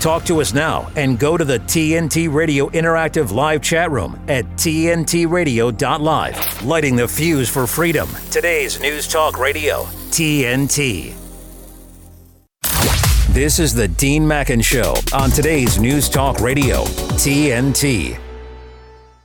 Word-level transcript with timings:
Talk 0.00 0.24
to 0.26 0.40
us 0.40 0.54
now 0.54 0.88
and 0.94 1.18
go 1.18 1.36
to 1.36 1.44
the 1.44 1.58
TNT 1.58 2.32
Radio 2.32 2.68
Interactive 2.68 3.32
Live 3.32 3.62
chat 3.62 3.90
room 3.90 4.16
at 4.28 4.44
TNTRadio.live. 4.56 6.64
Lighting 6.64 6.94
the 6.94 7.08
fuse 7.08 7.48
for 7.48 7.66
freedom. 7.66 8.08
Today's 8.30 8.80
News 8.80 9.08
Talk 9.08 9.40
Radio, 9.40 9.82
TNT. 10.10 11.14
This 13.30 13.58
is 13.58 13.74
the 13.74 13.88
Dean 13.88 14.26
Mackin 14.26 14.60
Show 14.60 14.94
on 15.12 15.30
today's 15.30 15.80
News 15.80 16.08
Talk 16.08 16.38
Radio, 16.38 16.84
TNT. 16.84 18.20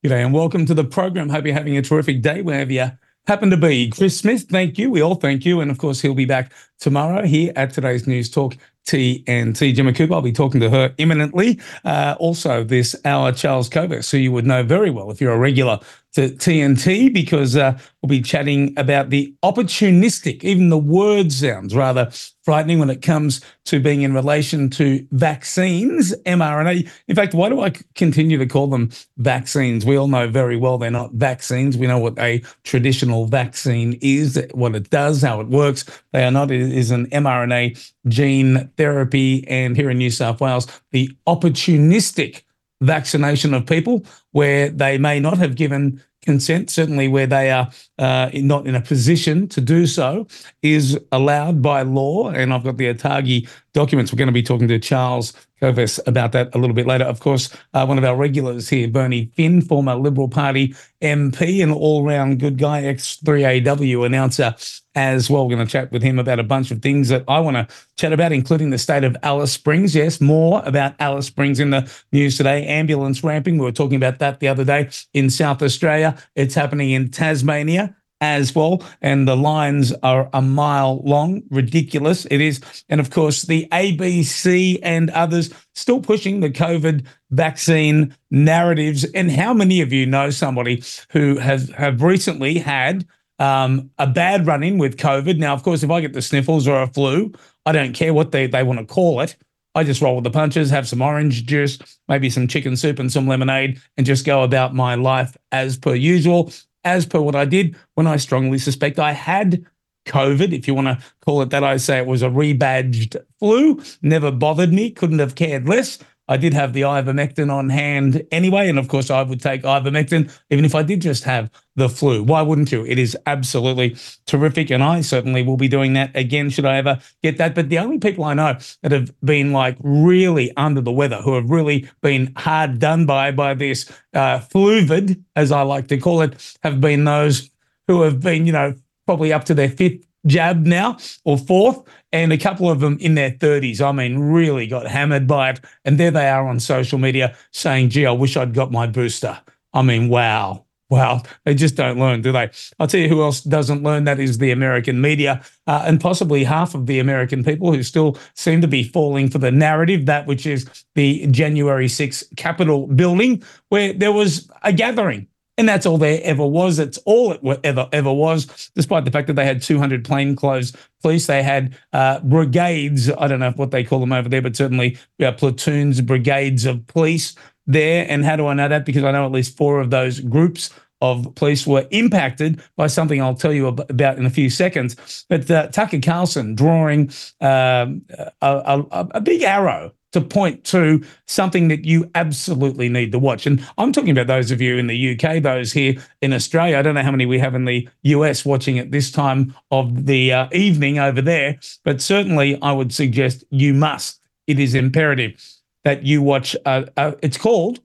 G'day 0.04 0.26
and 0.26 0.34
welcome 0.34 0.66
to 0.66 0.74
the 0.74 0.84
program. 0.84 1.30
Hope 1.30 1.46
you're 1.46 1.54
having 1.54 1.78
a 1.78 1.84
terrific 1.84 2.24
day 2.24 2.42
wherever 2.42 2.74
you 2.74 2.92
happen 3.28 3.52
to 3.52 3.58
be. 3.58 3.92
Chris 3.92 4.18
Smith, 4.18 4.48
thank 4.50 4.80
you. 4.80 4.90
We 4.90 5.02
all 5.02 5.16
thank 5.16 5.46
you. 5.46 5.62
And 5.62 5.70
of 5.70 5.78
course, 5.78 6.02
he'll 6.02 6.16
be 6.16 6.26
back 6.26 6.52
tomorrow 6.80 7.26
here 7.26 7.54
at 7.56 7.74
today's 7.74 8.08
News 8.08 8.30
Talk 8.30 8.58
TNT. 8.86 9.74
Gemma 9.74 9.94
Cooper, 9.94 10.14
I'll 10.14 10.22
be 10.22 10.32
talking 10.32 10.60
to 10.62 10.70
her 10.70 10.94
imminently. 10.98 11.60
Uh, 11.86 12.16
also, 12.20 12.64
this 12.64 12.96
hour, 13.06 13.32
Charles 13.32 13.70
Kovess, 13.70 14.12
who 14.12 14.18
you 14.18 14.32
would 14.32 14.46
know 14.46 14.64
very 14.64 14.90
well 14.90 15.12
if 15.12 15.22
you're 15.22 15.34
a 15.34 15.40
regular 15.40 15.80
to 16.14 16.30
TNT, 16.30 17.12
because 17.12 17.56
uh, 17.56 17.78
we'll 18.02 18.10
be 18.10 18.22
chatting 18.22 18.74
about 18.78 19.10
the 19.10 19.34
opportunistic, 19.44 20.44
even 20.44 20.70
the 20.70 20.78
word 20.78 21.32
sounds 21.32 21.76
rather 21.76 22.12
frightening 22.44 22.78
when 22.78 22.90
it 22.90 23.02
comes 23.02 23.42
to 23.66 23.80
being 23.80 24.02
in 24.02 24.14
relation 24.14 24.70
to 24.70 25.06
vaccines, 25.12 26.14
mRNA. 26.26 26.90
In 27.08 27.16
fact, 27.16 27.34
why 27.34 27.50
do 27.50 27.62
I 27.62 27.72
continue 27.96 28.38
to 28.38 28.46
call 28.46 28.68
them 28.68 28.92
vaccines? 29.18 29.86
We 29.86 29.98
all 29.98 30.08
know 30.08 30.28
very 30.28 30.58
well 30.58 30.78
they're 30.78 30.92
not 30.92 31.14
vaccines. 31.14 31.78
We 31.78 31.88
know 31.88 32.00
what 32.00 32.20
a 32.20 32.44
traditional 32.64 33.26
vaccine 33.26 33.98
is, 34.02 34.40
what 34.54 34.76
it 34.76 34.90
does, 34.90 35.22
how 35.22 35.40
it 35.40 35.48
works. 35.48 35.86
They 36.12 36.26
are 36.26 36.32
not. 36.32 36.52
It 36.52 36.62
is 36.62 36.92
an 36.92 37.10
mRNA 37.10 37.92
gene 38.08 38.70
therapy. 38.78 39.48
And 39.48 39.76
here 39.76 39.90
in 39.90 39.98
New 39.98 40.12
South 40.12 40.42
Wales, 40.42 40.68
the 40.92 41.10
opportunistic 41.28 42.44
vaccination 42.84 43.54
of 43.54 43.66
people 43.66 44.06
where 44.32 44.70
they 44.70 44.98
may 44.98 45.20
not 45.20 45.38
have 45.38 45.56
given 45.56 46.02
consent, 46.24 46.70
certainly 46.70 47.08
where 47.08 47.28
they 47.28 47.52
are 47.52 47.70
uh, 48.00 48.30
not 48.34 48.66
in 48.66 48.76
a 48.76 48.82
position 48.82 49.48
to 49.50 49.62
do 49.62 49.86
so, 49.86 50.26
is 50.62 50.98
allowed 51.12 51.62
by 51.62 51.82
law. 51.82 52.30
And 52.30 52.54
I've 52.54 52.64
got 52.64 52.78
the 52.78 52.94
ATAGI 52.94 53.48
documents. 53.74 54.12
We're 54.12 54.18
going 54.18 54.28
to 54.28 54.34
be 54.34 54.44
talking 54.44 54.68
to 54.70 54.80
Charles 54.80 55.34
Kovess 55.62 56.00
about 56.08 56.32
that 56.32 56.54
a 56.56 56.58
little 56.58 56.76
bit 56.76 56.88
later. 56.88 57.06
Of 57.06 57.20
course, 57.20 57.56
uh, 57.74 57.86
one 57.86 57.98
of 57.98 58.04
our 58.04 58.16
regulars 58.16 58.70
here, 58.70 58.88
Bernie 58.88 59.32
Finn, 59.36 59.62
former 59.62 59.96
Liberal 59.96 60.30
Party 60.30 60.76
MP 61.02 61.62
and 61.62 61.72
all 61.72 62.04
round 62.04 62.40
good 62.40 62.58
guy, 62.58 62.84
ex 62.84 63.18
3AW 63.24 64.06
announcer 64.06 64.56
as 64.96 65.30
well. 65.30 65.48
We're 65.48 65.56
going 65.56 65.68
to 65.68 65.72
chat 65.72 65.92
with 65.92 66.04
him 66.04 66.20
about 66.20 66.40
a 66.40 66.44
bunch 66.44 66.72
of 66.72 66.82
things 66.82 67.10
that 67.10 67.24
I 67.28 67.40
want 67.40 67.58
to 67.58 67.68
chat 67.98 68.14
about, 68.14 68.32
including 68.32 68.70
the 68.70 68.78
state 68.78 69.04
of 69.04 69.18
Alice 69.24 69.52
Springs. 69.52 69.96
Yes, 69.96 70.22
more 70.22 70.62
about 70.66 70.96
Alice 71.00 71.28
Springs 71.28 71.60
in 71.60 71.72
the 71.72 71.92
news 72.12 72.38
today. 72.38 72.66
Ambulance 72.68 73.24
ramping. 73.24 73.58
We 73.58 73.66
were 73.66 73.72
talking 73.72 73.96
about 73.96 74.20
that 74.20 74.40
the 74.40 74.48
other 74.48 74.66
day 74.66 74.90
in 75.14 75.30
South 75.30 75.62
Australia. 75.62 76.18
It's 76.36 76.56
happening 76.56 76.92
in 76.92 77.10
Tasmania 77.10 77.96
as 78.22 78.56
well. 78.56 78.82
And 79.02 79.28
the 79.28 79.36
lines 79.36 79.92
are 80.02 80.30
a 80.32 80.42
mile 80.42 81.02
long. 81.04 81.44
Ridiculous. 81.50 82.26
It 82.32 82.40
is. 82.40 82.62
And 82.88 83.02
of 83.02 83.10
course, 83.10 83.44
the 83.44 83.68
ABC 83.72 84.80
and 84.82 85.10
others 85.10 85.54
still 85.76 86.00
pushing 86.00 86.40
the 86.40 86.50
COVID 86.50 87.06
vaccine 87.32 88.16
narratives. 88.32 89.04
And 89.04 89.30
how 89.30 89.54
many 89.54 89.82
of 89.82 89.92
you 89.92 90.06
know 90.06 90.30
somebody 90.30 90.84
who 91.10 91.38
has 91.38 91.70
have 91.72 92.02
recently 92.02 92.60
had 92.60 93.06
um, 93.40 93.90
a 93.98 94.08
bad 94.08 94.48
run 94.48 94.64
in 94.64 94.78
with 94.78 94.98
COVID? 94.98 95.38
Now, 95.38 95.54
of 95.54 95.64
course, 95.64 95.84
if 95.84 95.92
I 95.92 96.02
get 96.02 96.14
the 96.14 96.22
sniffles 96.22 96.68
or 96.68 96.82
a 96.82 96.88
flu, 96.88 97.32
I 97.66 97.72
don't 97.72 97.94
care 97.94 98.14
what 98.14 98.32
they, 98.32 98.48
they 98.48 98.64
want 98.64 98.80
to 98.80 98.86
call 98.86 99.22
it. 99.22 99.36
I 99.76 99.84
just 99.84 100.02
roll 100.02 100.16
with 100.16 100.24
the 100.24 100.32
punches, 100.32 100.70
have 100.70 100.88
some 100.88 101.02
orange 101.02 101.46
juice, 101.46 101.80
maybe 102.08 102.30
some 102.30 102.48
chicken 102.48 102.78
soup 102.78 103.00
and 103.00 103.12
some 103.12 103.28
lemonade, 103.28 103.82
and 103.98 104.06
just 104.06 104.26
go 104.26 104.44
about 104.44 104.76
my 104.76 104.96
life 104.96 105.36
as 105.52 105.78
per 105.78 105.96
usual 105.96 106.52
as 106.84 107.06
per 107.06 107.20
what 107.22 107.36
I 107.36 107.46
did 107.46 107.76
when 107.96 108.08
I 108.08 108.18
strongly 108.18 108.58
suspect 108.58 109.00
I 109.00 109.14
had 109.14 109.66
COVID, 110.06 110.52
if 110.54 110.68
you 110.68 110.74
want 110.74 110.88
to 110.88 111.06
call 111.26 111.42
it 111.42 111.50
that. 111.52 111.64
I 111.64 111.78
say 111.78 111.98
it 111.98 112.06
was 112.06 112.22
a 112.22 112.30
rebadged 112.30 113.16
flu, 113.40 113.82
never 114.02 114.32
bothered 114.32 114.74
me, 114.74 114.92
couldn't 114.92 115.20
have 115.20 115.36
cared 115.36 115.68
less. 115.68 116.00
I 116.28 116.38
did 116.38 116.54
have 116.54 116.74
the 116.74 116.82
ivermectin 116.82 117.52
on 117.52 117.70
hand 117.70 118.24
anyway. 118.32 118.70
And 118.70 118.80
of 118.80 118.88
course, 118.88 119.10
I 119.10 119.24
would 119.24 119.42
take 119.42 119.64
ivermectin 119.64 120.32
even 120.50 120.64
if 120.64 120.74
I 120.74 120.84
did 120.84 121.02
just 121.02 121.24
have 121.26 121.50
the 121.76 121.90
flu. 121.90 122.24
Why 122.24 122.42
wouldn't 122.42 122.72
you? 122.72 122.86
It 122.86 122.98
is 122.98 123.18
absolutely 123.26 123.98
terrific. 124.26 124.70
And 124.70 124.84
I 124.84 125.02
certainly 125.02 125.44
will 125.44 125.58
be 125.58 125.68
doing 125.68 125.94
that 125.94 126.16
again 126.16 126.50
should 126.50 126.66
I 126.66 126.78
ever 126.78 127.00
get 127.22 127.38
that. 127.40 127.56
But 127.56 127.70
the 127.70 127.80
only 127.80 128.00
people 128.00 128.24
I 128.24 128.34
know 128.34 128.58
that 128.82 128.92
have 128.92 129.12
been 129.22 129.52
like 129.52 129.78
really 129.82 130.56
under 130.56 130.82
the 130.82 130.92
weather, 130.92 131.22
who 131.22 131.36
have 131.36 131.50
really 131.50 131.90
been 132.02 132.32
hard 132.38 132.80
done 132.80 133.06
by 133.06 133.32
by 133.32 133.54
this 133.54 133.92
uh, 134.14 134.40
fluvid, 134.40 135.24
as 135.36 135.52
I 135.52 135.64
like 135.64 135.88
to 135.88 135.98
call 135.98 136.22
it, 136.22 136.58
have 136.64 136.80
been 136.80 137.04
those 137.04 137.50
who 137.88 138.04
have 138.04 138.22
been, 138.22 138.46
you 138.46 138.54
know, 138.54 138.76
probably 139.06 139.34
up 139.34 139.44
to 139.46 139.54
their 139.54 139.70
fifth 139.70 140.06
jab 140.26 140.66
now 140.66 140.98
or 141.24 141.38
fourth, 141.38 141.84
and 142.12 142.32
a 142.32 142.38
couple 142.38 142.70
of 142.70 142.80
them 142.80 142.98
in 143.00 143.16
their 143.16 143.32
30s. 143.32 143.82
I 143.82 143.92
mean, 143.92 144.20
really 144.20 144.68
got 144.68 144.88
hammered 144.88 145.28
by 145.28 145.52
it. 145.52 145.62
And 145.86 146.00
there 146.00 146.12
they 146.12 146.30
are 146.30 146.48
on 146.48 146.60
social 146.60 147.00
media 147.00 147.36
saying, 147.52 147.90
gee, 147.90 148.06
I 148.06 148.12
wish 148.12 148.38
I'd 148.38 148.54
got 148.54 148.72
my 148.72 148.88
booster. 148.88 149.40
I 149.74 149.82
mean, 149.82 150.10
wow. 150.10 150.66
Wow, 150.90 151.24
they 151.44 151.56
just 151.56 151.76
don't 151.76 151.98
learn, 151.98 152.22
do 152.22 152.32
they? 152.32 152.52
I'll 152.78 152.86
tell 152.86 153.00
you 153.00 153.10
who 153.10 153.24
else 153.24 153.42
doesn't 153.42 153.82
learn. 153.82 154.04
That 154.04 154.20
is 154.20 154.38
the 154.38 154.52
American 154.52 155.02
media, 155.02 155.42
uh, 155.66 155.84
and 155.88 156.00
possibly 156.00 156.44
half 156.44 156.76
of 156.76 156.86
the 156.86 157.00
American 157.00 157.44
people 157.44 157.74
who 157.74 157.82
still 157.82 158.16
seem 158.36 158.62
to 158.62 158.68
be 158.68 158.84
falling 158.84 159.28
for 159.28 159.40
the 159.40 159.50
narrative, 159.50 160.06
that 160.06 160.28
which 160.28 160.46
is 160.46 160.70
the 160.94 161.26
January 161.32 161.88
6th 161.88 162.36
Capitol 162.38 162.86
building, 162.86 163.42
where 163.70 163.92
there 163.92 164.12
was 164.12 164.48
a 164.62 164.72
gathering 164.72 165.28
and 165.58 165.70
that's 165.70 165.86
all 165.86 165.98
there 165.98 166.20
ever 166.24 166.46
was. 166.46 166.80
It's 166.80 166.98
all 167.00 167.34
it 167.34 167.60
ever 167.64 167.88
ever 167.92 168.12
was, 168.12 168.72
despite 168.76 169.06
the 169.06 169.12
fact 169.12 169.28
that 169.28 169.34
they 169.34 169.46
had 169.46 169.62
200 169.62 170.04
plainclothes 170.04 170.74
police. 171.02 171.28
They 171.28 171.44
had 171.44 171.78
uh, 171.92 172.20
brigades. 172.22 173.12
I 173.12 173.28
don't 173.28 173.40
know 173.40 173.52
what 173.52 173.72
they 173.72 173.84
call 173.84 174.00
them 174.00 174.14
over 174.14 174.30
there, 174.30 174.42
but 174.42 174.56
certainly 174.56 174.98
uh, 175.22 175.32
platoons, 175.34 176.02
brigades 176.02 176.66
of 176.66 176.86
police 176.88 177.36
there. 177.68 178.06
And 178.10 178.26
how 178.26 178.36
do 178.36 178.48
I 178.48 178.54
know 178.54 178.68
that? 178.68 178.86
Because 178.86 179.04
I 179.04 179.12
know 179.12 179.26
at 179.26 179.32
least 179.32 179.56
four 179.58 179.80
of 179.80 179.90
those 179.90 180.20
groups 180.20 180.72
of 181.02 181.36
police 181.36 181.68
were 181.68 181.86
impacted 181.92 182.62
by 182.78 182.88
something 182.88 183.22
I'll 183.22 183.36
tell 183.36 183.54
you 183.54 183.68
about 183.68 184.18
in 184.18 184.26
a 184.26 184.30
few 184.30 184.50
seconds. 184.50 185.26
But 185.28 185.52
uh, 185.52 185.68
Tucker 185.68 186.00
Carlson 186.00 186.56
drawing 186.56 187.12
um, 187.42 188.04
a, 188.10 188.26
a, 188.42 189.08
a 189.12 189.22
big 189.22 189.42
arrow 189.42 189.92
to 190.14 190.22
point 190.22 190.64
to 190.64 191.04
something 191.28 191.68
that 191.68 191.86
you 191.86 192.10
absolutely 192.16 192.88
need 192.88 193.12
to 193.12 193.20
watch. 193.20 193.46
And 193.46 193.66
I'm 193.78 193.92
talking 193.92 194.12
about 194.12 194.28
those 194.28 194.52
of 194.52 194.62
you 194.62 194.78
in 194.78 194.88
the 194.88 195.14
UK, 195.14 195.44
those 195.44 195.74
here 195.74 195.96
in 196.22 196.34
Australia. 196.34 196.78
I 196.78 196.82
don't 196.82 196.96
know 196.96 197.04
how 197.04 197.12
many 197.12 197.26
we 197.26 197.40
have 197.40 197.56
in 197.56 197.66
the 197.66 197.88
US 198.04 198.46
watching 198.46 198.80
at 198.80 198.92
this 198.92 199.12
time 199.12 199.54
of 199.72 200.06
the 200.06 200.32
uh, 200.32 200.48
evening 200.52 201.00
over 201.00 201.22
there, 201.22 201.58
but 201.84 202.02
certainly 202.02 202.60
I 202.62 202.72
would 202.72 202.94
suggest 202.94 203.44
you 203.50 203.74
must. 203.74 204.20
It 204.48 204.60
is 204.60 204.76
imperative 204.76 205.44
that 205.84 206.04
you 206.04 206.22
watch. 206.22 206.56
Uh, 206.66 206.86
uh, 206.98 207.14
it's 207.22 207.38
called 207.38 207.80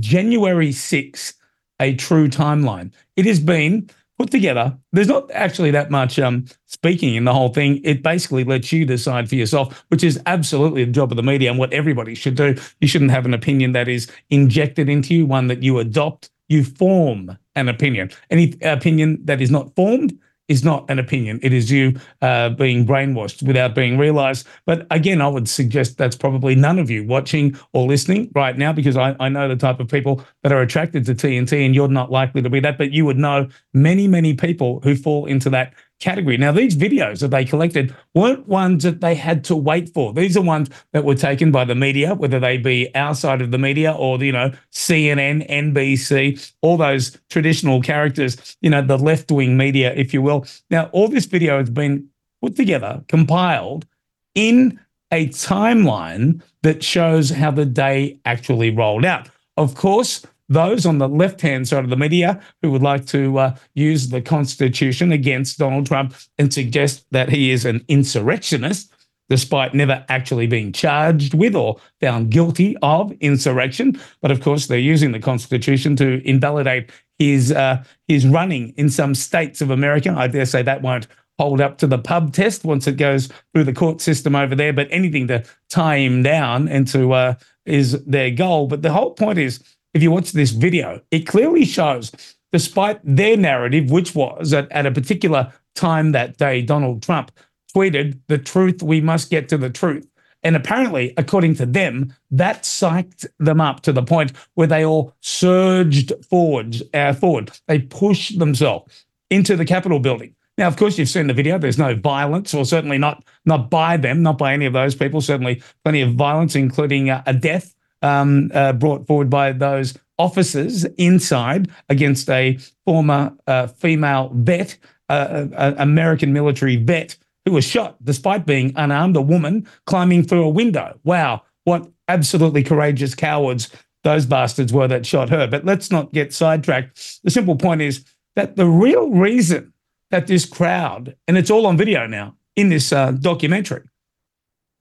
January 0.00 0.70
6th, 0.70 1.34
A 1.80 1.94
True 1.94 2.28
Timeline. 2.28 2.92
It 3.16 3.26
has 3.26 3.40
been 3.40 3.88
put 4.18 4.30
together. 4.30 4.76
There's 4.92 5.08
not 5.08 5.30
actually 5.32 5.70
that 5.72 5.90
much 5.90 6.18
um, 6.18 6.46
speaking 6.66 7.14
in 7.14 7.24
the 7.24 7.32
whole 7.32 7.48
thing. 7.48 7.80
It 7.84 8.02
basically 8.02 8.44
lets 8.44 8.72
you 8.72 8.84
decide 8.84 9.28
for 9.28 9.34
yourself, 9.34 9.84
which 9.88 10.04
is 10.04 10.20
absolutely 10.26 10.84
the 10.84 10.92
job 10.92 11.10
of 11.10 11.16
the 11.16 11.22
media 11.22 11.50
and 11.50 11.58
what 11.58 11.72
everybody 11.72 12.14
should 12.14 12.36
do. 12.36 12.56
You 12.80 12.88
shouldn't 12.88 13.10
have 13.10 13.26
an 13.26 13.34
opinion 13.34 13.72
that 13.72 13.88
is 13.88 14.10
injected 14.30 14.88
into 14.88 15.14
you, 15.14 15.26
one 15.26 15.48
that 15.48 15.62
you 15.62 15.78
adopt. 15.78 16.30
You 16.48 16.62
form 16.62 17.36
an 17.54 17.68
opinion. 17.68 18.10
Any 18.30 18.54
opinion 18.62 19.18
that 19.24 19.40
is 19.40 19.50
not 19.50 19.74
formed 19.74 20.18
is 20.48 20.62
not 20.62 20.84
an 20.90 20.98
opinion. 20.98 21.40
It 21.42 21.52
is 21.52 21.70
you 21.70 21.98
uh, 22.20 22.50
being 22.50 22.86
brainwashed 22.86 23.42
without 23.42 23.74
being 23.74 23.96
realized. 23.96 24.46
But 24.66 24.86
again, 24.90 25.20
I 25.20 25.28
would 25.28 25.48
suggest 25.48 25.96
that's 25.96 26.16
probably 26.16 26.54
none 26.54 26.78
of 26.78 26.90
you 26.90 27.06
watching 27.06 27.56
or 27.72 27.86
listening 27.86 28.30
right 28.34 28.56
now, 28.56 28.72
because 28.72 28.96
I, 28.96 29.16
I 29.20 29.28
know 29.28 29.48
the 29.48 29.56
type 29.56 29.80
of 29.80 29.88
people 29.88 30.24
that 30.42 30.52
are 30.52 30.60
attracted 30.60 31.06
to 31.06 31.14
TNT, 31.14 31.64
and 31.64 31.74
you're 31.74 31.88
not 31.88 32.10
likely 32.10 32.42
to 32.42 32.50
be 32.50 32.60
that. 32.60 32.76
But 32.76 32.92
you 32.92 33.04
would 33.06 33.18
know 33.18 33.48
many, 33.72 34.06
many 34.06 34.34
people 34.34 34.80
who 34.84 34.94
fall 34.94 35.26
into 35.26 35.48
that 35.50 35.72
category. 36.00 36.36
Now, 36.36 36.52
these 36.52 36.76
videos 36.76 37.20
that 37.20 37.30
they 37.30 37.44
collected 37.44 37.94
weren't 38.14 38.46
ones 38.46 38.82
that 38.82 39.00
they 39.00 39.14
had 39.14 39.44
to 39.44 39.56
wait 39.56 39.88
for. 39.94 40.12
These 40.12 40.36
are 40.36 40.42
ones 40.42 40.68
that 40.92 41.04
were 41.04 41.14
taken 41.14 41.50
by 41.50 41.64
the 41.64 41.74
media, 41.74 42.14
whether 42.14 42.38
they 42.38 42.58
be 42.58 42.94
outside 42.94 43.40
of 43.40 43.50
the 43.50 43.58
media 43.58 43.92
or, 43.92 44.22
you 44.22 44.32
know, 44.32 44.52
CNN, 44.72 45.48
NBC, 45.50 46.52
all 46.62 46.76
those 46.76 47.18
traditional 47.30 47.80
characters, 47.80 48.56
you 48.60 48.70
know, 48.70 48.82
the 48.82 48.98
left 48.98 49.30
wing 49.30 49.56
media, 49.56 49.94
if 49.94 50.12
you 50.12 50.20
will. 50.20 50.46
Now, 50.70 50.86
all 50.92 51.08
this 51.08 51.26
video 51.26 51.58
has 51.58 51.70
been 51.70 52.08
put 52.42 52.56
together, 52.56 53.02
compiled 53.08 53.86
in 54.34 54.78
a 55.10 55.28
timeline 55.28 56.42
that 56.62 56.82
shows 56.82 57.30
how 57.30 57.50
the 57.50 57.64
day 57.64 58.18
actually 58.24 58.70
rolled 58.70 59.04
out. 59.04 59.28
Of 59.56 59.74
course, 59.76 60.26
those 60.48 60.84
on 60.86 60.98
the 60.98 61.08
left 61.08 61.40
hand 61.40 61.66
side 61.68 61.84
of 61.84 61.90
the 61.90 61.96
media 61.96 62.40
who 62.62 62.70
would 62.70 62.82
like 62.82 63.06
to 63.06 63.38
uh, 63.38 63.56
use 63.74 64.08
the 64.08 64.20
Constitution 64.20 65.12
against 65.12 65.58
Donald 65.58 65.86
Trump 65.86 66.14
and 66.38 66.52
suggest 66.52 67.06
that 67.10 67.28
he 67.28 67.50
is 67.50 67.64
an 67.64 67.84
insurrectionist, 67.88 68.92
despite 69.28 69.74
never 69.74 70.04
actually 70.08 70.46
being 70.46 70.72
charged 70.72 71.34
with 71.34 71.54
or 71.54 71.76
found 72.00 72.30
guilty 72.30 72.76
of 72.82 73.12
insurrection. 73.20 73.98
But 74.20 74.30
of 74.30 74.40
course, 74.40 74.66
they're 74.66 74.78
using 74.78 75.12
the 75.12 75.20
Constitution 75.20 75.96
to 75.96 76.26
invalidate 76.28 76.90
his 77.18 77.52
uh, 77.52 77.82
his 78.08 78.26
running 78.26 78.74
in 78.76 78.90
some 78.90 79.14
states 79.14 79.60
of 79.60 79.70
America. 79.70 80.14
I 80.16 80.26
dare 80.26 80.46
say 80.46 80.62
that 80.62 80.82
won't 80.82 81.06
hold 81.38 81.60
up 81.60 81.78
to 81.78 81.86
the 81.86 81.98
pub 81.98 82.32
test 82.32 82.64
once 82.64 82.86
it 82.86 82.96
goes 82.96 83.28
through 83.52 83.64
the 83.64 83.72
court 83.72 84.00
system 84.00 84.36
over 84.36 84.54
there. 84.54 84.72
But 84.72 84.88
anything 84.90 85.26
to 85.28 85.44
tie 85.68 85.96
him 85.96 86.22
down 86.22 86.68
and 86.68 86.86
to 86.88 87.12
uh, 87.12 87.34
is 87.66 88.04
their 88.04 88.30
goal. 88.30 88.66
But 88.66 88.82
the 88.82 88.92
whole 88.92 89.12
point 89.12 89.38
is, 89.38 89.62
if 89.94 90.02
you 90.02 90.10
watch 90.10 90.32
this 90.32 90.50
video, 90.50 91.00
it 91.10 91.20
clearly 91.20 91.64
shows, 91.64 92.12
despite 92.52 93.00
their 93.04 93.36
narrative, 93.36 93.90
which 93.90 94.14
was 94.14 94.50
that 94.50 94.70
at 94.70 94.86
a 94.86 94.90
particular 94.90 95.52
time 95.74 96.12
that 96.12 96.36
day, 96.36 96.60
Donald 96.60 97.02
Trump 97.02 97.30
tweeted, 97.74 98.18
"The 98.28 98.38
truth. 98.38 98.82
We 98.82 99.00
must 99.00 99.30
get 99.30 99.48
to 99.48 99.58
the 99.58 99.70
truth." 99.70 100.06
And 100.42 100.56
apparently, 100.56 101.14
according 101.16 101.54
to 101.54 101.66
them, 101.66 102.12
that 102.30 102.64
psyched 102.64 103.24
them 103.38 103.60
up 103.62 103.80
to 103.80 103.92
the 103.92 104.02
point 104.02 104.32
where 104.54 104.66
they 104.66 104.84
all 104.84 105.14
surged 105.20 106.12
forward. 106.28 106.76
Uh, 106.92 107.14
forward. 107.14 107.50
They 107.66 107.78
pushed 107.78 108.38
themselves 108.38 109.06
into 109.30 109.56
the 109.56 109.64
Capitol 109.64 110.00
building. 110.00 110.34
Now, 110.58 110.68
of 110.68 110.76
course, 110.76 110.98
you've 110.98 111.08
seen 111.08 111.26
the 111.26 111.34
video. 111.34 111.58
There's 111.58 111.78
no 111.78 111.94
violence, 111.94 112.52
or 112.54 112.64
certainly 112.64 112.98
not 112.98 113.24
not 113.44 113.70
by 113.70 113.96
them, 113.96 114.22
not 114.22 114.38
by 114.38 114.52
any 114.52 114.66
of 114.66 114.72
those 114.72 114.94
people. 114.94 115.20
Certainly, 115.20 115.62
plenty 115.82 116.02
of 116.02 116.14
violence, 116.14 116.54
including 116.54 117.10
uh, 117.10 117.22
a 117.26 117.32
death 117.32 117.74
um, 118.04 118.50
uh, 118.54 118.72
brought 118.72 119.06
forward 119.06 119.30
by 119.30 119.50
those 119.50 119.98
officers 120.18 120.84
inside 120.98 121.70
against 121.88 122.28
a 122.30 122.58
former 122.84 123.32
uh, 123.46 123.66
female 123.66 124.30
vet, 124.34 124.76
uh, 125.08 125.46
uh, 125.56 125.74
American 125.78 126.32
military 126.32 126.76
vet, 126.76 127.16
who 127.44 127.52
was 127.52 127.64
shot 127.64 127.96
despite 128.04 128.46
being 128.46 128.72
unarmed. 128.76 129.16
A 129.16 129.22
woman 129.22 129.66
climbing 129.86 130.22
through 130.22 130.44
a 130.44 130.48
window. 130.48 130.98
Wow, 131.02 131.42
what 131.64 131.90
absolutely 132.08 132.62
courageous 132.62 133.14
cowards 133.14 133.70
those 134.04 134.26
bastards 134.26 134.72
were 134.72 134.86
that 134.86 135.06
shot 135.06 135.30
her. 135.30 135.46
But 135.46 135.64
let's 135.64 135.90
not 135.90 136.12
get 136.12 136.34
sidetracked. 136.34 137.22
The 137.24 137.30
simple 137.30 137.56
point 137.56 137.80
is 137.80 138.04
that 138.36 138.56
the 138.56 138.66
real 138.66 139.10
reason 139.10 139.72
that 140.10 140.26
this 140.26 140.44
crowd, 140.44 141.16
and 141.26 141.38
it's 141.38 141.50
all 141.50 141.66
on 141.66 141.78
video 141.78 142.06
now 142.06 142.36
in 142.54 142.68
this 142.68 142.92
uh, 142.92 143.12
documentary, 143.12 143.82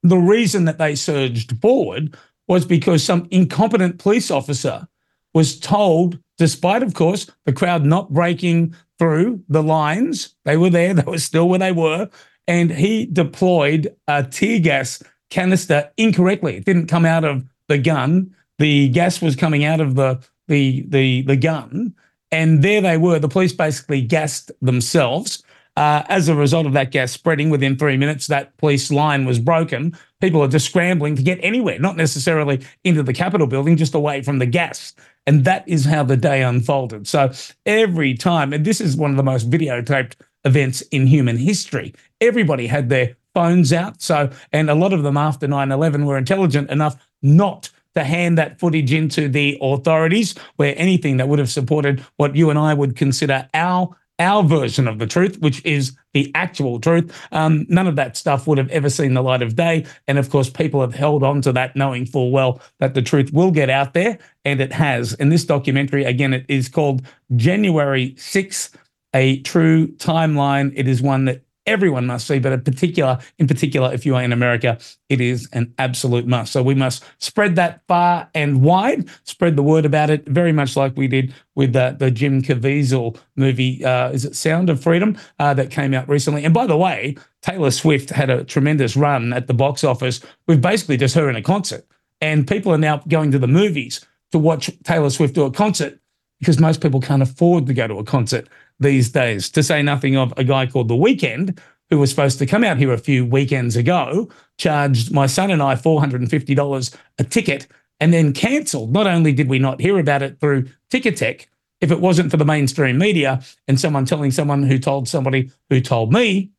the 0.03 0.17
reason 0.17 0.65
that 0.65 0.77
they 0.77 0.93
surged 0.95 1.59
forward 1.61 2.17
was 2.47 2.65
because 2.65 3.03
some 3.03 3.27
incompetent 3.31 3.99
police 3.99 4.29
officer 4.29 4.87
was 5.33 5.59
told, 5.59 6.19
despite, 6.37 6.83
of 6.83 6.93
course, 6.93 7.29
the 7.45 7.53
crowd 7.53 7.85
not 7.85 8.11
breaking 8.13 8.75
through 8.99 9.43
the 9.49 9.63
lines, 9.63 10.35
they 10.45 10.57
were 10.57 10.69
there, 10.69 10.93
they 10.93 11.03
were 11.03 11.17
still 11.17 11.49
where 11.49 11.59
they 11.59 11.71
were, 11.71 12.09
and 12.47 12.71
he 12.71 13.05
deployed 13.05 13.95
a 14.07 14.23
tear 14.23 14.59
gas 14.59 15.01
canister 15.29 15.89
incorrectly. 15.97 16.57
It 16.57 16.65
didn't 16.65 16.87
come 16.87 17.05
out 17.05 17.23
of 17.23 17.43
the 17.67 17.77
gun. 17.77 18.35
The 18.59 18.89
gas 18.89 19.21
was 19.21 19.35
coming 19.35 19.63
out 19.63 19.81
of 19.81 19.95
the 19.95 20.23
the 20.47 20.85
the 20.89 21.23
the 21.23 21.35
gun, 21.35 21.95
and 22.31 22.61
there 22.61 22.81
they 22.81 22.97
were. 22.97 23.19
The 23.19 23.29
police 23.29 23.53
basically 23.53 24.01
gassed 24.01 24.51
themselves. 24.61 25.43
Uh, 25.75 26.03
as 26.07 26.29
a 26.29 26.35
result 26.35 26.67
of 26.67 26.73
that 26.73 26.91
gas 26.91 27.11
spreading, 27.11 27.49
within 27.49 27.75
three 27.75 27.97
minutes, 27.97 28.27
that 28.27 28.55
police 28.57 28.91
line 28.91 29.25
was 29.25 29.39
broken. 29.39 29.97
People 30.23 30.41
are 30.41 30.47
just 30.47 30.67
scrambling 30.67 31.17
to 31.17 31.21
get 31.21 31.37
anywhere, 31.41 31.77
not 31.79 31.97
necessarily 31.97 32.65
into 32.85 33.03
the 33.03 33.11
Capitol 33.11 33.45
building, 33.45 33.75
just 33.75 33.93
away 33.93 34.21
from 34.21 34.39
the 34.39 34.45
gas. 34.45 34.93
And 35.27 35.43
that 35.43 35.67
is 35.67 35.83
how 35.83 36.03
the 36.03 36.15
day 36.15 36.43
unfolded. 36.43 37.09
So 37.09 37.33
every 37.65 38.13
time, 38.13 38.53
and 38.53 38.63
this 38.63 38.79
is 38.79 38.95
one 38.95 39.11
of 39.11 39.17
the 39.17 39.23
most 39.23 39.49
videotaped 39.49 40.15
events 40.45 40.79
in 40.91 41.07
human 41.07 41.35
history, 41.35 41.93
everybody 42.21 42.67
had 42.67 42.87
their 42.87 43.17
phones 43.33 43.73
out. 43.73 44.01
So, 44.01 44.29
and 44.53 44.69
a 44.69 44.75
lot 44.75 44.93
of 44.93 45.03
them 45.03 45.17
after 45.17 45.45
9 45.45 45.73
11 45.73 46.05
were 46.05 46.17
intelligent 46.17 46.69
enough 46.69 46.95
not 47.21 47.69
to 47.95 48.05
hand 48.05 48.37
that 48.37 48.61
footage 48.61 48.93
into 48.93 49.27
the 49.27 49.57
authorities, 49.61 50.35
where 50.55 50.73
anything 50.77 51.17
that 51.17 51.27
would 51.27 51.39
have 51.39 51.51
supported 51.51 51.99
what 52.15 52.33
you 52.33 52.49
and 52.49 52.57
I 52.57 52.73
would 52.73 52.95
consider 52.95 53.49
our 53.53 53.93
our 54.19 54.43
version 54.43 54.87
of 54.87 54.99
the 54.99 55.07
truth, 55.07 55.39
which 55.39 55.63
is 55.65 55.95
the 56.13 56.31
actual 56.35 56.79
truth. 56.79 57.15
Um, 57.31 57.65
none 57.69 57.87
of 57.87 57.95
that 57.95 58.15
stuff 58.15 58.47
would 58.47 58.57
have 58.57 58.69
ever 58.69 58.89
seen 58.89 59.13
the 59.13 59.23
light 59.23 59.41
of 59.41 59.55
day. 59.55 59.85
And 60.07 60.17
of 60.17 60.29
course, 60.29 60.49
people 60.49 60.81
have 60.81 60.93
held 60.93 61.23
on 61.23 61.41
to 61.41 61.51
that, 61.53 61.75
knowing 61.75 62.05
full 62.05 62.31
well 62.31 62.61
that 62.79 62.93
the 62.93 63.01
truth 63.01 63.33
will 63.33 63.51
get 63.51 63.69
out 63.69 63.93
there, 63.93 64.19
and 64.45 64.61
it 64.61 64.71
has. 64.71 65.13
In 65.13 65.29
this 65.29 65.45
documentary, 65.45 66.03
again, 66.03 66.33
it 66.33 66.45
is 66.47 66.69
called 66.69 67.01
January 67.35 68.11
6th, 68.11 68.75
a 69.13 69.41
true 69.41 69.87
timeline. 69.93 70.71
It 70.75 70.87
is 70.87 71.01
one 71.01 71.25
that 71.25 71.43
everyone 71.65 72.05
must 72.05 72.27
see, 72.27 72.39
but 72.39 72.51
in 72.51 72.61
particular, 72.61 73.19
in 73.39 73.47
particular, 73.47 73.93
if 73.93 74.05
you 74.05 74.15
are 74.15 74.23
in 74.23 74.31
America, 74.31 74.77
it 75.09 75.21
is 75.21 75.47
an 75.53 75.73
absolute 75.77 76.27
must. 76.27 76.51
So 76.51 76.61
we 76.61 76.75
must 76.75 77.03
spread 77.19 77.55
that 77.55 77.81
far 77.87 78.29
and 78.33 78.61
wide, 78.61 79.09
spread 79.23 79.55
the 79.55 79.63
word 79.63 79.85
about 79.85 80.09
it, 80.09 80.27
very 80.27 80.51
much 80.51 80.75
like 80.75 80.95
we 80.97 81.07
did 81.07 81.33
with 81.55 81.73
the, 81.73 81.95
the 81.97 82.11
Jim 82.11 82.41
Caviezel 82.41 83.17
movie. 83.35 83.83
Uh, 83.83 84.09
is 84.09 84.25
it 84.25 84.35
Sound 84.35 84.69
of 84.69 84.81
Freedom 84.81 85.17
uh, 85.39 85.53
that 85.53 85.71
came 85.71 85.93
out 85.93 86.07
recently? 86.09 86.43
And 86.43 86.53
by 86.53 86.67
the 86.67 86.77
way, 86.77 87.15
Taylor 87.41 87.71
Swift 87.71 88.09
had 88.09 88.29
a 88.29 88.43
tremendous 88.43 88.95
run 88.95 89.33
at 89.33 89.47
the 89.47 89.53
box 89.53 89.83
office 89.83 90.21
with 90.47 90.61
basically 90.61 90.97
just 90.97 91.15
her 91.15 91.29
in 91.29 91.35
a 91.35 91.41
concert, 91.41 91.85
and 92.21 92.47
people 92.47 92.71
are 92.71 92.77
now 92.77 92.97
going 93.07 93.31
to 93.31 93.39
the 93.39 93.47
movies 93.47 94.05
to 94.31 94.39
watch 94.39 94.71
Taylor 94.83 95.09
Swift 95.09 95.35
do 95.35 95.43
a 95.43 95.51
concert 95.51 95.99
because 96.39 96.59
most 96.59 96.81
people 96.81 96.99
can't 96.99 97.21
afford 97.21 97.67
to 97.67 97.73
go 97.73 97.87
to 97.87 97.99
a 97.99 98.03
concert 98.03 98.49
these 98.83 99.09
days. 99.09 99.49
To 99.51 99.63
say 99.63 99.81
nothing 99.81 100.15
of 100.15 100.33
a 100.37 100.43
guy 100.43 100.67
called 100.67 100.87
The 100.87 100.95
Weeknd, 100.95 101.57
who 101.89 101.99
was 101.99 102.09
supposed 102.09 102.39
to 102.39 102.45
come 102.45 102.63
out 102.63 102.77
here 102.77 102.93
a 102.93 102.97
few 102.97 103.25
weekends 103.25 103.75
ago, 103.75 104.29
charged 104.57 105.11
my 105.11 105.25
son 105.25 105.51
and 105.51 105.61
I 105.61 105.75
$450 105.75 106.95
a 107.19 107.23
ticket 107.23 107.67
and 107.99 108.13
then 108.13 108.33
cancelled. 108.33 108.91
Not 108.91 109.07
only 109.07 109.31
did 109.31 109.49
we 109.49 109.59
not 109.59 109.79
hear 109.79 109.99
about 109.99 110.21
it 110.21 110.39
through 110.39 110.67
Ticketek, 110.89 111.47
if 111.81 111.91
it 111.91 111.99
wasn't 111.99 112.31
for 112.31 112.37
the 112.37 112.45
mainstream 112.45 112.97
media 112.97 113.43
and 113.67 113.79
someone 113.79 114.05
telling 114.05 114.31
someone 114.31 114.63
who 114.63 114.79
told 114.79 115.07
somebody 115.07 115.51
who 115.69 115.81
told 115.81 116.13
me, 116.13 116.49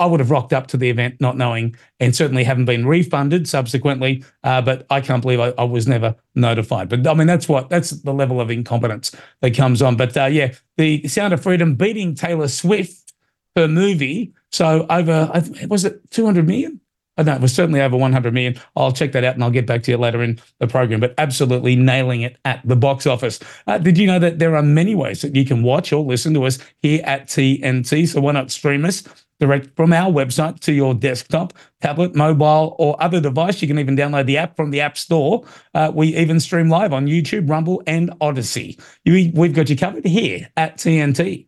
I 0.00 0.06
would 0.06 0.18
have 0.18 0.30
rocked 0.30 0.54
up 0.54 0.66
to 0.68 0.78
the 0.78 0.88
event 0.88 1.20
not 1.20 1.36
knowing 1.36 1.76
and 2.00 2.16
certainly 2.16 2.42
haven't 2.42 2.64
been 2.64 2.86
refunded 2.86 3.46
subsequently. 3.46 4.24
Uh, 4.42 4.62
but 4.62 4.86
I 4.88 5.02
can't 5.02 5.20
believe 5.20 5.40
I, 5.40 5.52
I, 5.58 5.64
was 5.64 5.86
never 5.86 6.16
notified. 6.34 6.88
But 6.88 7.06
I 7.06 7.12
mean, 7.12 7.26
that's 7.26 7.48
what 7.48 7.68
that's 7.68 7.90
the 7.90 8.14
level 8.14 8.40
of 8.40 8.50
incompetence 8.50 9.14
that 9.42 9.54
comes 9.54 9.82
on. 9.82 9.96
But 9.96 10.16
uh, 10.16 10.24
yeah, 10.24 10.54
the 10.78 11.06
Sound 11.06 11.34
of 11.34 11.42
Freedom 11.42 11.74
beating 11.74 12.14
Taylor 12.14 12.48
Swift 12.48 13.12
per 13.54 13.68
movie. 13.68 14.32
So 14.50 14.86
over, 14.88 15.30
was 15.68 15.84
it 15.84 16.10
200 16.10 16.46
million? 16.46 16.80
I 17.20 17.22
know 17.22 17.34
it 17.34 17.42
was 17.42 17.54
certainly 17.54 17.82
over 17.82 17.98
100 17.98 18.32
million. 18.32 18.58
I'll 18.76 18.92
check 18.92 19.12
that 19.12 19.24
out 19.24 19.34
and 19.34 19.44
I'll 19.44 19.50
get 19.50 19.66
back 19.66 19.82
to 19.82 19.90
you 19.90 19.98
later 19.98 20.22
in 20.22 20.40
the 20.58 20.66
program. 20.66 21.00
But 21.00 21.12
absolutely 21.18 21.76
nailing 21.76 22.22
it 22.22 22.38
at 22.46 22.62
the 22.64 22.76
box 22.76 23.06
office. 23.06 23.38
Uh, 23.66 23.76
did 23.76 23.98
you 23.98 24.06
know 24.06 24.18
that 24.18 24.38
there 24.38 24.56
are 24.56 24.62
many 24.62 24.94
ways 24.94 25.20
that 25.20 25.36
you 25.36 25.44
can 25.44 25.62
watch 25.62 25.92
or 25.92 26.02
listen 26.02 26.32
to 26.32 26.44
us 26.44 26.58
here 26.80 27.02
at 27.04 27.26
TNT? 27.26 28.08
So 28.08 28.22
why 28.22 28.32
not 28.32 28.50
stream 28.50 28.86
us? 28.86 29.04
direct 29.40 29.74
from 29.74 29.92
our 29.92 30.12
website 30.12 30.60
to 30.60 30.72
your 30.72 30.94
desktop, 30.94 31.54
tablet, 31.80 32.14
mobile, 32.14 32.76
or 32.78 33.02
other 33.02 33.20
device. 33.20 33.60
You 33.60 33.68
can 33.68 33.78
even 33.78 33.96
download 33.96 34.26
the 34.26 34.36
app 34.36 34.54
from 34.54 34.70
the 34.70 34.82
App 34.82 34.98
Store. 34.98 35.44
Uh, 35.74 35.90
we 35.94 36.14
even 36.14 36.38
stream 36.38 36.68
live 36.68 36.92
on 36.92 37.06
YouTube, 37.06 37.48
Rumble, 37.48 37.82
and 37.86 38.12
Odysee. 38.20 38.78
You, 39.04 39.32
we've 39.34 39.54
got 39.54 39.70
you 39.70 39.76
covered 39.76 40.04
here 40.04 40.48
at 40.58 40.76
TNT. 40.76 41.46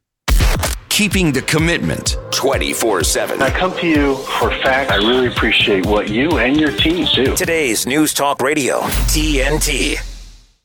Keeping 0.93 1.33
the 1.33 1.41
commitment 1.41 2.19
24 2.33 3.03
7. 3.03 3.41
I 3.41 3.49
come 3.49 3.75
to 3.79 3.87
you 3.87 4.17
for 4.39 4.51
facts. 4.51 4.93
I 4.93 4.97
really 4.97 5.27
appreciate 5.27 5.87
what 5.87 6.11
you 6.11 6.39
and 6.39 6.61
your 6.61 6.71
team 6.77 7.07
do. 7.15 7.35
Today's 7.35 7.87
News 7.87 8.13
Talk 8.13 8.43
Radio, 8.43 8.81
TNT. 9.09 9.97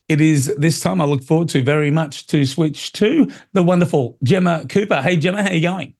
It 0.06 0.20
is 0.20 0.54
this 0.58 0.80
time 0.80 1.00
I 1.00 1.06
look 1.06 1.22
forward 1.22 1.48
to 1.50 1.62
very 1.62 1.90
much 1.90 2.26
to 2.26 2.44
switch 2.44 2.92
to 2.92 3.30
the 3.54 3.62
wonderful 3.62 4.18
Gemma 4.22 4.66
Cooper. 4.68 5.00
Hey, 5.00 5.16
Gemma, 5.16 5.42
how 5.42 5.48
are 5.48 5.54
you 5.54 5.62
going? 5.62 5.94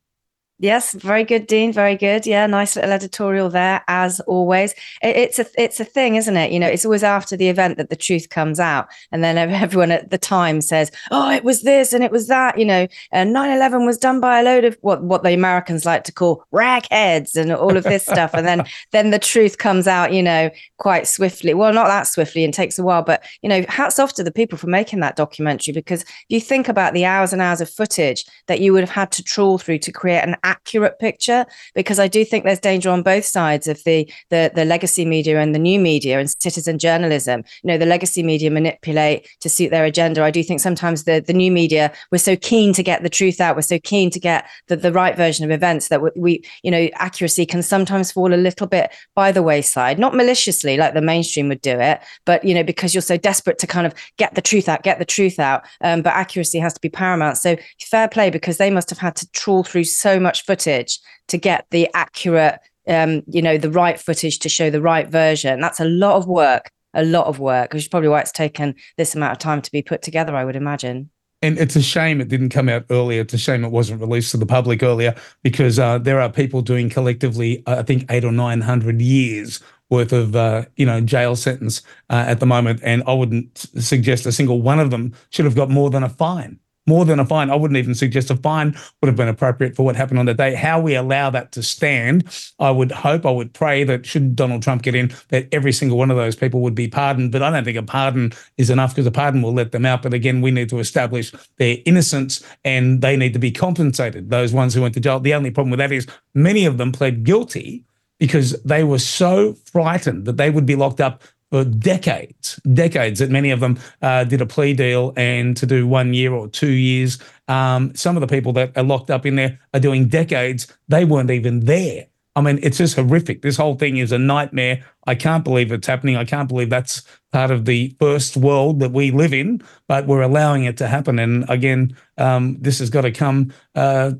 Yes, 0.60 0.92
very 0.92 1.22
good, 1.22 1.46
Dean. 1.46 1.72
Very 1.72 1.94
good. 1.94 2.26
Yeah, 2.26 2.44
nice 2.48 2.74
little 2.74 2.90
editorial 2.90 3.48
there, 3.48 3.84
as 3.86 4.18
always. 4.20 4.72
It, 5.00 5.16
it's 5.16 5.38
a 5.38 5.46
it's 5.56 5.78
a 5.78 5.84
thing, 5.84 6.16
isn't 6.16 6.36
it? 6.36 6.50
You 6.50 6.58
know, 6.58 6.66
it's 6.66 6.84
always 6.84 7.04
after 7.04 7.36
the 7.36 7.48
event 7.48 7.76
that 7.76 7.90
the 7.90 7.96
truth 7.96 8.30
comes 8.30 8.58
out, 8.58 8.88
and 9.12 9.22
then 9.22 9.38
everyone 9.38 9.92
at 9.92 10.10
the 10.10 10.18
time 10.18 10.60
says, 10.60 10.90
"Oh, 11.12 11.30
it 11.30 11.44
was 11.44 11.62
this 11.62 11.92
and 11.92 12.02
it 12.02 12.10
was 12.10 12.26
that." 12.26 12.58
You 12.58 12.64
know, 12.64 12.88
and 13.12 13.32
9/11 13.32 13.86
was 13.86 13.98
done 13.98 14.18
by 14.18 14.40
a 14.40 14.42
load 14.42 14.64
of 14.64 14.76
what 14.80 15.00
what 15.00 15.22
the 15.22 15.32
Americans 15.32 15.86
like 15.86 16.02
to 16.04 16.12
call 16.12 16.44
ragheads 16.52 17.36
and 17.36 17.52
all 17.52 17.76
of 17.76 17.84
this 17.84 18.02
stuff, 18.02 18.34
and 18.34 18.44
then 18.44 18.64
then 18.90 19.10
the 19.10 19.20
truth 19.20 19.58
comes 19.58 19.86
out. 19.86 20.12
You 20.12 20.24
know, 20.24 20.50
quite 20.78 21.06
swiftly. 21.06 21.54
Well, 21.54 21.72
not 21.72 21.86
that 21.86 22.08
swiftly, 22.08 22.42
and 22.42 22.52
takes 22.52 22.80
a 22.80 22.82
while. 22.82 23.02
But 23.02 23.22
you 23.42 23.48
know, 23.48 23.64
hats 23.68 24.00
off 24.00 24.14
to 24.14 24.24
the 24.24 24.32
people 24.32 24.58
for 24.58 24.66
making 24.66 24.98
that 25.00 25.14
documentary 25.14 25.72
because 25.72 26.02
if 26.02 26.26
you 26.30 26.40
think 26.40 26.68
about 26.68 26.94
the 26.94 27.04
hours 27.04 27.32
and 27.32 27.40
hours 27.40 27.60
of 27.60 27.70
footage 27.70 28.24
that 28.48 28.60
you 28.60 28.72
would 28.72 28.82
have 28.82 28.90
had 28.90 29.12
to 29.12 29.22
trawl 29.22 29.56
through 29.56 29.78
to 29.78 29.92
create 29.92 30.24
an 30.24 30.34
accurate 30.48 30.98
picture 30.98 31.44
because 31.74 31.98
I 31.98 32.08
do 32.08 32.24
think 32.24 32.44
there's 32.44 32.58
danger 32.58 32.88
on 32.90 33.02
both 33.02 33.24
sides 33.24 33.68
of 33.68 33.82
the 33.84 34.10
the, 34.30 34.50
the 34.54 34.64
legacy 34.64 35.04
media 35.04 35.40
and 35.40 35.54
the 35.54 35.58
new 35.58 35.78
media 35.78 36.18
and 36.18 36.30
citizen 36.30 36.78
journalism. 36.78 37.44
You 37.62 37.68
know, 37.68 37.78
the 37.78 37.86
legacy 37.86 38.22
media 38.22 38.50
manipulate 38.50 39.28
to 39.40 39.48
suit 39.48 39.70
their 39.70 39.84
agenda. 39.84 40.22
I 40.24 40.30
do 40.30 40.42
think 40.42 40.60
sometimes 40.60 41.04
the 41.04 41.22
the 41.24 41.34
new 41.34 41.52
media 41.52 41.92
we're 42.10 42.18
so 42.18 42.36
keen 42.36 42.72
to 42.72 42.82
get 42.82 43.02
the 43.02 43.10
truth 43.10 43.40
out, 43.40 43.56
we're 43.56 43.62
so 43.62 43.78
keen 43.78 44.10
to 44.10 44.20
get 44.20 44.46
the, 44.68 44.76
the 44.76 44.92
right 44.92 45.16
version 45.16 45.44
of 45.44 45.50
events 45.50 45.88
that 45.88 46.00
we, 46.16 46.42
you 46.62 46.70
know 46.70 46.88
accuracy 46.94 47.44
can 47.44 47.62
sometimes 47.62 48.10
fall 48.10 48.32
a 48.32 48.36
little 48.36 48.66
bit 48.66 48.90
by 49.14 49.30
the 49.30 49.42
wayside, 49.42 49.98
not 49.98 50.14
maliciously 50.14 50.76
like 50.76 50.94
the 50.94 51.02
mainstream 51.02 51.48
would 51.48 51.60
do 51.60 51.78
it, 51.78 52.00
but 52.24 52.42
you 52.42 52.54
know 52.54 52.64
because 52.64 52.94
you're 52.94 53.02
so 53.02 53.18
desperate 53.18 53.58
to 53.58 53.66
kind 53.66 53.86
of 53.86 53.94
get 54.16 54.34
the 54.34 54.42
truth 54.42 54.68
out, 54.68 54.82
get 54.82 54.98
the 54.98 55.04
truth 55.04 55.38
out. 55.38 55.64
Um, 55.82 56.00
but 56.00 56.14
accuracy 56.14 56.58
has 56.58 56.72
to 56.72 56.80
be 56.80 56.88
paramount. 56.88 57.36
So 57.36 57.56
fair 57.82 58.08
play 58.08 58.30
because 58.30 58.56
they 58.56 58.70
must 58.70 58.88
have 58.90 58.98
had 58.98 59.16
to 59.16 59.30
trawl 59.32 59.62
through 59.62 59.84
so 59.84 60.18
much 60.18 60.37
footage 60.42 60.98
to 61.28 61.38
get 61.38 61.66
the 61.70 61.88
accurate, 61.94 62.58
um, 62.86 63.22
you 63.26 63.42
know, 63.42 63.58
the 63.58 63.70
right 63.70 64.00
footage 64.00 64.38
to 64.40 64.48
show 64.48 64.70
the 64.70 64.82
right 64.82 65.08
version. 65.08 65.60
That's 65.60 65.80
a 65.80 65.84
lot 65.84 66.16
of 66.16 66.26
work, 66.26 66.70
a 66.94 67.04
lot 67.04 67.26
of 67.26 67.38
work, 67.38 67.72
which 67.72 67.82
is 67.82 67.88
probably 67.88 68.08
why 68.08 68.20
it's 68.20 68.32
taken 68.32 68.74
this 68.96 69.14
amount 69.14 69.32
of 69.32 69.38
time 69.38 69.62
to 69.62 69.70
be 69.70 69.82
put 69.82 70.02
together, 70.02 70.34
I 70.34 70.44
would 70.44 70.56
imagine. 70.56 71.10
And 71.40 71.56
it's 71.56 71.76
a 71.76 71.82
shame 71.82 72.20
it 72.20 72.28
didn't 72.28 72.48
come 72.48 72.68
out 72.68 72.84
earlier. 72.90 73.20
It's 73.20 73.34
a 73.34 73.38
shame 73.38 73.64
it 73.64 73.70
wasn't 73.70 74.00
released 74.00 74.32
to 74.32 74.36
the 74.36 74.46
public 74.46 74.82
earlier 74.82 75.14
because 75.44 75.78
uh, 75.78 75.98
there 75.98 76.20
are 76.20 76.28
people 76.28 76.62
doing 76.62 76.90
collectively, 76.90 77.62
uh, 77.66 77.76
I 77.78 77.82
think, 77.84 78.06
eight 78.10 78.24
or 78.24 78.32
900 78.32 79.00
years 79.00 79.60
worth 79.90 80.12
of 80.12 80.36
uh, 80.36 80.64
you 80.76 80.86
know 80.86 81.00
jail 81.00 81.36
sentence 81.36 81.82
uh, 82.10 82.24
at 82.26 82.40
the 82.40 82.46
moment, 82.46 82.80
and 82.82 83.02
I 83.06 83.12
wouldn't 83.12 83.56
suggest 83.56 84.26
a 84.26 84.32
single 84.32 84.60
one 84.62 84.80
of 84.80 84.90
them 84.90 85.14
should 85.30 85.44
have 85.44 85.54
got 85.54 85.70
more 85.70 85.90
than 85.90 86.02
a 86.02 86.08
fine. 86.08 86.58
More 86.88 87.04
than 87.04 87.20
a 87.20 87.24
fine. 87.26 87.50
I 87.50 87.54
wouldn't 87.54 87.76
even 87.76 87.94
suggest 87.94 88.30
a 88.30 88.36
fine 88.36 88.74
would 89.00 89.08
have 89.08 89.16
been 89.16 89.28
appropriate 89.28 89.76
for 89.76 89.84
what 89.84 89.94
happened 89.94 90.18
on 90.18 90.24
that 90.24 90.38
day. 90.38 90.54
How 90.54 90.80
we 90.80 90.94
allow 90.94 91.28
that 91.28 91.52
to 91.52 91.62
stand, 91.62 92.24
I 92.58 92.70
would 92.70 92.90
hope, 92.90 93.26
I 93.26 93.30
would 93.30 93.52
pray 93.52 93.84
that 93.84 94.06
should 94.06 94.34
Donald 94.34 94.62
Trump 94.62 94.80
get 94.82 94.94
in, 94.94 95.12
that 95.28 95.48
every 95.52 95.72
single 95.72 95.98
one 95.98 96.10
of 96.10 96.16
those 96.16 96.34
people 96.34 96.62
would 96.62 96.74
be 96.74 96.88
pardoned. 96.88 97.30
But 97.30 97.42
I 97.42 97.50
don't 97.50 97.62
think 97.62 97.76
a 97.76 97.82
pardon 97.82 98.32
is 98.56 98.70
enough 98.70 98.92
because 98.94 99.06
a 99.06 99.10
pardon 99.10 99.42
will 99.42 99.52
let 99.52 99.72
them 99.72 99.84
out. 99.84 100.02
But 100.02 100.14
again, 100.14 100.40
we 100.40 100.50
need 100.50 100.70
to 100.70 100.78
establish 100.78 101.30
their 101.58 101.76
innocence 101.84 102.42
and 102.64 103.02
they 103.02 103.18
need 103.18 103.34
to 103.34 103.38
be 103.38 103.50
compensated. 103.50 104.30
Those 104.30 104.54
ones 104.54 104.72
who 104.72 104.80
went 104.80 104.94
to 104.94 105.00
jail. 105.00 105.20
The 105.20 105.34
only 105.34 105.50
problem 105.50 105.70
with 105.70 105.80
that 105.80 105.92
is 105.92 106.06
many 106.32 106.64
of 106.64 106.78
them 106.78 106.90
pled 106.90 107.22
guilty 107.22 107.84
because 108.18 108.60
they 108.62 108.82
were 108.82 108.98
so 108.98 109.54
frightened 109.70 110.24
that 110.24 110.38
they 110.38 110.50
would 110.50 110.66
be 110.66 110.74
locked 110.74 111.00
up 111.00 111.22
for 111.50 111.64
decades, 111.64 112.60
decades 112.72 113.20
that 113.20 113.30
many 113.30 113.50
of 113.50 113.60
them 113.60 113.78
uh, 114.02 114.24
did 114.24 114.40
a 114.40 114.46
plea 114.46 114.74
deal 114.74 115.12
and 115.16 115.56
to 115.56 115.66
do 115.66 115.86
one 115.86 116.12
year 116.14 116.32
or 116.32 116.48
two 116.48 116.72
years. 116.72 117.18
Um, 117.48 117.94
some 117.94 118.16
of 118.16 118.20
the 118.20 118.26
people 118.26 118.52
that 118.54 118.76
are 118.76 118.82
locked 118.82 119.10
up 119.10 119.24
in 119.24 119.36
there 119.36 119.58
are 119.72 119.80
doing 119.80 120.08
decades. 120.08 120.66
They 120.88 121.04
weren't 121.04 121.30
even 121.30 121.60
there. 121.60 122.06
I 122.38 122.40
mean, 122.40 122.60
it's 122.62 122.78
just 122.78 122.94
horrific. 122.94 123.42
This 123.42 123.56
whole 123.56 123.74
thing 123.74 123.96
is 123.96 124.12
a 124.12 124.18
nightmare. 124.18 124.84
I 125.08 125.16
can't 125.16 125.42
believe 125.42 125.72
it's 125.72 125.88
happening. 125.88 126.14
I 126.16 126.24
can't 126.24 126.48
believe 126.48 126.70
that's 126.70 127.02
part 127.32 127.50
of 127.50 127.64
the 127.64 127.96
first 127.98 128.36
world 128.36 128.78
that 128.78 128.92
we 128.92 129.10
live 129.10 129.34
in, 129.34 129.60
but 129.88 130.06
we're 130.06 130.22
allowing 130.22 130.62
it 130.62 130.76
to 130.76 130.86
happen. 130.86 131.18
And 131.18 131.44
again, 131.50 131.96
um, 132.16 132.56
this 132.60 132.78
has 132.78 132.90
got 132.90 133.00
to 133.00 133.10
come 133.10 133.52
uh, 133.74 134.12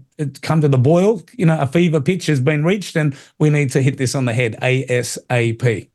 come 0.42 0.61
to 0.62 0.68
the 0.68 0.78
boil. 0.78 1.23
You 1.37 1.47
know, 1.47 1.61
a 1.61 1.66
fever 1.68 2.00
pitch 2.00 2.26
has 2.26 2.40
been 2.40 2.64
reached, 2.64 2.97
and 2.97 3.16
we 3.38 3.50
need 3.50 3.70
to 3.70 3.82
hit 3.82 3.99
this 3.99 4.16
on 4.16 4.25
the 4.25 4.35
head 4.35 4.56
ASAP. 4.62 5.88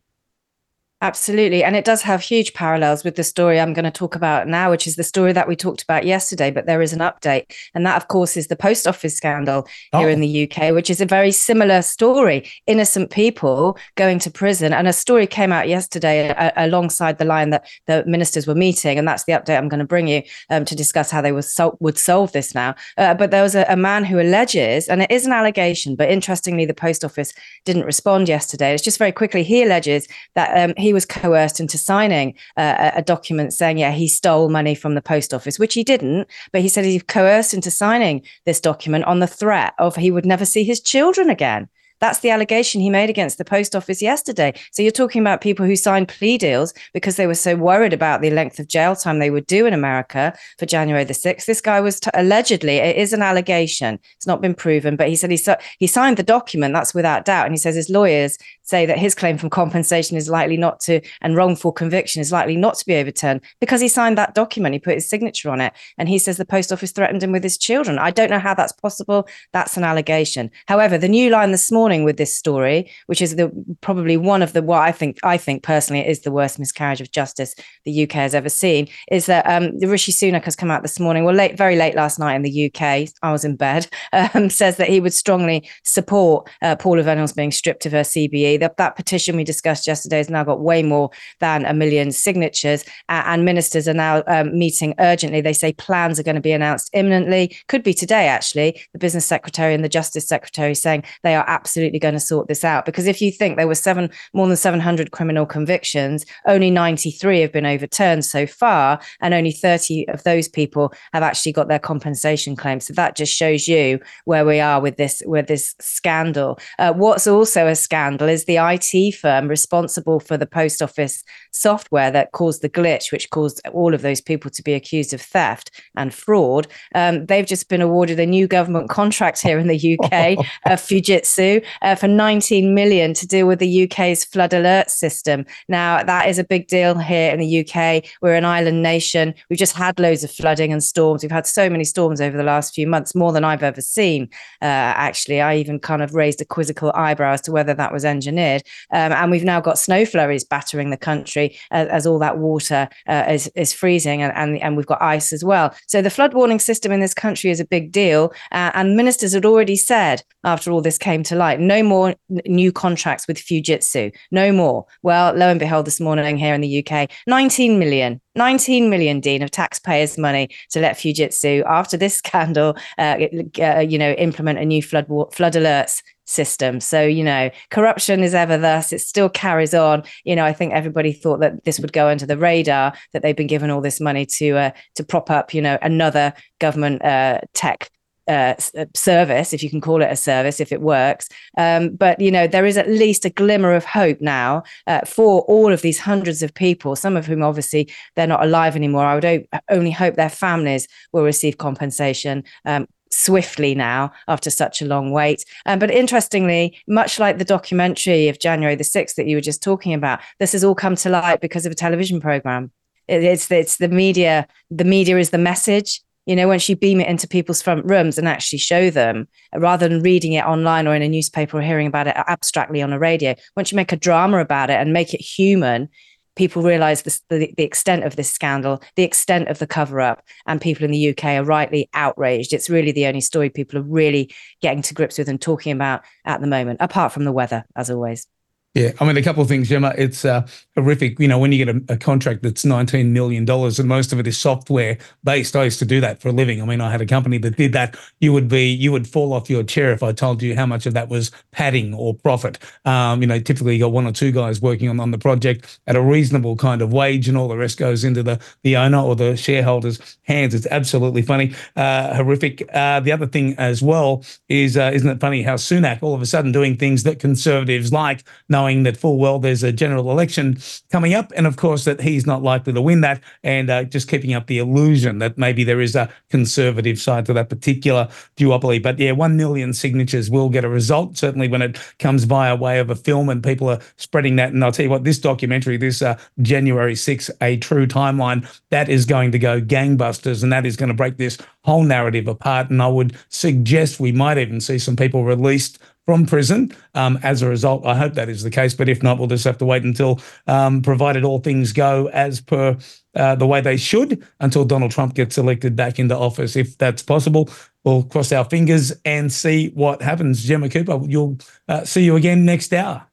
Absolutely. 1.03 1.65
And 1.65 1.75
it 1.75 1.83
does 1.83 2.01
have 2.03 2.21
huge 2.21 2.53
parallels 2.53 3.03
with 3.03 3.17
the 3.17 3.25
story 3.25 3.59
I'm 3.59 3.73
going 3.73 3.83
to 3.83 3.91
talk 3.91 4.15
about 4.15 4.47
now, 4.47 4.71
which 4.71 4.87
is 4.87 4.95
the 4.95 5.03
story 5.03 5.33
that 5.33 5.49
we 5.49 5.55
talked 5.57 5.83
about 5.83 6.05
yesterday. 6.05 6.49
But 6.49 6.65
there 6.65 6.81
is 6.81 6.93
an 6.93 6.99
update. 6.99 7.53
And 7.75 7.85
that, 7.85 7.97
of 7.97 8.07
course, 8.07 8.37
is 8.37 8.47
the 8.47 8.55
post 8.55 8.87
office 8.87 9.13
scandal 9.13 9.67
oh. 9.91 9.99
here 9.99 10.07
in 10.07 10.21
the 10.21 10.49
UK, 10.49 10.73
which 10.73 10.89
is 10.89 11.01
a 11.01 11.05
very 11.05 11.33
similar 11.33 11.81
story. 11.81 12.49
Innocent 12.67 13.09
people 13.09 13.77
going 13.95 14.17
to 14.19 14.31
prison. 14.31 14.71
And 14.71 14.87
a 14.87 14.93
story 14.93 15.27
came 15.27 15.51
out 15.51 15.67
yesterday 15.67 16.29
a- 16.29 16.53
alongside 16.55 17.17
the 17.17 17.25
line 17.25 17.49
that 17.49 17.67
the 17.85 18.05
ministers 18.05 18.47
were 18.47 18.55
meeting. 18.55 18.97
And 18.97 19.05
that's 19.05 19.25
the 19.25 19.33
update 19.33 19.57
I'm 19.57 19.67
going 19.67 19.81
to 19.81 19.85
bring 19.85 20.07
you 20.07 20.23
um, 20.49 20.63
to 20.63 20.73
discuss 20.73 21.11
how 21.11 21.19
they 21.19 21.41
sol- 21.41 21.75
would 21.81 21.97
solve 21.97 22.31
this 22.31 22.55
now. 22.55 22.75
Uh, 22.97 23.13
but 23.13 23.29
there 23.29 23.43
was 23.43 23.55
a, 23.55 23.65
a 23.67 23.75
man 23.75 24.05
who 24.05 24.21
alleges, 24.21 24.87
and 24.87 25.01
it 25.01 25.11
is 25.11 25.25
an 25.25 25.33
allegation, 25.33 25.97
but 25.97 26.09
interestingly, 26.09 26.65
the 26.65 26.73
post 26.73 27.03
office 27.03 27.33
didn't 27.65 27.83
respond 27.83 28.29
yesterday. 28.29 28.73
It's 28.73 28.81
just 28.81 28.99
very 28.99 29.11
quickly, 29.11 29.43
he 29.43 29.63
alleges 29.63 30.07
that 30.35 30.57
um, 30.57 30.73
he 30.77 30.92
was 30.93 31.05
coerced 31.05 31.59
into 31.59 31.77
signing 31.77 32.35
uh, 32.57 32.91
a 32.95 33.01
document 33.01 33.53
saying, 33.53 33.77
yeah, 33.77 33.91
he 33.91 34.07
stole 34.07 34.49
money 34.49 34.75
from 34.75 34.95
the 34.95 35.01
post 35.01 35.33
office, 35.33 35.59
which 35.59 35.73
he 35.73 35.83
didn't. 35.83 36.27
But 36.51 36.61
he 36.61 36.69
said 36.69 36.85
he 36.85 36.99
coerced 36.99 37.53
into 37.53 37.71
signing 37.71 38.23
this 38.45 38.59
document 38.59 39.05
on 39.05 39.19
the 39.19 39.27
threat 39.27 39.73
of 39.79 39.95
he 39.95 40.11
would 40.11 40.25
never 40.25 40.45
see 40.45 40.63
his 40.63 40.79
children 40.79 41.29
again. 41.29 41.69
That's 42.03 42.19
the 42.19 42.31
allegation 42.31 42.81
he 42.81 42.89
made 42.89 43.09
against 43.09 43.37
the 43.37 43.45
post 43.45 43.77
office 43.77 44.01
yesterday. 44.01 44.53
So 44.73 44.81
you're 44.81 44.91
talking 44.91 45.21
about 45.21 45.39
people 45.39 45.65
who 45.65 45.77
signed 45.77 46.09
plea 46.09 46.37
deals 46.37 46.73
because 46.93 47.15
they 47.15 47.27
were 47.27 47.33
so 47.33 47.55
worried 47.55 47.93
about 47.93 48.21
the 48.21 48.29
length 48.29 48.59
of 48.59 48.67
jail 48.67 48.93
time 48.93 49.19
they 49.19 49.29
would 49.29 49.47
do 49.47 49.65
in 49.65 49.73
America 49.73 50.37
for 50.59 50.65
January 50.65 51.05
the 51.05 51.13
6th. 51.13 51.45
This 51.45 51.61
guy 51.61 51.79
was 51.79 52.01
t- 52.01 52.09
allegedly, 52.13 52.75
it 52.75 52.97
is 52.97 53.13
an 53.13 53.21
allegation. 53.21 53.99
It's 54.17 54.27
not 54.27 54.41
been 54.41 54.53
proven, 54.53 54.97
but 54.97 55.07
he 55.07 55.15
said 55.15 55.31
he, 55.31 55.39
he 55.79 55.87
signed 55.87 56.17
the 56.17 56.23
document. 56.23 56.73
That's 56.73 56.93
without 56.93 57.23
doubt. 57.23 57.45
And 57.45 57.53
he 57.53 57.57
says 57.57 57.75
his 57.75 57.89
lawyers 57.89 58.37
say 58.63 58.85
that 58.85 58.97
his 58.97 59.13
claim 59.13 59.37
from 59.37 59.49
compensation 59.49 60.17
is 60.17 60.29
likely 60.29 60.57
not 60.57 60.79
to, 60.81 61.01
and 61.21 61.35
wrongful 61.35 61.71
conviction 61.71 62.21
is 62.21 62.31
likely 62.31 62.55
not 62.55 62.75
to 62.75 62.85
be 62.85 62.95
overturned 62.95 63.41
because 63.59 63.81
he 63.81 63.87
signed 63.87 64.17
that 64.17 64.33
document. 64.33 64.73
He 64.73 64.79
put 64.79 64.95
his 64.95 65.09
signature 65.09 65.49
on 65.49 65.61
it. 65.61 65.73
And 65.97 66.09
he 66.09 66.17
says 66.17 66.37
the 66.37 66.45
post 66.45 66.71
office 66.71 66.91
threatened 66.91 67.21
him 67.21 67.31
with 67.31 67.43
his 67.43 67.57
children. 67.57 67.99
I 67.99 68.11
don't 68.11 68.29
know 68.29 68.39
how 68.39 68.53
that's 68.53 68.71
possible. 68.71 69.27
That's 69.51 69.77
an 69.77 69.83
allegation. 69.83 70.49
However, 70.67 70.97
the 70.97 71.07
new 71.07 71.29
line 71.29 71.51
this 71.51 71.71
morning 71.71 72.03
with 72.03 72.17
this 72.17 72.35
story, 72.35 72.89
which 73.07 73.21
is 73.21 73.35
the 73.35 73.51
probably 73.81 74.17
one 74.17 74.41
of 74.41 74.53
the 74.53 74.61
what 74.61 74.81
I 74.81 74.91
think 74.91 75.19
I 75.23 75.37
think 75.37 75.63
personally 75.63 76.07
is 76.07 76.21
the 76.21 76.31
worst 76.31 76.57
miscarriage 76.59 77.01
of 77.01 77.11
justice 77.11 77.55
the 77.85 78.03
UK 78.03 78.13
has 78.13 78.33
ever 78.33 78.49
seen, 78.49 78.87
is 79.11 79.25
that 79.25 79.45
um, 79.45 79.77
Rishi 79.79 80.11
Sunak 80.11 80.45
has 80.45 80.55
come 80.55 80.71
out 80.71 80.81
this 80.81 80.99
morning, 80.99 81.25
well, 81.25 81.35
late, 81.35 81.57
very 81.57 81.75
late 81.75 81.95
last 81.95 82.19
night 82.19 82.35
in 82.35 82.41
the 82.41 82.65
UK. 82.67 83.09
I 83.21 83.31
was 83.31 83.45
in 83.45 83.55
bed. 83.55 83.87
Um, 84.35 84.49
says 84.49 84.77
that 84.77 84.89
he 84.89 84.99
would 84.99 85.13
strongly 85.13 85.67
support 85.83 86.49
uh, 86.61 86.75
Paula 86.75 87.03
Vennells 87.03 87.35
being 87.35 87.51
stripped 87.51 87.85
of 87.85 87.91
her 87.91 88.01
CBE 88.01 88.59
that, 88.63 88.77
that 88.77 88.95
petition 88.95 89.35
we 89.35 89.43
discussed 89.43 89.85
yesterday 89.87 90.17
has 90.17 90.29
now 90.29 90.43
got 90.43 90.61
way 90.61 90.83
more 90.83 91.09
than 91.39 91.65
a 91.65 91.73
million 91.73 92.11
signatures, 92.11 92.83
uh, 93.09 93.23
and 93.25 93.45
ministers 93.45 93.87
are 93.87 93.93
now 93.93 94.23
um, 94.27 94.57
meeting 94.57 94.93
urgently. 94.99 95.41
They 95.41 95.53
say 95.53 95.73
plans 95.73 96.19
are 96.19 96.23
going 96.23 96.35
to 96.35 96.41
be 96.41 96.51
announced 96.51 96.89
imminently. 96.93 97.57
Could 97.67 97.83
be 97.83 97.93
today, 97.93 98.27
actually. 98.27 98.81
The 98.93 98.99
business 98.99 99.25
secretary 99.25 99.73
and 99.73 99.83
the 99.83 99.89
justice 99.89 100.27
secretary 100.27 100.75
saying 100.75 101.03
they 101.23 101.35
are 101.35 101.45
absolutely 101.47 101.99
going 101.99 102.13
to 102.13 102.19
sort 102.19 102.47
this 102.47 102.63
out. 102.63 102.85
Because 102.85 103.05
if 103.05 103.21
you 103.21 103.31
think 103.31 103.57
there 103.57 103.67
were 103.67 103.75
seven 103.75 104.09
more 104.33 104.47
than 104.47 104.55
700 104.55 105.11
criminal 105.11 105.45
convictions, 105.45 106.25
only 106.47 106.71
93 106.71 107.41
have 107.41 107.51
been 107.51 107.65
overturned 107.65 108.25
so 108.25 108.47
far, 108.47 108.99
and 109.21 109.33
only 109.33 109.51
30 109.51 110.07
of 110.09 110.23
those 110.23 110.47
people 110.47 110.93
have 111.11 111.23
actually 111.23 111.51
got 111.51 111.67
their 111.67 111.79
compensation 111.79 112.55
claims. 112.55 112.87
So 112.87 112.93
that 112.93 113.15
just 113.15 113.33
shows 113.33 113.67
you 113.67 113.99
where 114.25 114.45
we 114.45 114.59
are 114.59 114.79
with 114.79 114.97
this 114.97 115.21
with 115.25 115.47
this 115.47 115.75
scandal. 115.79 116.59
Uh, 116.79 116.93
what's 116.93 117.27
also 117.27 117.67
a 117.67 117.75
scandal 117.75 118.29
is 118.29 118.42
the 118.45 118.57
IT 118.57 119.15
firm 119.15 119.47
responsible 119.47 120.19
for 120.19 120.37
the 120.37 120.45
post 120.45 120.81
office 120.81 121.23
software 121.51 122.11
that 122.11 122.31
caused 122.31 122.61
the 122.61 122.69
glitch, 122.69 123.11
which 123.11 123.29
caused 123.29 123.61
all 123.73 123.93
of 123.93 124.01
those 124.01 124.21
people 124.21 124.51
to 124.51 124.63
be 124.63 124.73
accused 124.73 125.13
of 125.13 125.21
theft 125.21 125.71
and 125.95 126.13
fraud. 126.13 126.67
Um, 126.95 127.25
they've 127.25 127.45
just 127.45 127.69
been 127.69 127.81
awarded 127.81 128.19
a 128.19 128.25
new 128.25 128.47
government 128.47 128.89
contract 128.89 129.41
here 129.41 129.57
in 129.57 129.67
the 129.67 129.97
UK, 129.97 130.37
uh, 130.65 130.71
Fujitsu, 130.75 131.63
uh, 131.81 131.95
for 131.95 132.07
19 132.07 132.73
million 132.73 133.13
to 133.13 133.27
deal 133.27 133.47
with 133.47 133.59
the 133.59 133.83
UK's 133.83 134.25
flood 134.25 134.53
alert 134.53 134.89
system. 134.89 135.45
Now, 135.69 136.03
that 136.03 136.27
is 136.27 136.39
a 136.39 136.43
big 136.43 136.67
deal 136.67 136.97
here 136.97 137.31
in 137.31 137.39
the 137.39 137.61
UK. 137.61 138.05
We're 138.21 138.35
an 138.35 138.45
island 138.45 138.83
nation. 138.83 139.33
We've 139.49 139.59
just 139.59 139.75
had 139.75 139.99
loads 139.99 140.23
of 140.23 140.31
flooding 140.31 140.71
and 140.71 140.83
storms. 140.83 141.23
We've 141.23 141.31
had 141.31 141.47
so 141.47 141.69
many 141.69 141.83
storms 141.83 142.21
over 142.21 142.35
the 142.35 142.43
last 142.43 142.73
few 142.73 142.87
months, 142.87 143.15
more 143.15 143.31
than 143.31 143.43
I've 143.43 143.63
ever 143.63 143.81
seen. 143.81 144.29
Uh, 144.61 144.65
actually, 144.65 145.41
I 145.41 145.55
even 145.55 145.79
kind 145.79 146.01
of 146.01 146.13
raised 146.13 146.41
a 146.41 146.45
quizzical 146.45 146.91
eyebrow 146.93 147.33
as 147.33 147.41
to 147.41 147.51
whether 147.51 147.73
that 147.73 147.93
was 147.93 148.05
engineered 148.05 148.32
engineered. 148.33 148.63
Um, 148.91 149.11
and 149.11 149.31
we've 149.31 149.43
now 149.43 149.61
got 149.61 149.79
snow 149.79 150.05
flurries 150.05 150.43
battering 150.43 150.89
the 150.89 150.97
country 150.97 151.57
as, 151.71 151.87
as 151.87 152.07
all 152.07 152.19
that 152.19 152.37
water 152.37 152.89
uh, 153.07 153.25
is, 153.29 153.51
is 153.55 153.73
freezing 153.73 154.21
and, 154.21 154.33
and, 154.35 154.61
and 154.61 154.77
we've 154.77 154.85
got 154.85 155.01
ice 155.01 155.33
as 155.33 155.43
well. 155.43 155.73
So 155.87 156.01
the 156.01 156.09
flood 156.09 156.33
warning 156.33 156.59
system 156.59 156.91
in 156.91 156.99
this 156.99 157.13
country 157.13 157.51
is 157.51 157.59
a 157.59 157.65
big 157.65 157.91
deal. 157.91 158.33
Uh, 158.51 158.71
and 158.73 158.95
ministers 158.95 159.33
had 159.33 159.45
already 159.45 159.75
said, 159.75 160.23
after 160.43 160.71
all 160.71 160.81
this 160.81 160.97
came 160.97 161.23
to 161.23 161.35
light, 161.35 161.59
no 161.59 161.83
more 161.83 162.09
n- 162.09 162.41
new 162.45 162.71
contracts 162.71 163.27
with 163.27 163.37
Fujitsu, 163.37 164.13
no 164.31 164.51
more. 164.51 164.85
Well, 165.01 165.33
lo 165.35 165.49
and 165.49 165.59
behold, 165.59 165.85
this 165.85 165.99
morning 165.99 166.37
here 166.37 166.53
in 166.53 166.61
the 166.61 166.85
UK, 166.85 167.09
19 167.27 167.79
million 167.79 168.19
19 168.35 168.89
million, 168.89 169.19
Dean, 169.19 169.43
of 169.43 169.51
taxpayers' 169.51 170.17
money 170.17 170.49
to 170.71 170.79
let 170.79 170.95
Fujitsu, 170.95 171.63
after 171.67 171.97
this 171.97 172.17
scandal, 172.23 172.75
uh, 172.97 173.17
uh, 173.59 173.79
you 173.79 173.97
know, 173.97 174.11
implement 174.13 174.59
a 174.59 174.65
new 174.65 174.81
flood 174.81 175.07
flood 175.31 175.53
alerts 175.53 176.01
system. 176.25 176.79
So, 176.79 177.03
you 177.03 177.23
know, 177.23 177.49
corruption 177.69 178.21
is 178.21 178.33
ever 178.33 178.57
thus, 178.57 178.93
it 178.93 178.99
still 179.01 179.29
carries 179.29 179.73
on. 179.73 180.03
You 180.23 180.35
know, 180.35 180.45
I 180.45 180.53
think 180.53 180.73
everybody 180.73 181.13
thought 181.13 181.39
that 181.39 181.63
this 181.63 181.79
would 181.79 181.93
go 181.93 182.07
under 182.07 182.25
the 182.25 182.37
radar, 182.37 182.93
that 183.11 183.21
they've 183.21 183.35
been 183.35 183.47
given 183.47 183.69
all 183.69 183.81
this 183.81 183.99
money 183.99 184.25
to 184.37 184.57
uh, 184.57 184.71
to 184.95 185.03
prop 185.03 185.29
up, 185.29 185.53
you 185.53 185.61
know, 185.61 185.77
another 185.81 186.33
government 186.59 187.03
uh, 187.03 187.39
tech 187.53 187.89
uh, 188.27 188.55
uh, 188.77 188.85
service, 188.95 189.51
if 189.51 189.61
you 189.61 189.69
can 189.69 189.81
call 189.81 190.01
it 190.01 190.09
a 190.09 190.15
service, 190.15 190.61
if 190.61 190.71
it 190.71 190.79
works. 190.79 191.27
Um, 191.57 191.89
but 191.89 192.21
you 192.21 192.31
know, 192.31 192.47
there 192.47 192.65
is 192.65 192.77
at 192.77 192.87
least 192.87 193.25
a 193.25 193.29
glimmer 193.29 193.73
of 193.73 193.83
hope 193.83 194.21
now 194.21 194.63
uh, 194.87 195.01
for 195.01 195.41
all 195.41 195.73
of 195.73 195.81
these 195.81 195.99
hundreds 195.99 196.41
of 196.41 196.53
people. 196.53 196.95
Some 196.95 197.17
of 197.17 197.25
whom, 197.25 197.43
obviously, 197.43 197.91
they're 198.15 198.25
not 198.25 198.43
alive 198.43 198.77
anymore. 198.77 199.05
I 199.05 199.15
would 199.15 199.25
o- 199.25 199.59
only 199.69 199.91
hope 199.91 200.15
their 200.15 200.29
families 200.29 200.87
will 201.11 201.23
receive 201.23 201.57
compensation. 201.57 202.45
Um, 202.63 202.87
swiftly 203.13 203.75
now 203.75 204.11
after 204.27 204.49
such 204.49 204.81
a 204.81 204.85
long 204.85 205.11
wait. 205.11 205.45
Um, 205.65 205.79
but 205.79 205.91
interestingly, 205.91 206.77
much 206.87 207.19
like 207.19 207.37
the 207.37 207.45
documentary 207.45 208.27
of 208.27 208.39
January 208.39 208.75
the 208.75 208.83
6th 208.83 209.15
that 209.15 209.27
you 209.27 209.37
were 209.37 209.41
just 209.41 209.63
talking 209.63 209.93
about, 209.93 210.19
this 210.39 210.53
has 210.53 210.63
all 210.63 210.75
come 210.75 210.95
to 210.97 211.09
light 211.09 211.41
because 211.41 211.65
of 211.65 211.71
a 211.71 211.75
television 211.75 212.19
program. 212.19 212.71
It, 213.07 213.23
it's, 213.23 213.49
it's 213.51 213.77
the 213.77 213.89
media. 213.89 214.47
The 214.71 214.85
media 214.85 215.17
is 215.17 215.29
the 215.29 215.37
message 215.37 216.01
you 216.25 216.37
know, 216.37 216.47
once 216.47 216.69
you 216.69 216.75
beam 216.75 217.01
it 217.01 217.07
into 217.09 217.27
people's 217.27 217.61
front 217.61 217.85
rooms 217.85 218.17
and 218.17 218.27
actually 218.27 218.59
show 218.59 218.89
them, 218.89 219.27
rather 219.53 219.89
than 219.89 220.01
reading 220.01 220.33
it 220.33 220.45
online 220.45 220.87
or 220.87 220.95
in 220.95 221.01
a 221.01 221.09
newspaper 221.09 221.57
or 221.57 221.61
hearing 221.61 221.87
about 221.87 222.07
it 222.07 222.15
abstractly 222.15 222.81
on 222.81 222.93
a 222.93 222.99
radio, 222.99 223.35
once 223.57 223.71
you 223.71 223.75
make 223.75 223.91
a 223.91 223.97
drama 223.97 224.37
about 224.39 224.69
it 224.69 224.75
and 224.75 224.93
make 224.93 225.13
it 225.13 225.19
human, 225.19 225.89
people 226.35 226.61
realize 226.61 227.03
the, 227.03 227.19
the 227.29 227.63
extent 227.63 228.03
of 228.03 228.15
this 228.15 228.31
scandal, 228.31 228.81
the 228.95 229.03
extent 229.03 229.47
of 229.49 229.59
the 229.59 229.67
cover 229.67 230.01
up, 230.01 230.23
and 230.45 230.61
people 230.61 230.85
in 230.85 230.91
the 230.91 231.09
UK 231.09 231.25
are 231.25 231.43
rightly 231.43 231.89
outraged. 231.93 232.53
It's 232.53 232.69
really 232.69 232.91
the 232.91 233.05
only 233.05 233.21
story 233.21 233.49
people 233.49 233.79
are 233.79 233.83
really 233.83 234.33
getting 234.61 234.81
to 234.83 234.93
grips 234.93 235.17
with 235.17 235.29
and 235.29 235.41
talking 235.41 235.71
about 235.71 236.01
at 236.25 236.41
the 236.41 236.47
moment, 236.47 236.77
apart 236.81 237.11
from 237.11 237.25
the 237.25 237.31
weather, 237.31 237.65
as 237.75 237.89
always. 237.89 238.27
Yeah, 238.73 238.91
I 238.99 239.05
mean, 239.05 239.17
a 239.17 239.21
couple 239.21 239.43
of 239.43 239.47
things, 239.47 239.69
Gemma. 239.69 239.93
It's 239.95 240.25
uh, 240.25 240.47
horrific. 240.75 241.19
You 241.19 241.27
know, 241.27 241.37
when 241.37 241.51
you 241.51 241.63
get 241.63 241.75
a, 241.75 241.93
a, 241.93 241.97
contract 241.97 242.41
that's 242.43 242.63
$19 242.63 243.09
million 243.09 243.49
and 243.49 243.87
most 243.87 244.11
of 244.11 244.19
it 244.19 244.27
is 244.27 244.37
software 244.37 244.97
based, 245.23 245.55
I 245.55 245.65
used 245.65 245.79
to 245.79 245.85
do 245.85 246.01
that 246.01 246.21
for 246.21 246.29
a 246.29 246.31
living. 246.31 246.61
I 246.61 246.65
mean, 246.65 246.81
I 246.81 246.91
had 246.91 247.01
a 247.01 247.05
company 247.05 247.37
that 247.39 247.57
did 247.57 247.73
that. 247.73 247.95
You 248.19 248.33
would 248.33 248.47
be, 248.47 248.65
you 248.67 248.91
would 248.91 249.07
fall 249.07 249.33
off 249.33 249.49
your 249.49 249.63
chair 249.63 249.91
if 249.91 250.01
I 250.01 250.11
told 250.11 250.41
you 250.41 250.55
how 250.55 250.65
much 250.65 250.85
of 250.85 250.93
that 250.95 251.09
was 251.09 251.31
padding 251.51 251.93
or 251.93 252.15
profit. 252.15 252.57
Um, 252.85 253.21
you 253.21 253.27
know, 253.27 253.39
typically 253.39 253.75
you 253.75 253.83
got 253.83 253.91
one 253.91 254.07
or 254.07 254.11
two 254.11 254.31
guys 254.31 254.61
working 254.61 254.89
on, 254.89 254.99
on 254.99 255.11
the 255.11 255.17
project 255.17 255.79
at 255.87 255.95
a 255.95 256.01
reasonable 256.01 256.55
kind 256.55 256.81
of 256.81 256.91
wage 256.91 257.27
and 257.27 257.37
all 257.37 257.47
the 257.47 257.57
rest 257.57 257.77
goes 257.77 258.03
into 258.03 258.23
the, 258.23 258.41
the 258.63 258.75
owner 258.75 258.97
or 258.97 259.15
the 259.15 259.37
shareholder's 259.37 260.17
hands. 260.23 260.55
It's 260.55 260.67
absolutely 260.71 261.21
funny, 261.21 261.53
uh, 261.75 262.15
horrific. 262.15 262.67
Uh, 262.73 262.99
the 262.99 263.11
other 263.11 263.27
thing 263.27 263.55
as 263.57 263.81
well 263.83 264.23
is, 264.49 264.75
uh, 264.75 264.91
isn't 264.93 265.09
it 265.09 265.19
funny 265.19 265.43
how 265.43 265.55
Sunak 265.55 266.01
all 266.01 266.15
of 266.15 266.21
a 266.21 266.25
sudden 266.25 266.51
doing 266.51 266.75
things 266.75 267.03
that 267.03 267.19
conservatives 267.19 267.93
like, 267.93 268.23
knowing 268.49 268.83
that 268.83 268.97
full 268.97 269.19
well 269.19 269.37
there's 269.37 269.63
a 269.63 269.71
general 269.71 270.09
election 270.09 270.57
coming 270.91 271.13
up, 271.13 271.31
and 271.35 271.47
of 271.47 271.57
course 271.57 271.85
that 271.85 272.01
he's 272.01 272.25
not 272.25 272.43
likely 272.43 272.73
to 272.73 272.81
win 272.81 273.01
that, 273.01 273.21
and 273.43 273.69
uh, 273.69 273.83
just 273.83 274.07
keeping 274.07 274.33
up 274.33 274.47
the 274.47 274.57
illusion 274.57 275.19
that 275.19 275.37
maybe 275.37 275.63
there 275.63 275.81
is 275.81 275.95
a 275.95 276.11
conservative 276.29 276.99
side 276.99 277.25
to 277.25 277.33
that 277.33 277.49
particular 277.49 278.07
duopoly. 278.37 278.81
But 278.81 278.99
yeah, 278.99 279.11
one 279.11 279.37
million 279.37 279.73
signatures 279.73 280.29
will 280.29 280.49
get 280.49 280.63
a 280.63 280.69
result 280.69 281.17
certainly 281.17 281.47
when 281.47 281.61
it 281.61 281.79
comes 281.99 282.23
via 282.25 282.55
way 282.55 282.79
of 282.79 282.89
a 282.89 282.95
film 282.95 283.29
and 283.29 283.43
people 283.43 283.69
are 283.69 283.79
spreading 283.97 284.35
that. 284.37 284.53
And 284.53 284.63
I'll 284.63 284.71
tell 284.71 284.83
you 284.83 284.89
what, 284.89 285.03
this 285.03 285.19
documentary, 285.19 285.77
this 285.77 286.01
uh, 286.01 286.17
January 286.41 286.95
6, 286.95 287.31
a 287.41 287.57
true 287.57 287.87
timeline, 287.87 288.47
that 288.69 288.89
is 288.89 289.05
going 289.05 289.31
to 289.31 289.39
go 289.39 289.61
gangbusters, 289.61 290.43
and 290.43 290.51
that 290.51 290.65
is 290.65 290.75
going 290.75 290.89
to 290.89 290.93
break 290.93 291.17
this 291.17 291.37
whole 291.63 291.83
narrative 291.83 292.27
apart. 292.27 292.69
And 292.69 292.81
I 292.81 292.87
would 292.87 293.15
suggest 293.29 293.99
we 293.99 294.11
might 294.11 294.37
even 294.37 294.59
see 294.59 294.79
some 294.79 294.95
people 294.95 295.23
released 295.23 295.79
from 296.05 296.25
prison 296.25 296.71
um, 296.95 297.17
as 297.23 297.41
a 297.41 297.47
result. 297.47 297.85
I 297.85 297.95
hope 297.95 298.13
that 298.15 298.29
is 298.29 298.43
the 298.43 298.49
case, 298.49 298.73
but 298.73 298.89
if 298.89 299.01
not, 299.01 299.17
we'll 299.17 299.27
just 299.27 299.45
have 299.45 299.57
to 299.59 299.65
wait 299.65 299.83
until, 299.83 300.19
um, 300.47 300.81
provided 300.81 301.23
all 301.23 301.39
things 301.39 301.71
go 301.71 302.07
as 302.13 302.41
per 302.41 302.77
uh, 303.15 303.35
the 303.35 303.47
way 303.47 303.61
they 303.61 303.77
should, 303.77 304.25
until 304.39 304.65
Donald 304.65 304.91
Trump 304.91 305.13
gets 305.13 305.37
elected 305.37 305.75
back 305.75 305.99
into 305.99 306.17
office. 306.17 306.55
If 306.55 306.77
that's 306.77 307.03
possible, 307.03 307.49
we'll 307.83 308.03
cross 308.03 308.31
our 308.31 308.45
fingers 308.45 308.91
and 309.05 309.31
see 309.31 309.69
what 309.69 310.01
happens. 310.01 310.43
Gemma 310.43 310.69
Cooper, 310.69 310.99
you'll 311.05 311.37
uh, 311.67 311.85
see 311.85 312.03
you 312.03 312.15
again 312.15 312.45
next 312.45 312.73
hour. 312.73 313.05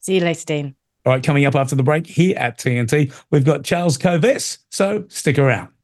See 0.00 0.14
you 0.14 0.20
later, 0.20 0.44
Dean. 0.46 0.74
All 1.04 1.12
right, 1.12 1.22
coming 1.22 1.44
up 1.44 1.54
after 1.54 1.76
the 1.76 1.82
break 1.82 2.06
here 2.06 2.36
at 2.36 2.58
TNT, 2.58 3.12
we've 3.30 3.44
got 3.44 3.64
Charles 3.64 3.96
Kovess, 3.96 4.58
so 4.70 5.04
stick 5.08 5.38
around. 5.38 5.75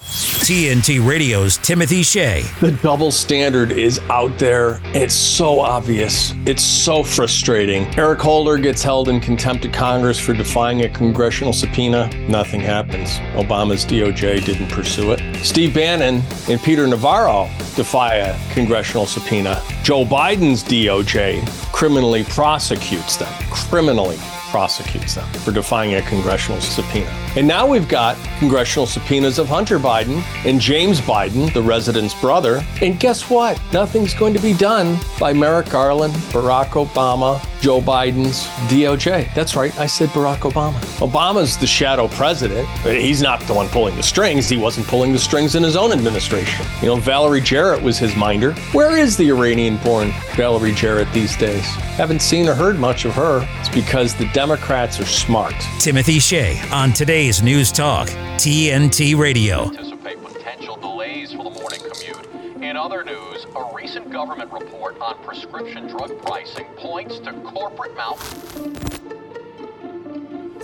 TNT 0.00 1.06
Radio's 1.06 1.58
Timothy 1.58 2.02
Shea. 2.02 2.42
The 2.60 2.72
double 2.82 3.12
standard 3.12 3.70
is 3.70 3.98
out 4.10 4.36
there. 4.38 4.80
It's 4.86 5.14
so 5.14 5.60
obvious. 5.60 6.32
It's 6.46 6.64
so 6.64 7.04
frustrating. 7.04 7.86
Eric 7.98 8.20
Holder 8.20 8.56
gets 8.56 8.82
held 8.82 9.08
in 9.08 9.20
contempt 9.20 9.64
of 9.64 9.72
Congress 9.72 10.18
for 10.18 10.32
defying 10.32 10.82
a 10.82 10.88
congressional 10.88 11.52
subpoena. 11.52 12.08
Nothing 12.28 12.60
happens. 12.60 13.10
Obama's 13.34 13.84
DOJ 13.84 14.44
didn't 14.44 14.68
pursue 14.70 15.12
it. 15.12 15.44
Steve 15.44 15.74
Bannon 15.74 16.22
and 16.48 16.60
Peter 16.62 16.86
Navarro 16.86 17.48
defy 17.76 18.16
a 18.16 18.52
congressional 18.52 19.06
subpoena. 19.06 19.62
Joe 19.82 20.04
Biden's 20.04 20.64
DOJ 20.64 21.46
criminally 21.72 22.24
prosecutes 22.24 23.16
them. 23.16 23.32
Criminally 23.50 24.18
prosecutes 24.50 25.14
them 25.14 25.26
for 25.44 25.52
defying 25.52 25.94
a 25.94 26.02
congressional 26.02 26.60
subpoena. 26.60 27.10
And 27.36 27.46
now 27.46 27.66
we've 27.66 27.88
got 27.88 28.16
congressional 28.38 28.86
subpoenas 28.86 29.38
of 29.38 29.48
Hunter 29.48 29.78
Biden 29.78 30.22
and 30.44 30.60
James 30.60 31.00
Biden, 31.00 31.52
the 31.54 31.62
resident's 31.62 32.20
brother. 32.20 32.62
And 32.82 32.98
guess 33.00 33.30
what? 33.30 33.60
Nothing's 33.72 34.14
going 34.14 34.34
to 34.34 34.40
be 34.40 34.52
done 34.52 34.98
by 35.18 35.32
Merrick 35.32 35.70
Garland, 35.70 36.14
Barack 36.32 36.70
Obama, 36.70 37.44
Joe 37.60 37.80
Biden's 37.80 38.46
DOJ. 38.70 39.32
That's 39.34 39.54
right, 39.54 39.76
I 39.78 39.86
said 39.86 40.08
Barack 40.10 40.50
Obama. 40.50 40.78
Obama's 40.98 41.58
the 41.58 41.66
shadow 41.66 42.08
president, 42.08 42.66
he's 42.84 43.20
not 43.20 43.40
the 43.42 43.52
one 43.54 43.68
pulling 43.68 43.96
the 43.96 44.02
strings. 44.02 44.48
He 44.48 44.56
wasn't 44.56 44.86
pulling 44.86 45.12
the 45.12 45.18
strings 45.18 45.54
in 45.54 45.62
his 45.62 45.76
own 45.76 45.92
administration. 45.92 46.64
You 46.80 46.88
know, 46.88 46.96
Valerie 46.96 47.40
Jarrett 47.40 47.82
was 47.82 47.98
his 47.98 48.16
minder. 48.16 48.54
Where 48.72 48.96
is 48.96 49.16
the 49.16 49.28
Iranian 49.30 49.76
born 49.78 50.12
Valerie 50.36 50.72
Jarrett 50.72 51.12
these 51.12 51.36
days? 51.36 51.64
Haven't 51.96 52.22
seen 52.22 52.48
or 52.48 52.54
heard 52.54 52.78
much 52.78 53.04
of 53.04 53.12
her. 53.14 53.46
It's 53.60 53.68
because 53.68 54.14
the 54.14 54.26
Democrats 54.32 54.98
are 54.98 55.04
smart. 55.06 55.54
Timothy 55.78 56.18
Shea 56.18 56.60
on 56.72 56.92
today's 56.92 57.42
News 57.42 57.70
Talk, 57.70 58.08
TNT 58.38 59.16
Radio. 59.18 59.64
Anticipate 59.64 60.22
potential 60.22 60.76
delays 60.76 61.32
for 61.32 61.44
the 61.44 61.50
morning 61.50 61.80
commute. 61.80 62.62
In 62.62 62.76
other 62.76 63.04
news, 63.04 63.29
a 63.56 63.74
recent 63.74 64.10
government 64.10 64.52
report 64.52 65.00
on 65.00 65.16
prescription 65.24 65.86
drug 65.88 66.20
pricing 66.22 66.66
points 66.76 67.18
to 67.20 67.32
corporate 67.32 67.96
mouth. 67.96 68.20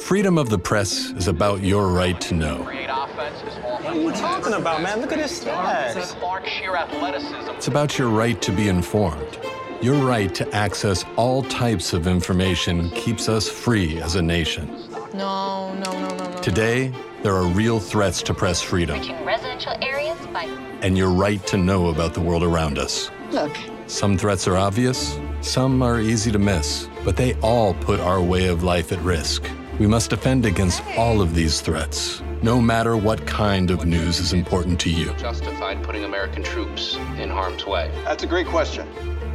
Freedom 0.00 0.38
of 0.38 0.50
the 0.50 0.58
press 0.58 1.10
is 1.12 1.26
about 1.26 1.62
your 1.62 1.88
right 1.88 2.20
to 2.20 2.34
know. 2.34 2.62
Create 2.64 2.88
offense 2.90 3.38
is 3.42 3.58
What 3.62 3.84
are 3.86 3.94
you 3.94 4.12
talking 4.12 4.52
about, 4.52 4.82
man? 4.82 5.00
Look 5.00 5.12
at 5.12 5.18
his 5.18 5.32
stats. 5.32 6.18
Clark 6.20 6.46
sheer 6.46 6.76
athleticism. 6.76 7.50
It's 7.50 7.68
about 7.68 7.98
your 7.98 8.08
right 8.08 8.40
to 8.42 8.52
be 8.52 8.68
informed. 8.68 9.38
Your 9.82 9.96
right 10.06 10.34
to 10.34 10.48
access 10.54 11.04
all 11.16 11.42
types 11.42 11.92
of 11.92 12.06
information 12.06 12.90
keeps 12.90 13.28
us 13.28 13.48
free 13.48 14.00
as 14.00 14.14
a 14.14 14.22
nation. 14.22 14.70
No, 15.16 15.72
no, 15.74 15.92
no, 15.92 16.08
no, 16.16 16.30
no. 16.30 16.38
Today, 16.42 16.92
there 17.22 17.34
are 17.34 17.46
real 17.46 17.80
threats 17.80 18.22
to 18.22 18.34
press 18.34 18.60
freedom 18.60 19.00
reaching 19.00 19.24
residential 19.24 19.72
areas 19.80 20.18
by 20.26 20.44
and 20.82 20.96
your 20.96 21.10
right 21.10 21.44
to 21.46 21.56
know 21.56 21.88
about 21.88 22.12
the 22.12 22.20
world 22.20 22.42
around 22.42 22.78
us. 22.78 23.10
Look, 23.32 23.56
Some 23.86 24.18
threats 24.18 24.46
are 24.46 24.56
obvious, 24.56 25.18
some 25.40 25.82
are 25.82 26.00
easy 26.00 26.30
to 26.32 26.38
miss, 26.38 26.88
but 27.04 27.16
they 27.16 27.34
all 27.40 27.72
put 27.74 27.98
our 28.00 28.20
way 28.20 28.46
of 28.48 28.62
life 28.62 28.92
at 28.92 28.98
risk. 29.00 29.48
We 29.78 29.86
must 29.86 30.10
defend 30.10 30.44
against 30.44 30.82
all 30.98 31.22
of 31.22 31.34
these 31.34 31.60
threats, 31.62 32.20
no 32.42 32.60
matter 32.60 32.96
what 32.96 33.26
kind 33.26 33.70
of 33.70 33.86
news 33.86 34.18
is 34.18 34.32
important 34.34 34.78
to 34.80 34.90
you. 34.90 35.12
justified 35.14 35.82
putting 35.82 36.04
American 36.04 36.42
troops 36.42 36.96
in 37.18 37.30
harm's 37.30 37.64
way? 37.64 37.90
That's 38.04 38.22
a 38.22 38.26
great 38.26 38.48
question. 38.48 38.86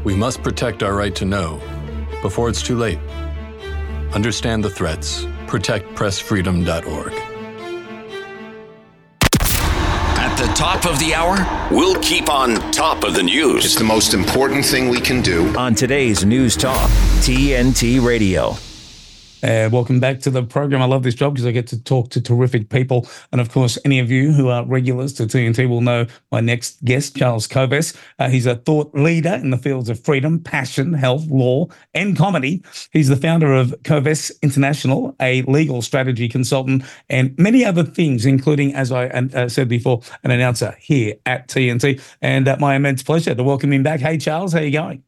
We 0.03 0.15
must 0.15 0.43
protect 0.43 0.83
our 0.83 0.93
right 0.95 1.15
to 1.15 1.25
know 1.25 1.59
before 2.21 2.49
it's 2.49 2.61
too 2.61 2.77
late. 2.77 2.99
Understand 4.13 4.63
the 4.63 4.69
threats. 4.69 5.25
ProtectPressFreedom.org. 5.51 7.11
At 10.17 10.35
the 10.37 10.47
top 10.53 10.85
of 10.85 10.97
the 10.99 11.13
hour, 11.13 11.45
we'll 11.69 11.99
keep 12.01 12.29
on 12.29 12.55
top 12.71 13.03
of 13.03 13.15
the 13.15 13.23
news. 13.23 13.65
It's 13.65 13.75
the 13.75 13.83
most 13.83 14.13
important 14.13 14.63
thing 14.63 14.87
we 14.87 15.01
can 15.01 15.21
do. 15.21 15.53
on 15.57 15.75
today's 15.75 16.23
News 16.23 16.55
Talk, 16.55 16.89
TNT 17.19 18.01
Radio. 18.01 18.55
Uh, 19.43 19.69
welcome 19.71 19.99
back 19.99 20.19
to 20.19 20.29
the 20.29 20.43
program. 20.43 20.81
I 20.81 20.85
love 20.85 21.01
this 21.01 21.15
job 21.15 21.33
because 21.33 21.47
I 21.47 21.51
get 21.51 21.65
to 21.67 21.83
talk 21.83 22.09
to 22.11 22.21
terrific 22.21 22.69
people. 22.69 23.07
And 23.31 23.41
of 23.41 23.51
course, 23.51 23.77
any 23.83 23.97
of 23.99 24.11
you 24.11 24.31
who 24.31 24.49
are 24.49 24.63
regulars 24.65 25.13
to 25.13 25.23
TNT 25.23 25.67
will 25.67 25.81
know 25.81 26.05
my 26.31 26.41
next 26.41 26.83
guest, 26.85 27.17
Charles 27.17 27.47
Kovess. 27.47 27.97
Uh, 28.19 28.29
he's 28.29 28.45
a 28.45 28.55
thought 28.55 28.93
leader 28.93 29.33
in 29.33 29.49
the 29.49 29.57
fields 29.57 29.89
of 29.89 29.99
freedom, 29.99 30.39
passion, 30.39 30.93
health, 30.93 31.25
law, 31.27 31.67
and 31.95 32.15
comedy. 32.15 32.63
He's 32.91 33.07
the 33.07 33.15
founder 33.15 33.53
of 33.53 33.69
Kovess 33.81 34.31
International, 34.43 35.15
a 35.19 35.41
legal 35.43 35.81
strategy 35.81 36.29
consultant, 36.29 36.83
and 37.09 37.35
many 37.39 37.65
other 37.65 37.83
things, 37.83 38.25
including, 38.25 38.75
as 38.75 38.91
I 38.91 39.07
uh, 39.07 39.49
said 39.49 39.67
before, 39.67 40.01
an 40.23 40.29
announcer 40.29 40.75
here 40.79 41.15
at 41.25 41.47
TNT. 41.47 41.99
And 42.21 42.47
uh, 42.47 42.57
my 42.59 42.75
immense 42.75 43.01
pleasure 43.01 43.33
to 43.33 43.43
welcome 43.43 43.73
him 43.73 43.81
back. 43.81 44.01
Hey, 44.01 44.17
Charles, 44.19 44.53
how 44.53 44.59
you 44.59 44.71
going? 44.71 45.03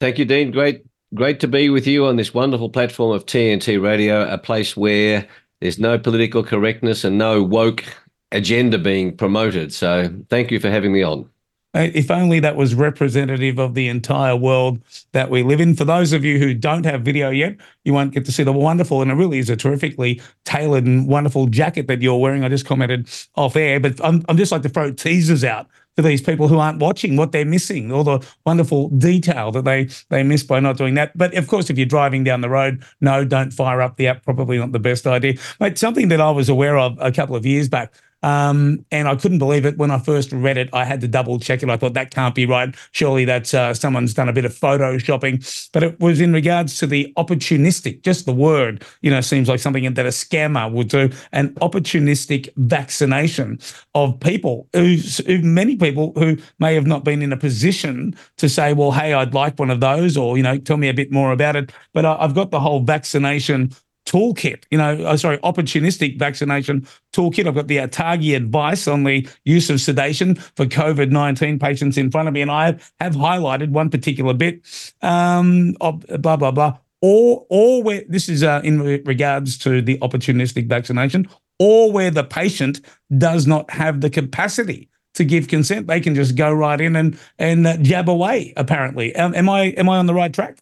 Thank 0.00 0.18
you, 0.18 0.24
Dean. 0.24 0.50
Great, 0.50 0.84
great 1.14 1.40
to 1.40 1.48
be 1.48 1.68
with 1.68 1.86
you 1.86 2.06
on 2.06 2.16
this 2.16 2.34
wonderful 2.34 2.68
platform 2.68 3.14
of 3.14 3.26
TNT 3.26 3.82
Radio, 3.82 4.28
a 4.28 4.38
place 4.38 4.76
where 4.76 5.26
there's 5.60 5.78
no 5.78 5.98
political 5.98 6.42
correctness 6.42 7.04
and 7.04 7.18
no 7.18 7.42
woke 7.42 7.84
agenda 8.32 8.78
being 8.78 9.16
promoted. 9.16 9.72
So, 9.72 10.12
thank 10.30 10.50
you 10.50 10.58
for 10.58 10.70
having 10.70 10.92
me 10.92 11.02
on. 11.02 11.28
If 11.74 12.10
only 12.10 12.38
that 12.40 12.56
was 12.56 12.74
representative 12.74 13.58
of 13.58 13.72
the 13.72 13.88
entire 13.88 14.36
world 14.36 14.82
that 15.12 15.30
we 15.30 15.42
live 15.42 15.58
in. 15.58 15.74
For 15.74 15.86
those 15.86 16.12
of 16.12 16.22
you 16.22 16.38
who 16.38 16.52
don't 16.52 16.84
have 16.84 17.00
video 17.00 17.30
yet, 17.30 17.56
you 17.84 17.94
won't 17.94 18.12
get 18.12 18.26
to 18.26 18.32
see 18.32 18.42
the 18.42 18.52
wonderful, 18.52 19.00
and 19.00 19.10
it 19.10 19.14
really 19.14 19.38
is 19.38 19.48
a 19.48 19.56
terrifically 19.56 20.20
tailored 20.44 20.84
and 20.84 21.08
wonderful 21.08 21.46
jacket 21.46 21.86
that 21.86 22.02
you're 22.02 22.18
wearing. 22.18 22.44
I 22.44 22.50
just 22.50 22.66
commented 22.66 23.08
off 23.36 23.56
air, 23.56 23.80
but 23.80 24.04
I'm, 24.04 24.22
I'm 24.28 24.36
just 24.36 24.52
like 24.52 24.60
to 24.62 24.68
throw 24.68 24.92
teasers 24.92 25.44
out 25.44 25.66
for 25.96 26.02
these 26.02 26.22
people 26.22 26.48
who 26.48 26.58
aren't 26.58 26.78
watching 26.78 27.16
what 27.16 27.32
they're 27.32 27.44
missing, 27.44 27.92
all 27.92 28.04
the 28.04 28.26
wonderful 28.46 28.88
detail 28.90 29.50
that 29.52 29.64
they 29.64 29.88
they 30.08 30.22
miss 30.22 30.42
by 30.42 30.60
not 30.60 30.76
doing 30.76 30.94
that. 30.94 31.16
But 31.16 31.34
of 31.34 31.46
course, 31.46 31.70
if 31.70 31.76
you're 31.76 31.86
driving 31.86 32.24
down 32.24 32.40
the 32.40 32.48
road, 32.48 32.82
no, 33.00 33.24
don't 33.24 33.52
fire 33.52 33.80
up 33.80 33.96
the 33.96 34.08
app. 34.08 34.24
Probably 34.24 34.58
not 34.58 34.72
the 34.72 34.78
best 34.78 35.06
idea. 35.06 35.34
But 35.58 35.78
something 35.78 36.08
that 36.08 36.20
I 36.20 36.30
was 36.30 36.48
aware 36.48 36.78
of 36.78 36.96
a 37.00 37.12
couple 37.12 37.36
of 37.36 37.44
years 37.44 37.68
back. 37.68 37.92
Um, 38.22 38.84
and 38.90 39.08
I 39.08 39.16
couldn't 39.16 39.38
believe 39.38 39.66
it 39.66 39.78
when 39.78 39.90
I 39.90 39.98
first 39.98 40.32
read 40.32 40.56
it. 40.56 40.68
I 40.72 40.84
had 40.84 41.00
to 41.00 41.08
double 41.08 41.38
check 41.38 41.62
it. 41.62 41.70
I 41.70 41.76
thought 41.76 41.94
that 41.94 42.10
can't 42.10 42.34
be 42.34 42.46
right. 42.46 42.74
Surely 42.92 43.24
that's 43.24 43.54
uh, 43.54 43.74
someone's 43.74 44.14
done 44.14 44.28
a 44.28 44.32
bit 44.32 44.44
of 44.44 44.54
photoshopping. 44.54 45.70
But 45.72 45.82
it 45.82 46.00
was 46.00 46.20
in 46.20 46.32
regards 46.32 46.78
to 46.78 46.86
the 46.86 47.12
opportunistic, 47.16 48.02
just 48.02 48.26
the 48.26 48.32
word, 48.32 48.84
you 49.00 49.10
know, 49.10 49.20
seems 49.20 49.48
like 49.48 49.60
something 49.60 49.92
that 49.92 50.06
a 50.06 50.10
scammer 50.10 50.70
would 50.70 50.88
do. 50.88 51.10
An 51.32 51.54
opportunistic 51.54 52.48
vaccination 52.56 53.58
of 53.94 54.18
people 54.20 54.68
who, 54.72 54.98
many 55.42 55.76
people 55.76 56.12
who 56.16 56.36
may 56.58 56.74
have 56.74 56.86
not 56.86 57.04
been 57.04 57.22
in 57.22 57.32
a 57.32 57.36
position 57.36 58.14
to 58.36 58.48
say, 58.48 58.72
well, 58.72 58.92
hey, 58.92 59.12
I'd 59.12 59.34
like 59.34 59.58
one 59.58 59.70
of 59.70 59.80
those, 59.80 60.16
or 60.16 60.36
you 60.36 60.42
know, 60.42 60.58
tell 60.58 60.76
me 60.76 60.88
a 60.88 60.94
bit 60.94 61.10
more 61.10 61.32
about 61.32 61.56
it. 61.56 61.72
But 61.92 62.04
I, 62.04 62.16
I've 62.20 62.34
got 62.34 62.50
the 62.50 62.60
whole 62.60 62.80
vaccination 62.80 63.72
toolkit, 64.06 64.64
you 64.70 64.78
know, 64.78 64.96
oh, 65.06 65.16
sorry, 65.16 65.38
opportunistic 65.38 66.18
vaccination 66.18 66.86
toolkit. 67.12 67.46
I've 67.46 67.54
got 67.54 67.68
the 67.68 67.78
Atagi 67.78 68.36
advice 68.36 68.88
on 68.88 69.04
the 69.04 69.28
use 69.44 69.70
of 69.70 69.80
sedation 69.80 70.34
for 70.34 70.66
COVID 70.66 71.10
19 71.10 71.58
patients 71.58 71.96
in 71.96 72.10
front 72.10 72.28
of 72.28 72.34
me. 72.34 72.40
And 72.40 72.50
I 72.50 72.78
have 73.00 73.14
highlighted 73.14 73.70
one 73.70 73.90
particular 73.90 74.34
bit 74.34 74.60
um, 75.02 75.72
blah, 75.72 76.36
blah, 76.36 76.50
blah. 76.50 76.78
Or, 77.00 77.46
or 77.48 77.82
where 77.82 78.02
this 78.08 78.28
is 78.28 78.42
uh, 78.42 78.60
in 78.62 78.80
regards 78.80 79.58
to 79.58 79.82
the 79.82 79.98
opportunistic 79.98 80.68
vaccination, 80.68 81.28
or 81.58 81.90
where 81.90 82.10
the 82.10 82.24
patient 82.24 82.80
does 83.18 83.46
not 83.46 83.68
have 83.70 84.00
the 84.00 84.10
capacity 84.10 84.88
to 85.14 85.24
give 85.24 85.48
consent, 85.48 85.86
they 85.86 86.00
can 86.00 86.14
just 86.14 86.36
go 86.36 86.52
right 86.52 86.80
in 86.80 86.96
and 86.96 87.18
and 87.38 87.66
uh, 87.66 87.76
jab 87.78 88.08
away. 88.08 88.52
Apparently, 88.56 89.14
um, 89.16 89.34
am 89.34 89.48
I 89.48 89.66
am 89.76 89.88
I 89.88 89.98
on 89.98 90.06
the 90.06 90.14
right 90.14 90.32
track? 90.32 90.58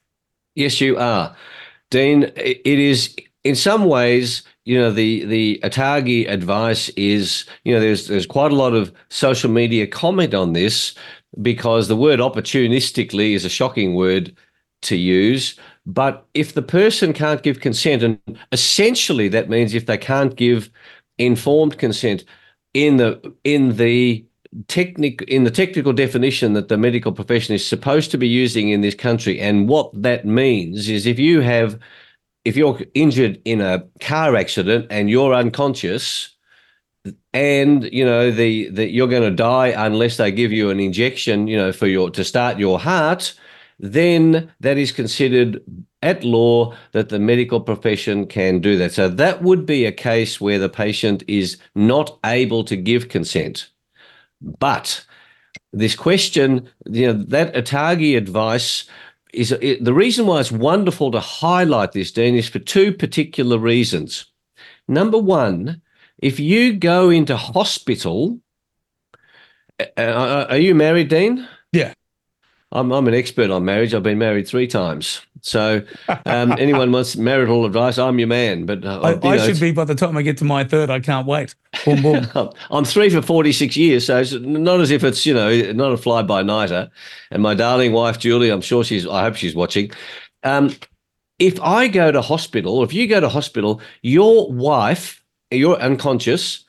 Yes, 0.54 0.80
you 0.80 0.96
are, 0.96 1.36
Dean. 1.90 2.24
It 2.36 2.66
is 2.66 3.14
in 3.44 3.54
some 3.54 3.86
ways, 3.86 4.42
you 4.64 4.78
know, 4.78 4.90
the 4.90 5.24
the 5.24 5.60
Atagi 5.62 6.28
advice 6.28 6.88
is, 6.90 7.44
you 7.64 7.72
know, 7.74 7.80
there's 7.80 8.06
there's 8.06 8.26
quite 8.26 8.52
a 8.52 8.56
lot 8.56 8.74
of 8.74 8.92
social 9.08 9.50
media 9.50 9.86
comment 9.86 10.34
on 10.34 10.52
this 10.52 10.94
because 11.40 11.88
the 11.88 11.96
word 11.96 12.20
opportunistically 12.20 13.34
is 13.34 13.44
a 13.44 13.48
shocking 13.48 13.94
word 13.94 14.36
to 14.82 14.96
use. 14.96 15.58
But 15.86 16.26
if 16.34 16.54
the 16.54 16.62
person 16.62 17.12
can't 17.12 17.42
give 17.42 17.60
consent, 17.60 18.02
and 18.02 18.18
essentially 18.52 19.28
that 19.28 19.48
means 19.48 19.74
if 19.74 19.86
they 19.86 19.98
can't 19.98 20.36
give 20.36 20.70
informed 21.18 21.78
consent 21.78 22.24
in 22.74 22.98
the 22.98 23.34
in 23.44 23.76
the 23.76 24.24
technic 24.68 25.22
in 25.22 25.44
the 25.44 25.50
technical 25.50 25.92
definition 25.92 26.52
that 26.54 26.68
the 26.68 26.76
medical 26.76 27.12
profession 27.12 27.54
is 27.54 27.66
supposed 27.66 28.10
to 28.10 28.18
be 28.18 28.28
using 28.28 28.68
in 28.68 28.82
this 28.82 28.94
country, 28.94 29.40
and 29.40 29.68
what 29.68 29.90
that 29.94 30.26
means 30.26 30.90
is 30.90 31.06
if 31.06 31.18
you 31.18 31.40
have 31.40 31.78
if 32.44 32.56
you're 32.56 32.80
injured 32.94 33.40
in 33.44 33.60
a 33.60 33.84
car 34.00 34.36
accident 34.36 34.86
and 34.90 35.10
you're 35.10 35.34
unconscious 35.34 36.34
and 37.32 37.84
you 37.92 38.04
know 38.04 38.30
the 38.30 38.68
that 38.70 38.90
you're 38.90 39.08
going 39.08 39.22
to 39.22 39.30
die 39.30 39.68
unless 39.68 40.16
they 40.16 40.30
give 40.30 40.52
you 40.52 40.70
an 40.70 40.80
injection 40.80 41.46
you 41.46 41.56
know 41.56 41.72
for 41.72 41.86
your 41.86 42.10
to 42.10 42.24
start 42.24 42.58
your 42.58 42.78
heart 42.78 43.34
then 43.78 44.52
that 44.60 44.76
is 44.76 44.92
considered 44.92 45.62
at 46.02 46.24
law 46.24 46.74
that 46.92 47.08
the 47.08 47.18
medical 47.18 47.60
profession 47.60 48.26
can 48.26 48.60
do 48.60 48.76
that. 48.78 48.92
So 48.92 49.08
that 49.08 49.42
would 49.42 49.66
be 49.66 49.84
a 49.84 49.92
case 49.92 50.40
where 50.40 50.58
the 50.58 50.68
patient 50.68 51.22
is 51.28 51.58
not 51.74 52.18
able 52.24 52.64
to 52.64 52.76
give 52.76 53.08
consent. 53.08 53.68
But 54.40 55.04
this 55.72 55.94
question 55.94 56.68
you 56.86 57.06
know 57.06 57.12
that 57.12 57.54
atagi 57.54 58.16
advice 58.16 58.84
is 59.32 59.52
it, 59.52 59.84
the 59.84 59.94
reason 59.94 60.26
why 60.26 60.40
it's 60.40 60.52
wonderful 60.52 61.10
to 61.12 61.20
highlight 61.20 61.92
this, 61.92 62.12
Dean, 62.12 62.34
is 62.34 62.48
for 62.48 62.58
two 62.58 62.92
particular 62.92 63.58
reasons. 63.58 64.26
Number 64.88 65.18
one, 65.18 65.82
if 66.18 66.40
you 66.40 66.74
go 66.74 67.10
into 67.10 67.36
hospital, 67.36 68.40
uh, 69.96 70.46
are 70.50 70.58
you 70.58 70.74
married, 70.74 71.08
Dean? 71.08 71.48
I'm, 72.72 72.92
I'm 72.92 73.08
an 73.08 73.14
expert 73.14 73.50
on 73.50 73.64
marriage. 73.64 73.94
I've 73.94 74.04
been 74.04 74.18
married 74.18 74.46
three 74.46 74.68
times. 74.68 75.20
So, 75.42 75.82
um, 76.26 76.52
anyone 76.58 76.92
wants 76.92 77.16
marital 77.16 77.64
advice, 77.64 77.98
I'm 77.98 78.18
your 78.18 78.28
man. 78.28 78.64
But 78.64 78.84
uh, 78.84 79.00
I, 79.00 79.10
you 79.12 79.18
I 79.22 79.36
know, 79.36 79.46
should 79.46 79.60
be 79.60 79.72
by 79.72 79.84
the 79.84 79.96
time 79.96 80.16
I 80.16 80.22
get 80.22 80.38
to 80.38 80.44
my 80.44 80.62
third. 80.62 80.88
I 80.88 81.00
can't 81.00 81.26
wait. 81.26 81.54
Boom, 81.84 82.02
boom. 82.02 82.26
I'm 82.70 82.84
three 82.84 83.10
for 83.10 83.22
46 83.22 83.76
years, 83.76 84.06
so 84.06 84.18
it's 84.18 84.32
not 84.32 84.80
as 84.80 84.90
if 84.92 85.02
it's, 85.02 85.26
you 85.26 85.34
know, 85.34 85.72
not 85.72 85.92
a 85.92 85.96
fly 85.96 86.22
by 86.22 86.42
nighter. 86.42 86.90
And 87.32 87.42
my 87.42 87.54
darling 87.54 87.92
wife, 87.92 88.18
Julie, 88.18 88.50
I'm 88.50 88.60
sure 88.60 88.84
she's, 88.84 89.06
I 89.06 89.22
hope 89.22 89.34
she's 89.34 89.54
watching. 89.54 89.90
Um, 90.44 90.74
if 91.40 91.60
I 91.60 91.88
go 91.88 92.12
to 92.12 92.20
hospital, 92.20 92.84
if 92.84 92.92
you 92.92 93.08
go 93.08 93.18
to 93.18 93.28
hospital, 93.28 93.80
your 94.02 94.52
wife, 94.52 95.24
you're 95.50 95.78
unconscious, 95.78 96.64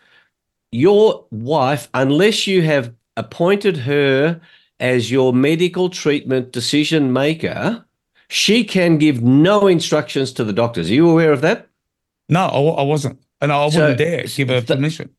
your 0.71 1.25
wife, 1.29 1.89
unless 1.93 2.47
you 2.47 2.63
have 2.63 2.93
appointed 3.17 3.77
her 3.77 4.41
as 4.81 5.09
your 5.11 5.31
medical 5.33 5.89
treatment 5.89 6.51
decision 6.51 7.13
maker, 7.13 7.85
she 8.27 8.63
can 8.63 8.97
give 8.97 9.21
no 9.21 9.67
instructions 9.67 10.33
to 10.33 10.43
the 10.43 10.53
doctors. 10.53 10.89
Are 10.89 10.93
you 10.93 11.09
aware 11.09 11.31
of 11.31 11.41
that? 11.41 11.67
No, 12.27 12.41
I, 12.41 12.81
I 12.81 12.83
wasn't. 12.83 13.21
And 13.39 13.51
I 13.51 13.65
wouldn't 13.65 13.97
dare 13.97 14.23
give 14.25 14.49
her 14.49 14.61
permission. 14.61 15.09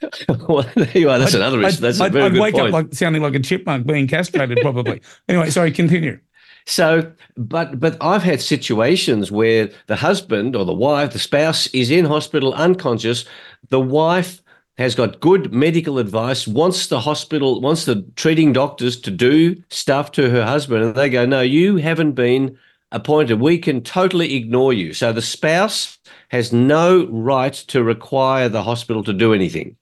well, 0.48 0.64
there 0.74 0.90
you 0.98 1.08
are. 1.10 1.18
That's 1.18 1.34
I'd- 1.34 1.42
another 1.42 1.58
issue. 1.60 1.66
I'd- 1.68 1.76
That's 1.78 2.00
a 2.00 2.04
I'd, 2.04 2.12
very 2.12 2.24
I'd 2.26 2.32
good 2.32 2.40
wake 2.40 2.54
point. 2.54 2.66
up 2.68 2.72
like 2.72 2.94
sounding 2.94 3.22
like 3.22 3.34
a 3.34 3.40
chipmunk 3.40 3.86
being 3.86 4.06
castrated, 4.06 4.58
probably. 4.60 5.00
anyway, 5.28 5.50
sorry, 5.50 5.72
continue. 5.72 6.18
So, 6.66 7.10
but 7.36 7.80
but 7.80 7.96
I've 8.00 8.22
had 8.22 8.40
situations 8.40 9.32
where 9.32 9.70
the 9.86 9.96
husband 9.96 10.54
or 10.54 10.64
the 10.64 10.72
wife, 10.74 11.12
the 11.12 11.18
spouse, 11.18 11.66
is 11.68 11.90
in 11.90 12.04
hospital 12.04 12.52
unconscious. 12.54 13.24
The 13.70 13.80
wife 13.80 14.41
has 14.78 14.94
got 14.94 15.20
good 15.20 15.52
medical 15.52 15.98
advice, 15.98 16.46
wants 16.46 16.86
the 16.86 17.00
hospital, 17.00 17.60
wants 17.60 17.84
the 17.84 18.04
treating 18.16 18.52
doctors 18.52 19.00
to 19.00 19.10
do 19.10 19.56
stuff 19.70 20.12
to 20.12 20.30
her 20.30 20.44
husband, 20.44 20.82
and 20.84 20.94
they 20.94 21.10
go, 21.10 21.26
"No, 21.26 21.40
you 21.40 21.76
haven't 21.76 22.12
been 22.12 22.56
appointed. 22.90 23.40
We 23.40 23.58
can 23.58 23.82
totally 23.82 24.34
ignore 24.34 24.72
you." 24.72 24.92
So 24.94 25.12
the 25.12 25.22
spouse 25.22 25.98
has 26.30 26.52
no 26.52 27.06
right 27.10 27.52
to 27.52 27.82
require 27.82 28.48
the 28.48 28.62
hospital 28.62 29.04
to 29.04 29.12
do 29.12 29.34
anything. 29.34 29.76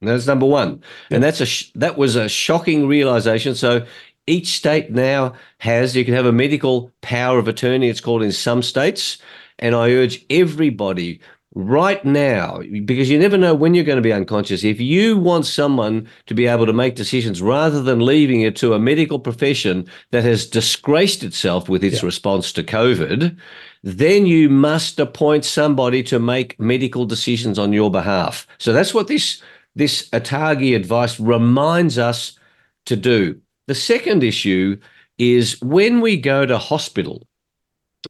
And 0.00 0.08
That's 0.08 0.26
number 0.26 0.46
one, 0.46 0.82
and 1.10 1.22
that's 1.22 1.40
a 1.40 1.46
sh- 1.46 1.70
that 1.74 1.98
was 1.98 2.16
a 2.16 2.28
shocking 2.28 2.86
realization. 2.86 3.54
So 3.54 3.84
each 4.26 4.48
state 4.48 4.90
now 4.90 5.34
has 5.58 5.96
you 5.96 6.04
can 6.04 6.14
have 6.14 6.26
a 6.26 6.32
medical 6.32 6.90
power 7.02 7.38
of 7.38 7.48
attorney. 7.48 7.88
It's 7.88 8.00
called 8.00 8.22
in 8.22 8.32
some 8.32 8.62
states, 8.62 9.18
and 9.58 9.74
I 9.74 9.90
urge 9.90 10.24
everybody 10.30 11.20
right 11.54 12.04
now 12.04 12.60
because 12.84 13.10
you 13.10 13.18
never 13.18 13.36
know 13.36 13.54
when 13.54 13.74
you're 13.74 13.84
going 13.84 13.96
to 13.96 14.02
be 14.02 14.12
unconscious. 14.12 14.62
If 14.62 14.80
you 14.80 15.18
want 15.18 15.46
someone 15.46 16.08
to 16.26 16.34
be 16.34 16.46
able 16.46 16.66
to 16.66 16.72
make 16.72 16.94
decisions 16.94 17.42
rather 17.42 17.82
than 17.82 18.04
leaving 18.04 18.42
it 18.42 18.54
to 18.56 18.74
a 18.74 18.78
medical 18.78 19.18
profession 19.18 19.88
that 20.12 20.22
has 20.24 20.46
disgraced 20.46 21.24
itself 21.24 21.68
with 21.68 21.82
its 21.82 22.02
response 22.02 22.52
to 22.52 22.62
COVID, 22.62 23.36
then 23.82 24.26
you 24.26 24.48
must 24.48 25.00
appoint 25.00 25.44
somebody 25.44 26.02
to 26.04 26.18
make 26.18 26.58
medical 26.60 27.04
decisions 27.04 27.58
on 27.58 27.72
your 27.72 27.90
behalf. 27.90 28.46
So 28.58 28.72
that's 28.72 28.94
what 28.94 29.08
this 29.08 29.42
this 29.76 30.08
Atagi 30.10 30.74
advice 30.74 31.18
reminds 31.20 31.96
us 31.96 32.38
to 32.86 32.96
do. 32.96 33.40
The 33.66 33.74
second 33.74 34.24
issue 34.24 34.78
is 35.18 35.60
when 35.60 36.00
we 36.00 36.16
go 36.16 36.44
to 36.44 36.58
hospital, 36.58 37.26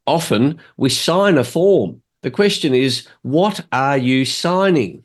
often 0.07 0.59
we 0.77 0.89
sign 0.89 1.37
a 1.37 1.43
form. 1.43 2.00
The 2.21 2.31
question 2.31 2.73
is, 2.73 3.07
what 3.21 3.65
are 3.71 3.97
you 3.97 4.25
signing? 4.25 5.03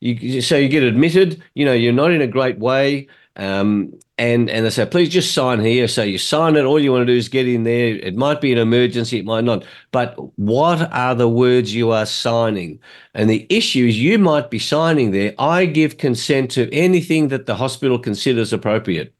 You, 0.00 0.40
so 0.42 0.56
you 0.56 0.68
get 0.68 0.82
admitted, 0.82 1.42
you 1.54 1.64
know, 1.64 1.72
you're 1.72 1.92
not 1.92 2.12
in 2.12 2.20
a 2.20 2.26
great 2.26 2.58
way. 2.58 3.08
Um, 3.36 3.96
and, 4.18 4.50
and 4.50 4.66
they 4.66 4.70
say, 4.70 4.84
please 4.84 5.08
just 5.08 5.32
sign 5.32 5.60
here. 5.60 5.86
So 5.86 6.02
you 6.02 6.18
sign 6.18 6.56
it. 6.56 6.64
All 6.64 6.80
you 6.80 6.90
want 6.90 7.02
to 7.02 7.12
do 7.12 7.16
is 7.16 7.28
get 7.28 7.46
in 7.46 7.62
there. 7.62 7.94
It 7.94 8.16
might 8.16 8.40
be 8.40 8.52
an 8.52 8.58
emergency, 8.58 9.18
it 9.18 9.24
might 9.24 9.44
not. 9.44 9.64
But 9.92 10.16
what 10.38 10.92
are 10.92 11.14
the 11.14 11.28
words 11.28 11.72
you 11.72 11.92
are 11.92 12.04
signing? 12.04 12.80
And 13.14 13.30
the 13.30 13.46
issue 13.48 13.86
is 13.86 14.00
you 14.00 14.18
might 14.18 14.50
be 14.50 14.58
signing 14.58 15.12
there, 15.12 15.34
I 15.38 15.66
give 15.66 15.98
consent 15.98 16.50
to 16.52 16.72
anything 16.74 17.28
that 17.28 17.46
the 17.46 17.54
hospital 17.54 17.98
considers 17.98 18.52
appropriate. 18.52 19.14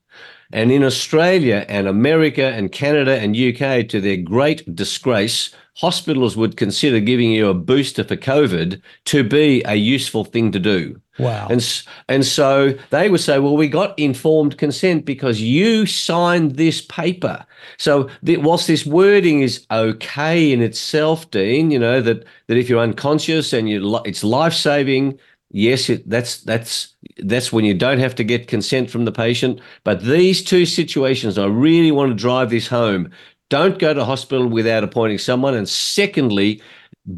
And 0.52 0.72
in 0.72 0.82
Australia 0.82 1.64
and 1.68 1.86
America 1.86 2.46
and 2.46 2.72
Canada 2.72 3.18
and 3.18 3.36
UK, 3.36 3.86
to 3.88 4.00
their 4.00 4.16
great 4.16 4.74
disgrace, 4.74 5.54
hospitals 5.78 6.36
would 6.36 6.56
consider 6.56 6.98
giving 6.98 7.30
you 7.30 7.48
a 7.48 7.54
booster 7.54 8.02
for 8.02 8.16
COVID 8.16 8.82
to 9.04 9.22
be 9.22 9.62
a 9.64 9.76
useful 9.76 10.24
thing 10.24 10.50
to 10.50 10.58
do. 10.58 11.00
Wow. 11.20 11.46
And 11.48 11.82
and 12.08 12.26
so 12.26 12.74
they 12.90 13.08
would 13.08 13.20
say, 13.20 13.38
well, 13.38 13.56
we 13.56 13.68
got 13.68 13.96
informed 13.96 14.58
consent 14.58 15.04
because 15.04 15.40
you 15.40 15.86
signed 15.86 16.56
this 16.56 16.80
paper. 16.80 17.46
So 17.76 18.10
the, 18.24 18.38
whilst 18.38 18.66
this 18.66 18.84
wording 18.84 19.42
is 19.42 19.64
okay 19.70 20.52
in 20.52 20.62
itself, 20.62 21.30
Dean, 21.30 21.70
you 21.70 21.78
know 21.78 22.00
that 22.00 22.24
that 22.48 22.56
if 22.56 22.68
you're 22.68 22.80
unconscious 22.80 23.52
and 23.52 23.68
you 23.68 23.80
li- 23.80 24.02
it's 24.04 24.24
life 24.24 24.54
saving. 24.54 25.18
Yes, 25.50 25.88
it, 25.88 26.08
that's 26.10 26.42
that's 26.42 26.94
that's 27.18 27.52
when 27.52 27.64
you 27.64 27.72
don't 27.72 28.00
have 28.00 28.14
to 28.16 28.24
get 28.24 28.48
consent 28.48 28.90
from 28.90 29.04
the 29.06 29.12
patient. 29.12 29.60
But 29.82 30.02
these 30.02 30.42
two 30.42 30.66
situations, 30.66 31.38
I 31.38 31.46
really 31.46 31.90
want 31.90 32.10
to 32.10 32.14
drive 32.14 32.50
this 32.50 32.66
home. 32.66 33.10
Don't 33.50 33.78
go 33.78 33.94
to 33.94 34.04
hospital 34.04 34.46
without 34.46 34.84
appointing 34.84 35.18
someone. 35.18 35.54
And 35.54 35.68
secondly, 35.68 36.60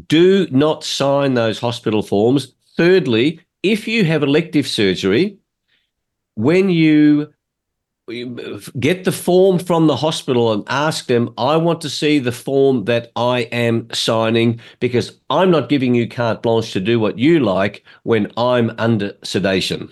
do 0.07 0.47
not 0.51 0.83
sign 0.83 1.33
those 1.33 1.59
hospital 1.59 2.01
forms. 2.01 2.53
Thirdly, 2.77 3.41
if 3.63 3.87
you 3.87 4.05
have 4.05 4.23
elective 4.23 4.67
surgery, 4.67 5.37
when 6.35 6.69
you 6.69 7.33
get 8.79 9.03
the 9.03 9.11
form 9.11 9.59
from 9.59 9.87
the 9.87 9.95
hospital 9.95 10.51
and 10.51 10.63
ask 10.67 11.07
them, 11.07 11.33
I 11.37 11.57
want 11.57 11.81
to 11.81 11.89
see 11.89 12.19
the 12.19 12.31
form 12.31 12.85
that 12.85 13.11
I 13.15 13.41
am 13.51 13.87
signing 13.93 14.59
because 14.79 15.19
I'm 15.29 15.51
not 15.51 15.69
giving 15.69 15.95
you 15.95 16.07
carte 16.07 16.41
blanche 16.41 16.71
to 16.73 16.79
do 16.79 16.99
what 16.99 17.19
you 17.19 17.39
like 17.39 17.83
when 18.03 18.31
I'm 18.37 18.73
under 18.77 19.13
sedation. 19.23 19.89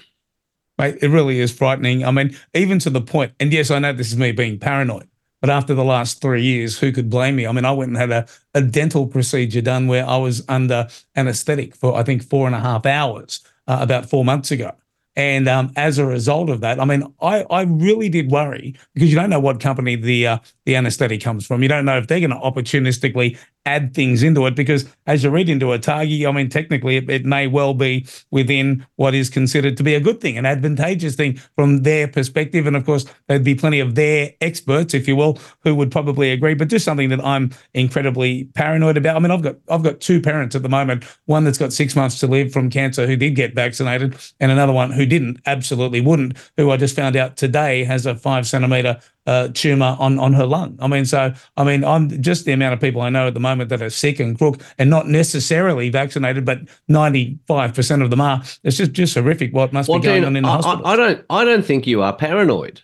Mate, 0.77 0.97
it 1.01 1.09
really 1.09 1.39
is 1.39 1.51
frightening. 1.51 2.05
I 2.05 2.11
mean, 2.11 2.35
even 2.53 2.79
to 2.79 2.89
the 2.89 3.01
point, 3.01 3.33
and 3.39 3.51
yes, 3.51 3.69
I 3.69 3.79
know 3.79 3.91
this 3.91 4.11
is 4.11 4.17
me 4.17 4.31
being 4.31 4.59
paranoid, 4.59 5.08
but 5.41 5.49
after 5.49 5.73
the 5.73 5.83
last 5.83 6.21
three 6.21 6.43
years, 6.43 6.77
who 6.77 6.91
could 6.91 7.09
blame 7.09 7.35
me? 7.35 7.47
I 7.47 7.51
mean, 7.51 7.65
I 7.65 7.71
went 7.71 7.89
and 7.89 7.97
had 7.97 8.11
a, 8.11 8.25
a 8.53 8.61
dental 8.61 9.07
procedure 9.07 9.61
done 9.61 9.87
where 9.87 10.05
I 10.05 10.17
was 10.17 10.43
under 10.49 10.87
anesthetic 11.15 11.75
for, 11.75 11.95
I 11.95 12.03
think, 12.03 12.23
four 12.23 12.47
and 12.47 12.55
a 12.55 12.59
half 12.59 12.85
hours 12.85 13.41
uh, 13.67 13.77
about 13.81 14.09
four 14.09 14.25
months 14.25 14.51
ago. 14.51 14.75
And 15.15 15.49
um, 15.49 15.71
as 15.75 15.97
a 15.97 16.05
result 16.05 16.49
of 16.49 16.61
that, 16.61 16.79
I 16.79 16.85
mean, 16.85 17.03
I, 17.21 17.43
I 17.49 17.63
really 17.63 18.09
did 18.09 18.31
worry 18.31 18.75
because 18.93 19.09
you 19.09 19.15
don't 19.15 19.29
know 19.29 19.39
what 19.39 19.59
company 19.59 19.95
the 19.95 20.27
uh, 20.27 20.37
the 20.69 20.75
anesthetic 20.75 21.19
comes 21.19 21.47
from. 21.47 21.63
You 21.63 21.67
don't 21.67 21.83
know 21.83 21.97
if 21.97 22.05
they're 22.05 22.19
going 22.19 22.29
to 22.29 22.35
opportunistically 22.35 23.35
add 23.65 23.95
things 23.95 24.21
into 24.21 24.45
it 24.45 24.55
because 24.55 24.85
as 25.07 25.23
you 25.23 25.31
read 25.31 25.49
into 25.49 25.65
ATAGI, 25.67 26.27
I 26.27 26.31
mean, 26.31 26.47
technically 26.47 26.97
it, 26.97 27.09
it, 27.09 27.25
may 27.25 27.47
well 27.47 27.73
be 27.73 28.05
within 28.29 28.85
what 28.95 29.15
is 29.15 29.31
considered 29.31 29.77
to 29.77 29.83
be 29.83 29.95
a 29.95 29.99
good 29.99 30.21
thing, 30.21 30.37
an 30.37 30.45
advantageous 30.45 31.15
thing 31.15 31.37
from 31.55 31.81
their 31.83 32.07
perspective. 32.07 32.67
And 32.67 32.75
of 32.75 32.85
course, 32.85 33.05
there'd 33.27 33.43
be 33.43 33.55
plenty 33.55 33.79
of 33.79 33.95
their 33.95 34.31
experts, 34.41 34.93
if 34.93 35.07
you 35.07 35.15
will, 35.15 35.39
who 35.63 35.73
would 35.73 35.91
probably 35.91 36.31
agree, 36.31 36.53
but 36.53 36.67
just 36.67 36.85
something 36.85 37.09
that 37.09 37.25
I'm 37.25 37.51
incredibly 37.73 38.45
paranoid 38.53 38.95
about. 38.95 39.15
I 39.15 39.19
mean, 39.19 39.31
I've 39.31 39.41
got 39.41 39.55
I've 39.69 39.83
got 39.83 39.99
two 39.99 40.21
parents 40.21 40.55
at 40.55 40.61
the 40.61 40.69
moment, 40.69 41.03
one 41.25 41.45
that's 41.45 41.57
got 41.57 41.73
six 41.73 41.95
months 41.95 42.19
to 42.19 42.27
live 42.27 42.53
from 42.53 42.69
cancer 42.69 43.07
who 43.07 43.15
did 43.15 43.35
get 43.35 43.55
vaccinated, 43.55 44.15
and 44.39 44.51
another 44.51 44.73
one 44.73 44.91
who 44.91 45.07
didn't, 45.07 45.39
absolutely 45.47 46.01
wouldn't, 46.01 46.37
who 46.57 46.69
I 46.69 46.77
just 46.77 46.95
found 46.95 47.15
out 47.15 47.37
today 47.37 47.83
has 47.83 48.05
a 48.05 48.15
five 48.15 48.47
centimeter 48.47 48.99
uh, 49.29 49.47
tumor 49.53 49.95
on 49.99 50.17
on 50.17 50.33
her 50.33 50.47
lung. 50.47 50.75
I 50.81 50.87
mean, 50.87 51.05
so 51.05 51.31
I 51.55 51.63
mean, 51.63 51.85
I'm 51.85 52.09
just 52.19 52.45
the 52.45 52.51
amount 52.51 52.73
of 52.73 52.81
people 52.81 53.01
I 53.01 53.09
know 53.09 53.27
at 53.27 53.35
the 53.35 53.39
moment 53.39 53.69
that 53.69 53.79
are 53.79 53.91
sick 53.91 54.19
and 54.19 54.35
crook 54.35 54.59
and 54.79 54.89
not 54.89 55.07
necessarily 55.07 55.91
vaccinated, 55.91 56.45
but 56.45 56.61
95 56.87 57.75
percent 57.75 58.01
of 58.01 58.09
them 58.09 58.21
are. 58.21 58.41
It's 58.63 58.77
just 58.77 58.93
just 58.93 59.13
horrific 59.13 59.53
what 59.53 59.71
must 59.71 59.87
well, 59.87 59.99
be 59.99 60.05
going 60.05 60.21
Dean, 60.21 60.25
on 60.25 60.35
in 60.35 60.43
the 60.43 60.49
I, 60.49 60.53
hospital. 60.53 60.87
I, 60.87 60.93
I 60.93 60.95
don't 60.95 61.25
I 61.29 61.45
don't 61.45 61.63
think 61.63 61.85
you 61.85 62.01
are 62.01 62.15
paranoid. 62.15 62.81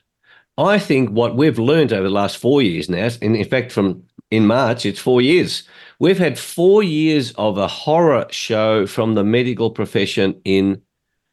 I 0.56 0.78
think 0.78 1.10
what 1.10 1.36
we've 1.36 1.58
learned 1.58 1.92
over 1.92 2.04
the 2.04 2.14
last 2.14 2.38
four 2.38 2.62
years 2.62 2.90
now, 2.90 3.10
and 3.24 3.36
in 3.36 3.50
fact, 3.50 3.72
from 3.72 4.04
in 4.30 4.46
March, 4.46 4.86
it's 4.86 5.00
four 5.00 5.24
years. 5.24 5.64
We've 5.98 6.20
had 6.20 6.38
four 6.38 6.84
years 6.84 7.32
of 7.40 7.58
a 7.58 7.68
horror 7.68 8.28
show 8.30 8.86
from 8.86 9.16
the 9.16 9.24
medical 9.24 9.72
profession 9.72 10.40
in 10.46 10.84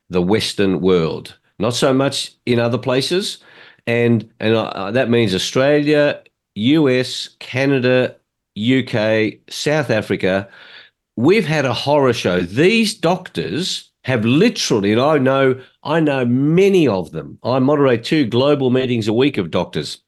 the 0.09 0.23
Western 0.23 0.81
world. 0.81 1.39
Not 1.59 1.75
so 1.75 1.93
much 1.93 2.33
in 2.47 2.59
other 2.59 2.79
places 2.79 3.39
and 3.87 4.29
and 4.41 4.55
uh, 4.55 4.91
that 4.91 5.11
means 5.11 5.35
Australia, 5.35 6.23
US, 6.55 7.31
Canada, 7.41 8.17
UK, 8.59 9.35
South 9.49 9.91
Africa. 9.91 10.49
We've 11.17 11.47
had 11.47 11.65
a 11.65 11.75
horror 11.75 12.13
show. 12.13 12.41
These 12.41 12.95
doctors 12.95 13.91
have 14.05 14.25
literally, 14.25 14.93
and 14.93 15.01
I 15.01 15.19
know 15.19 15.61
I 15.85 16.01
know 16.01 16.25
many 16.25 16.89
of 16.89 17.13
them. 17.13 17.39
I 17.43 17.59
moderate 17.59 18.05
two 18.05 18.27
global 18.27 18.71
meetings 18.71 19.09
a 19.09 19.13
week 19.13 19.39
of 19.39 19.51
doctors. 19.51 19.99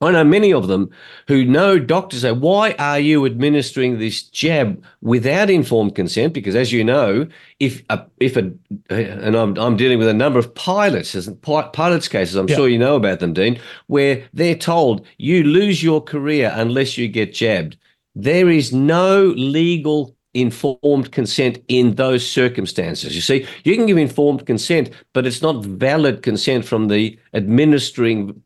I 0.00 0.10
know 0.10 0.24
many 0.24 0.52
of 0.52 0.66
them 0.66 0.90
who 1.28 1.44
know 1.44 1.78
doctors 1.78 2.22
say, 2.22 2.32
why 2.32 2.72
are 2.78 2.98
you 2.98 3.24
administering 3.24 3.98
this 3.98 4.22
jab 4.22 4.82
without 5.00 5.48
informed 5.48 5.94
consent? 5.94 6.34
Because 6.34 6.56
as 6.56 6.72
you 6.72 6.84
know, 6.84 7.26
if 7.60 7.82
a, 7.90 8.04
if 8.18 8.36
a, 8.36 8.52
and 8.90 9.36
I'm, 9.36 9.56
I'm 9.56 9.76
dealing 9.76 9.98
with 9.98 10.08
a 10.08 10.14
number 10.14 10.38
of 10.38 10.54
pilots, 10.54 11.16
pilots 11.42 12.08
cases, 12.08 12.34
I'm 12.34 12.48
yeah. 12.48 12.56
sure 12.56 12.68
you 12.68 12.78
know 12.78 12.96
about 12.96 13.20
them, 13.20 13.32
Dean, 13.32 13.58
where 13.86 14.24
they're 14.34 14.56
told 14.56 15.06
you 15.18 15.44
lose 15.44 15.82
your 15.82 16.02
career 16.02 16.52
unless 16.54 16.98
you 16.98 17.08
get 17.08 17.32
jabbed. 17.32 17.76
There 18.14 18.50
is 18.50 18.72
no 18.72 19.32
legal 19.36 20.14
informed 20.34 21.12
consent 21.12 21.58
in 21.68 21.94
those 21.94 22.28
circumstances. 22.28 23.14
You 23.14 23.20
see, 23.20 23.46
you 23.62 23.76
can 23.76 23.86
give 23.86 23.96
informed 23.96 24.44
consent, 24.46 24.90
but 25.12 25.26
it's 25.26 25.40
not 25.40 25.64
valid 25.64 26.22
consent 26.22 26.64
from 26.64 26.88
the 26.88 27.18
administering 27.32 28.42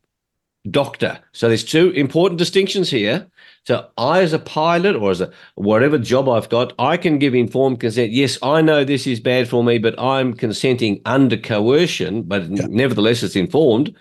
doctor. 0.69 1.19
So 1.31 1.47
there's 1.47 1.63
two 1.63 1.91
important 1.91 2.37
distinctions 2.37 2.89
here. 2.89 3.27
So 3.65 3.87
I, 3.97 4.21
as 4.21 4.33
a 4.33 4.39
pilot 4.39 4.95
or 4.95 5.11
as 5.11 5.21
a 5.21 5.31
whatever 5.55 5.97
job 5.97 6.27
I've 6.27 6.49
got, 6.49 6.73
I 6.79 6.97
can 6.97 7.19
give 7.19 7.35
informed 7.35 7.79
consent. 7.79 8.11
Yes, 8.11 8.37
I 8.41 8.61
know 8.61 8.83
this 8.83 9.07
is 9.07 9.19
bad 9.19 9.47
for 9.47 9.63
me, 9.63 9.77
but 9.77 9.99
I'm 9.99 10.33
consenting 10.33 11.01
under 11.05 11.37
coercion. 11.37 12.23
But 12.23 12.49
yeah. 12.49 12.65
nevertheless, 12.69 13.23
it's 13.23 13.35
informed. 13.35 13.95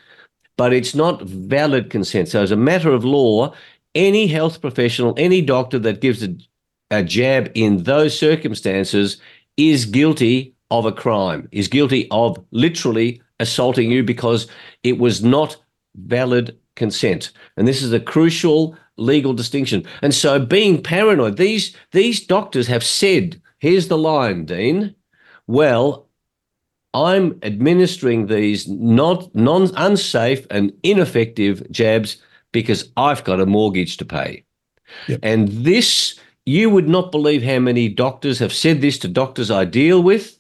But 0.57 0.73
it's 0.73 0.95
not 0.95 1.23
valid 1.23 1.91
consent. 1.91 2.29
So 2.29 2.43
as 2.43 2.51
a 2.51 2.57
matter 2.57 2.93
of 2.93 3.05
law, 3.05 3.55
any 3.95 4.27
health 4.27 4.61
professional, 4.61 5.15
any 5.17 5.41
doctor 5.41 5.79
that 5.79 6.01
gives 6.01 6.23
a, 6.23 6.35
a 6.91 7.05
jab 7.05 7.51
in 7.55 7.85
those 7.85 8.19
circumstances 8.19 9.21
is 9.57 9.85
guilty 9.85 10.55
of 10.71 10.85
a 10.87 10.93
crime. 10.93 11.49
Is 11.53 11.69
guilty 11.69 12.09
of 12.11 12.43
literally 12.51 13.23
assaulting 13.41 13.91
you 13.91 14.03
because 14.03 14.49
it 14.83 14.99
was 14.99 15.23
not 15.23 15.57
valid 16.07 16.59
consent. 16.77 17.33
And 17.57 17.67
this 17.67 17.83
is 17.83 17.93
a 17.93 18.01
crucial 18.01 18.77
legal 18.97 19.33
distinction. 19.33 19.85
And 20.03 20.15
so 20.15 20.39
being 20.39 20.83
paranoid, 20.83 21.37
these 21.37 21.77
these 21.93 22.25
doctors 22.25 22.67
have 22.67 22.85
said, 22.85 23.41
here's 23.59 23.89
the 23.89 23.99
line, 23.99 24.45
Dean. 24.45 24.95
Well, 25.47 26.09
I'm 26.95 27.39
administering 27.43 28.27
these 28.27 28.67
not 28.69 29.35
non 29.35 29.71
unsafe 29.77 30.47
and 30.51 30.73
ineffective 30.83 31.69
jabs 31.71 32.23
because 32.53 32.91
I've 32.97 33.25
got 33.25 33.41
a 33.41 33.47
mortgage 33.47 33.97
to 33.99 34.05
pay. 34.05 34.45
Yep. 35.07 35.21
And 35.23 35.49
this 35.49 36.19
you 36.47 36.71
would 36.71 36.89
not 36.89 37.13
believe 37.13 37.43
how 37.43 37.59
many 37.59 37.91
doctors 37.91 38.39
have 38.39 38.55
said 38.55 38.81
this 38.81 38.99
to 38.99 39.09
doctors 39.09 39.51
I 39.51 39.67
deal 39.67 40.03
with 40.03 40.38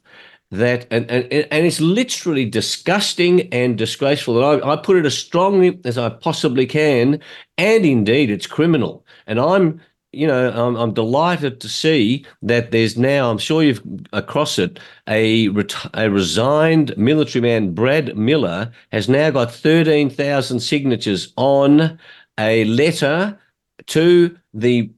that 0.50 0.86
and, 0.90 1.10
and 1.10 1.30
and 1.32 1.66
it's 1.66 1.80
literally 1.80 2.44
disgusting 2.44 3.52
and 3.52 3.76
disgraceful. 3.76 4.42
And 4.42 4.62
I, 4.62 4.72
I 4.72 4.76
put 4.76 4.96
it 4.96 5.04
as 5.04 5.16
strongly 5.16 5.78
as 5.84 5.98
I 5.98 6.08
possibly 6.08 6.66
can 6.66 7.20
and 7.58 7.84
indeed 7.84 8.30
it's 8.30 8.46
criminal. 8.46 9.04
And 9.26 9.38
I'm 9.38 9.80
you 10.12 10.26
know 10.26 10.50
I'm, 10.50 10.74
I'm 10.76 10.94
delighted 10.94 11.60
to 11.60 11.68
see 11.68 12.24
that 12.40 12.70
there's 12.70 12.96
now 12.96 13.30
I'm 13.30 13.36
sure 13.36 13.62
you've 13.62 13.82
across 14.14 14.58
it 14.58 14.80
a 15.06 15.48
a 15.92 16.10
resigned 16.10 16.96
military 16.96 17.42
man 17.42 17.74
Brad 17.74 18.16
Miller 18.16 18.72
has 18.90 19.06
now 19.08 19.28
got 19.30 19.52
13,000 19.52 20.60
signatures 20.60 21.32
on 21.36 21.98
a 22.38 22.64
letter 22.64 23.38
to 23.86 24.36
the 24.54 24.90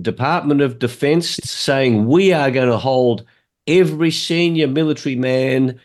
Department 0.00 0.62
of 0.62 0.78
Defense 0.78 1.38
saying 1.44 2.06
we 2.06 2.32
are 2.32 2.50
going 2.50 2.68
to 2.70 2.78
hold 2.78 3.26
every 3.66 4.10
senior 4.10 4.66
military 4.66 5.16
man 5.16 5.80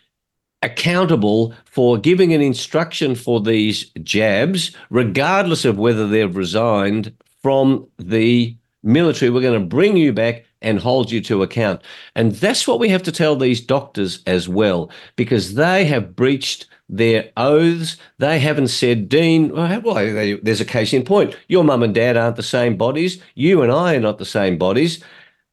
accountable 0.61 1.53
for 1.65 1.97
giving 1.97 2.33
an 2.33 2.41
instruction 2.41 3.15
for 3.15 3.41
these 3.41 3.85
jabs, 4.03 4.75
regardless 4.89 5.65
of 5.65 5.77
whether 5.77 6.07
they've 6.07 6.35
resigned 6.35 7.13
from 7.41 7.87
the 7.97 8.55
military. 8.83 9.31
We're 9.31 9.41
going 9.41 9.59
to 9.59 9.65
bring 9.65 9.97
you 9.97 10.13
back 10.13 10.45
and 10.61 10.79
hold 10.79 11.11
you 11.11 11.21
to 11.21 11.41
account. 11.41 11.81
And 12.15 12.33
that's 12.33 12.67
what 12.67 12.79
we 12.79 12.89
have 12.89 13.01
to 13.03 13.11
tell 13.11 13.35
these 13.35 13.61
doctors 13.61 14.21
as 14.27 14.47
well, 14.47 14.91
because 15.15 15.55
they 15.55 15.85
have 15.85 16.15
breached 16.15 16.67
their 16.87 17.31
oaths. 17.37 17.97
They 18.19 18.37
haven't 18.37 18.67
said, 18.67 19.09
Dean, 19.09 19.51
well, 19.55 20.37
there's 20.43 20.61
a 20.61 20.65
case 20.65 20.93
in 20.93 21.03
point. 21.03 21.35
Your 21.47 21.63
mum 21.63 21.81
and 21.81 21.95
dad 21.95 22.17
aren't 22.17 22.35
the 22.35 22.43
same 22.43 22.77
bodies. 22.77 23.19
You 23.33 23.63
and 23.63 23.71
I 23.71 23.95
are 23.95 23.99
not 23.99 24.19
the 24.19 24.25
same 24.25 24.59
bodies 24.59 25.03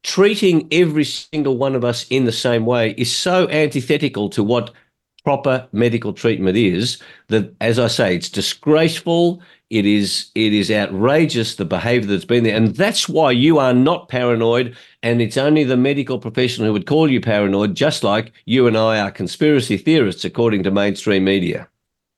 treating 0.02 0.68
every 0.72 1.04
single 1.04 1.56
one 1.56 1.74
of 1.74 1.84
us 1.84 2.06
in 2.10 2.24
the 2.24 2.32
same 2.32 2.64
way 2.66 2.94
is 2.96 3.14
so 3.14 3.48
antithetical 3.48 4.28
to 4.30 4.42
what 4.42 4.70
proper 5.24 5.68
medical 5.72 6.12
treatment 6.12 6.56
is 6.56 7.02
that, 7.28 7.54
as 7.60 7.78
I 7.78 7.88
say, 7.88 8.14
it's 8.14 8.30
disgraceful, 8.30 9.42
It 9.70 9.84
is 9.84 10.30
it 10.34 10.54
is 10.54 10.70
outrageous 10.70 11.56
the 11.56 11.66
behaviour 11.66 12.08
that's 12.08 12.24
been 12.24 12.44
there, 12.44 12.56
and 12.56 12.74
that's 12.74 13.06
why 13.06 13.32
you 13.32 13.58
are 13.58 13.74
not 13.74 14.08
paranoid. 14.08 14.74
And 15.02 15.20
it's 15.20 15.36
only 15.36 15.64
the 15.64 15.76
medical 15.76 16.18
professional 16.18 16.68
who 16.68 16.72
would 16.72 16.86
call 16.86 17.10
you 17.10 17.20
paranoid, 17.20 17.74
just 17.74 18.02
like 18.02 18.32
you 18.46 18.66
and 18.66 18.76
I 18.76 18.98
are 18.98 19.10
conspiracy 19.10 19.76
theorists, 19.76 20.24
according 20.24 20.62
to 20.62 20.70
mainstream 20.70 21.24
media. 21.24 21.68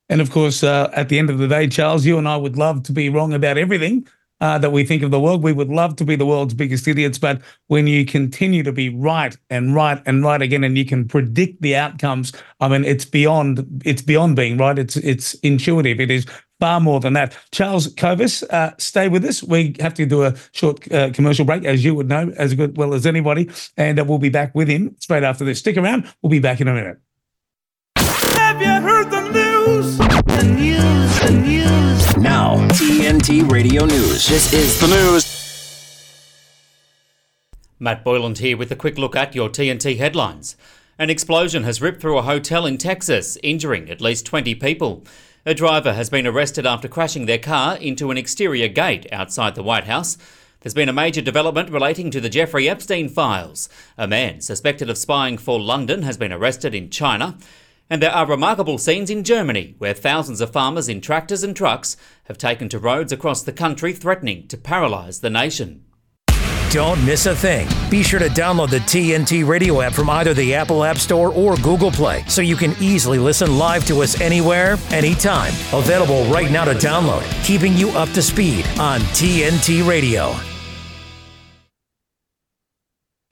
And 0.09 0.21
of 0.21 0.31
course, 0.31 0.63
uh, 0.63 0.91
at 0.95 1.09
the 1.09 1.19
end 1.19 1.31
of 1.31 1.39
the 1.39 1.49
day, 1.49 1.67
Charles, 1.67 2.07
you 2.07 2.19
and 2.19 2.29
I 2.29 2.37
would 2.37 2.57
love 2.57 2.85
to 2.85 2.93
be 2.93 3.09
wrong 3.09 3.33
about 3.33 3.59
everything 3.59 4.07
uh, 4.41 4.59
that 4.59 4.71
we 4.71 4.85
think 4.85 5.03
of 5.03 5.11
the 5.11 5.21
world. 5.21 5.43
We 5.43 5.53
would 5.53 5.69
love 5.69 5.97
to 5.97 6.05
be 6.05 6.17
the 6.17 6.27
world's 6.27 6.55
biggest 6.55 6.87
idiots, 6.89 7.19
but 7.19 7.41
when 7.67 7.87
you 7.87 8.05
continue 8.05 8.63
to 8.63 8.73
be 8.73 8.89
right 8.89 9.37
and 9.49 9.75
right 9.75 10.03
and 10.07 10.25
right 10.25 10.41
again, 10.41 10.65
and 10.65 10.77
you 10.77 10.85
can 10.85 11.07
predict 11.07 11.63
the 11.63 11.77
outcomes, 11.77 12.33
I 12.61 12.69
mean, 12.69 12.85
it's 12.85 13.05
beyond 13.05 13.83
it's 13.85 14.03
beyond 14.03 14.37
being 14.37 14.57
right. 14.57 14.79
It's 14.79 14.97
it's 14.97 15.35
intuitive. 15.35 16.01
It 16.01 16.11
is 16.11 16.27
far 16.61 16.81
more 16.81 17.01
than 17.01 17.15
that. 17.15 17.37
Charles 17.53 17.93
Kovess, 17.95 18.43
uh, 18.51 18.73
stay 18.79 19.09
with 19.09 19.25
us. 19.25 19.43
We 19.43 19.75
have 19.81 19.95
to 19.95 20.07
do 20.07 20.25
a 20.25 20.35
short 20.53 20.91
uh, 20.93 21.11
commercial 21.11 21.45
break, 21.45 21.65
as 21.65 21.85
you 21.85 21.95
would 21.95 22.09
know 22.09 22.33
as 22.37 22.55
good 22.55 22.77
well 22.77 22.95
as 22.95 23.07
anybody, 23.07 23.51
and 23.77 23.99
uh, 23.99 24.05
we'll 24.05 24.19
be 24.19 24.29
back 24.29 24.55
with 24.55 24.69
him 24.69 24.95
straight 25.01 25.25
after 25.25 25.45
this. 25.45 25.59
Stick 25.59 25.77
around. 25.77 26.13
We'll 26.23 26.31
be 26.31 26.39
back 26.39 26.61
in 26.61 26.69
a 26.69 26.75
minute. 26.75 26.99
Have 30.31 30.59
you 30.61 30.77
heard 30.77 31.19
the 31.21 31.21
news? 31.21 31.21
The 31.21 31.31
news, 31.31 32.07
the 32.13 32.17
news. 32.17 32.17
Now, 32.17 32.57
TNT 32.69 33.51
Radio 33.51 33.85
News. 33.85 34.29
This 34.29 34.53
is 34.53 34.81
the 34.81 34.87
news. 34.87 35.41
Matt 37.79 38.05
Boyland 38.05 38.39
here 38.39 38.57
with 38.57 38.71
a 38.71 38.77
quick 38.77 38.99
look 38.99 39.17
at 39.17 39.35
your 39.35 39.49
TNT 39.49 39.97
headlines. 39.97 40.57
An 40.99 41.11
explosion 41.11 41.65
has 41.65 41.81
ripped 41.81 42.01
through 42.01 42.19
a 42.19 42.23
hotel 42.23 42.67
in 42.67 42.77
Texas, 42.77 43.39
injuring 43.43 43.89
at 43.89 44.03
least 44.03 44.27
20 44.27 44.55
people. 44.57 45.05
A 45.47 45.55
driver 45.55 45.95
has 45.95 46.11
been 46.11 46.27
arrested 46.27 46.67
after 46.67 46.89
crashing 46.89 47.25
their 47.25 47.39
car 47.39 47.77
into 47.77 48.11
an 48.11 48.19
exterior 48.19 48.69
gate 48.69 49.07
outside 49.11 49.55
the 49.55 49.63
White 49.63 49.85
House. 49.85 50.19
There's 50.61 50.75
been 50.75 50.91
a 50.91 50.93
major 50.93 51.23
development 51.23 51.71
relating 51.71 52.11
to 52.11 52.21
the 52.21 52.29
Jeffrey 52.29 52.69
Epstein 52.69 53.09
files. 53.09 53.71
A 53.97 54.07
man 54.07 54.43
suspected 54.43 54.91
of 54.91 54.99
spying 54.99 55.39
for 55.39 55.59
London 55.59 56.03
has 56.03 56.19
been 56.19 56.33
arrested 56.33 56.75
in 56.75 56.91
China. 56.91 57.39
And 57.91 58.01
there 58.01 58.13
are 58.13 58.25
remarkable 58.25 58.79
scenes 58.79 59.11
in 59.11 59.25
Germany 59.25 59.75
where 59.79 59.93
thousands 59.93 60.41
of 60.41 60.53
farmers 60.53 60.89
in 60.89 61.01
tractors 61.01 61.43
and 61.43 61.57
trucks 61.57 61.97
have 62.25 62.39
taken 62.39 62.69
to 62.69 62.79
roads 62.79 63.11
across 63.11 63.43
the 63.43 63.53
country 63.53 63.93
threatening 63.93 64.47
to 64.47 64.57
paralyse 64.57 65.21
the 65.21 65.29
nation. 65.29 65.85
Don't 66.71 67.05
miss 67.05 67.27
a 67.27 67.35
thing. 67.35 67.67
Be 67.91 68.05
sure 68.05 68.21
to 68.21 68.29
download 68.29 68.71
the 68.71 68.79
TNT 68.79 69.45
radio 69.45 69.81
app 69.81 69.93
from 69.93 70.09
either 70.09 70.35
the 70.35 70.55
Apple 70.55 70.85
App 70.85 70.99
Store 70.99 71.35
or 71.35 71.57
Google 71.57 71.91
Play 71.91 72.23
so 72.29 72.43
you 72.43 72.55
can 72.55 72.77
easily 72.81 73.19
listen 73.19 73.59
live 73.59 73.85
to 73.87 74.03
us 74.03 74.21
anywhere, 74.21 74.79
anytime. 74.91 75.53
Available 75.73 76.23
right 76.27 76.53
now 76.53 76.65
to 76.65 76.75
download, 76.75 77.25
keeping 77.45 77.77
you 77.77 77.91
up 77.91 78.09
to 78.11 78.23
speed 78.23 78.65
on 78.79 79.01
TNT 79.01 79.85
Radio. 79.85 80.37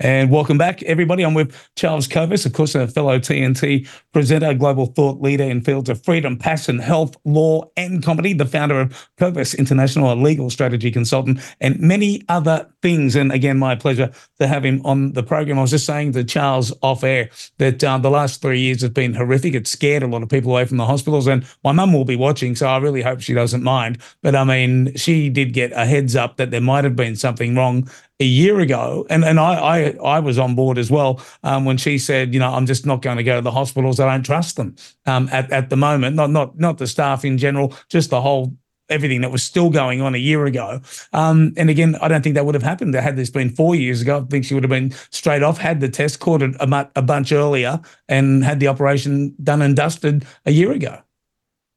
And 0.01 0.31
welcome 0.31 0.59
back, 0.59 0.81
everybody. 0.85 1.25
I'm 1.25 1.35
with 1.35 1.53
Charles 1.75 2.07
Kovess, 2.07 2.47
of 2.47 2.53
course, 2.53 2.77
a 2.77 2.87
fellow 2.87 3.19
TNT 3.19 3.89
presenter, 4.13 4.55
global 4.55 4.87
thought 4.87 5.21
leader 5.21 5.43
in 5.43 5.61
fields 5.61 5.91
of 5.91 6.05
freedom, 6.05 6.37
passion, 6.39 6.79
health, 6.79 7.17
law, 7.25 7.69
and 7.77 8.01
comedy, 8.01 8.33
the 8.33 8.47
founder 8.47 8.81
of 8.81 9.11
Kovess 9.19 9.59
International, 9.59 10.13
a 10.13 10.15
legal 10.15 10.51
strategy 10.51 10.93
consultant, 10.93 11.41
and 11.61 11.81
many 11.81 12.23
other 12.29 12.71
things. 12.81 13.17
And 13.17 13.33
again, 13.33 13.59
my 13.59 13.75
pleasure 13.75 14.13
to 14.39 14.47
have 14.47 14.65
him 14.65 14.81
on 14.87 15.15
the 15.15 15.25
program. 15.25 15.59
I 15.59 15.63
was 15.63 15.73
just 15.73 15.87
saying 15.87 16.13
to 16.13 16.23
Charles 16.23 16.73
off 16.81 17.03
air 17.03 17.31
that 17.57 17.83
uh, 17.83 17.99
the 17.99 18.09
last 18.11 18.41
three 18.41 18.61
years 18.61 18.83
have 18.83 18.95
been 18.95 19.15
horrific. 19.15 19.55
It's 19.55 19.71
scared 19.71 20.05
a 20.05 20.07
lot 20.07 20.23
of 20.23 20.29
people 20.29 20.53
away 20.53 20.65
from 20.65 20.77
the 20.77 20.87
hospitals. 20.87 21.27
And 21.27 21.45
my 21.65 21.73
mum 21.73 21.93
will 21.93 22.05
be 22.05 22.15
watching, 22.15 22.55
so 22.55 22.69
I 22.69 22.79
really 22.79 23.03
hope 23.03 23.21
she 23.21 23.35
doesn't 23.35 23.65
mind. 23.65 23.99
But 24.23 24.37
I 24.37 24.45
mean, 24.45 24.95
she 24.95 25.29
did 25.29 25.53
get 25.53 25.73
a 25.73 25.85
heads 25.85 26.15
up 26.15 26.37
that 26.37 26.53
there 26.53 26.61
might 26.61 26.85
have 26.85 26.95
been 26.95 27.17
something 27.17 27.57
wrong 27.57 27.91
a 28.21 28.25
year 28.25 28.61
ago, 28.61 29.07
and 29.11 29.25
and 29.25 29.39
I 29.39 29.55
I, 29.55 29.79
I 30.05 30.21
was 30.21 30.39
on 30.39 30.55
board 30.55 30.79
as 30.79 30.91
well 30.91 31.21
um, 31.43 31.65
when 31.65 31.77
she 31.77 31.99
said, 31.99 32.35
you 32.35 32.41
know, 32.41 32.53
I'm 32.53 32.67
just 32.67 32.87
not 32.87 33.03
going 33.03 33.17
to 33.17 33.23
go 33.23 33.37
to 33.37 33.43
the 33.43 33.51
hospitals. 33.51 34.01
I 34.01 34.11
don't 34.11 34.25
trust 34.25 34.57
them 34.57 34.77
um, 35.07 35.29
at 35.33 35.51
at 35.53 35.71
the 35.71 35.77
moment. 35.77 36.17
Not 36.17 36.31
not 36.31 36.59
not 36.59 36.79
the 36.79 36.87
staff 36.87 37.25
in 37.25 37.39
general, 37.39 37.75
just 37.89 38.11
the 38.11 38.21
whole 38.21 38.57
everything 38.89 39.21
that 39.21 39.31
was 39.31 39.43
still 39.43 39.71
going 39.71 40.01
on 40.01 40.15
a 40.15 40.19
year 40.19 40.47
ago. 40.47 40.81
Um, 41.13 41.53
and 41.57 41.71
again, 41.71 41.97
I 42.01 42.09
don't 42.09 42.23
think 42.23 42.35
that 42.35 42.47
would 42.47 42.55
have 42.55 42.63
happened. 42.63 42.95
Had 42.95 43.17
this 43.17 43.31
been 43.31 43.51
four 43.51 43.75
years 43.75 44.01
ago, 44.01 44.21
I 44.21 44.31
think 44.31 44.45
she 44.45 44.55
would 44.55 44.65
have 44.65 44.71
been 44.71 44.93
straight 45.11 45.43
off, 45.43 45.59
had 45.59 45.81
the 45.81 45.89
test, 45.89 46.21
caught 46.21 46.43
it 46.43 46.55
a, 46.57 46.91
a 46.97 47.03
bunch 47.03 47.33
earlier, 47.33 47.81
and 48.09 48.45
had 48.45 48.61
the 48.61 48.69
operation 48.69 49.35
done 49.43 49.63
and 49.63 49.77
dusted 49.77 50.25
a 50.47 50.53
year 50.53 50.73
ago. 50.73 51.01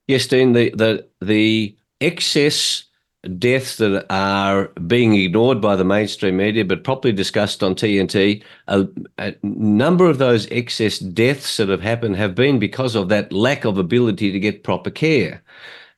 Yes, 0.08 0.28
Dean. 0.28 0.54
The 0.54 0.72
the 0.72 1.08
the 1.22 1.76
excess 2.00 2.86
deaths 3.38 3.78
that 3.78 4.06
are 4.10 4.68
being 4.88 5.14
ignored 5.14 5.62
by 5.62 5.76
the 5.76 5.84
mainstream 5.84 6.38
media 6.38 6.66
but 6.66 6.84
properly 6.84 7.14
discussed 7.14 7.62
on 7.62 7.76
TNT, 7.76 8.44
a, 8.68 8.88
a, 9.20 9.36
number 9.44 10.10
of 10.10 10.18
those 10.18 10.50
excess 10.50 10.98
deaths 10.98 11.58
that 11.58 11.70
have 11.70 11.82
happened 11.82 12.16
have 12.16 12.34
been 12.34 12.58
because 12.58 12.96
of 12.96 13.10
that 13.10 13.32
lack 13.32 13.64
of 13.64 13.78
ability 13.78 14.32
to 14.32 14.40
get 14.40 14.64
proper 14.64 14.90
care. 14.90 15.44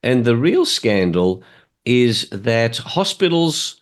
And 0.01 0.25
the 0.25 0.35
real 0.35 0.65
scandal 0.65 1.43
is 1.85 2.29
that 2.29 2.77
hospitals 2.77 3.81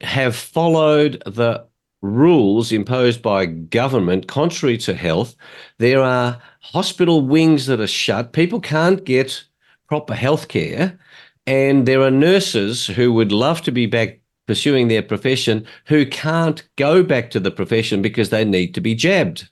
have 0.00 0.34
followed 0.34 1.22
the 1.26 1.64
rules 2.02 2.72
imposed 2.72 3.22
by 3.22 3.46
government 3.46 4.26
contrary 4.26 4.76
to 4.78 4.94
health. 4.94 5.36
There 5.78 6.02
are 6.02 6.42
hospital 6.60 7.20
wings 7.20 7.66
that 7.66 7.80
are 7.80 7.86
shut. 7.86 8.32
People 8.32 8.60
can't 8.60 9.04
get 9.04 9.44
proper 9.86 10.14
health 10.14 10.48
care 10.48 10.98
and 11.46 11.86
there 11.86 12.02
are 12.02 12.10
nurses 12.10 12.86
who 12.86 13.12
would 13.12 13.32
love 13.32 13.62
to 13.62 13.72
be 13.72 13.86
back 13.86 14.20
pursuing 14.46 14.88
their 14.88 15.02
profession 15.02 15.66
who 15.86 16.04
can't 16.06 16.66
go 16.76 17.02
back 17.02 17.30
to 17.30 17.40
the 17.40 17.50
profession 17.50 18.02
because 18.02 18.30
they 18.30 18.44
need 18.44 18.74
to 18.74 18.80
be 18.80 18.94
jabbed. 18.94 19.48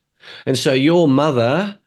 And 0.46 0.58
so 0.58 0.72
your 0.72 1.08
mother 1.08 1.78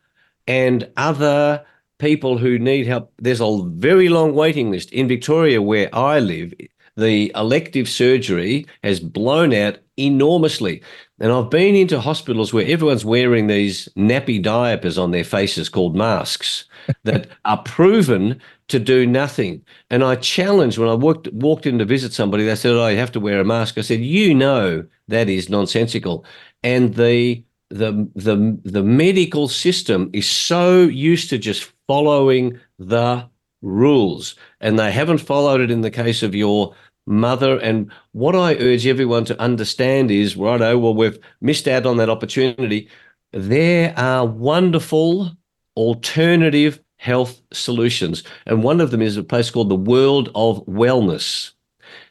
and 0.48 0.90
other 0.98 1.64
people 1.98 2.38
who 2.38 2.60
need 2.60 2.88
help, 2.88 3.12
there's 3.20 3.42
a 3.42 3.62
very 3.66 4.10
long 4.10 4.34
waiting 4.34 4.72
list. 4.72 4.92
In 4.92 5.08
Victoria, 5.08 5.62
where 5.62 5.94
I 5.94 6.20
live, 6.20 6.54
the 6.98 7.32
elective 7.36 7.90
surgery 7.90 8.66
has 8.84 9.00
blown 9.00 9.54
out 9.54 9.78
enormously. 9.98 10.82
And 11.20 11.32
I've 11.32 11.50
been 11.50 11.76
into 11.76 12.00
hospitals 12.00 12.54
where 12.54 12.66
everyone's 12.66 13.06
wearing 13.06 13.48
these 13.48 13.88
nappy 13.96 14.42
diapers 14.42 14.98
on 14.98 15.12
their 15.12 15.24
faces 15.24 15.70
called 15.70 15.96
masks 15.96 16.66
that 17.04 17.28
are 17.46 17.62
proven 17.64 18.42
to 18.68 18.80
do 18.80 19.06
nothing. 19.06 19.64
And 19.90 20.04
I 20.04 20.16
challenged 20.16 20.78
when 20.78 20.90
I 20.90 20.94
walked 20.94 21.32
walked 21.34 21.66
in 21.66 21.78
to 21.80 21.86
visit 21.86 22.14
somebody, 22.14 22.46
they 22.46 22.56
said, 22.56 22.74
Oh, 22.74 22.88
you 22.88 22.98
have 22.98 23.12
to 23.14 23.20
wear 23.20 23.40
a 23.40 23.46
mask. 23.46 23.78
I 23.78 23.82
said, 23.82 24.02
You 24.02 24.34
know 24.34 24.86
that 25.08 25.30
is 25.30 25.50
nonsensical. 25.50 26.26
And 26.64 26.96
the 26.96 27.44
the 27.70 28.10
the 28.16 28.60
the 28.64 28.84
medical 28.84 29.48
system 29.48 30.10
is 30.14 30.30
so 30.30 30.84
used 30.84 31.30
to 31.30 31.38
just 31.38 31.72
following 31.88 32.60
the 32.80 33.28
rules. 33.62 34.36
And 34.62 34.80
they 34.80 34.92
haven't 34.92 35.20
followed 35.20 35.62
it 35.62 35.72
in 35.72 35.82
the 35.82 35.92
case 35.92 36.24
of 36.24 36.36
your 36.36 36.76
mother. 37.08 37.60
And 37.60 37.92
what 38.14 38.36
I 38.36 38.56
urge 38.56 38.88
everyone 38.88 39.26
to 39.26 39.40
understand 39.40 40.10
is, 40.10 40.36
right 40.36 40.62
oh 40.62 40.78
well, 40.80 40.96
we've 40.96 41.20
missed 41.42 41.68
out 41.68 41.86
on 41.86 41.98
that 41.98 42.10
opportunity. 42.10 42.90
There 43.32 43.94
are 43.98 44.26
wonderful 44.26 45.32
alternative 45.76 46.80
health 47.06 47.40
solutions. 47.54 48.24
And 48.48 48.64
one 48.64 48.82
of 48.82 48.90
them 48.90 49.02
is 49.02 49.16
a 49.16 49.24
place 49.24 49.52
called 49.52 49.70
the 49.70 49.76
World 49.76 50.30
of 50.34 50.66
Wellness. 50.66 51.52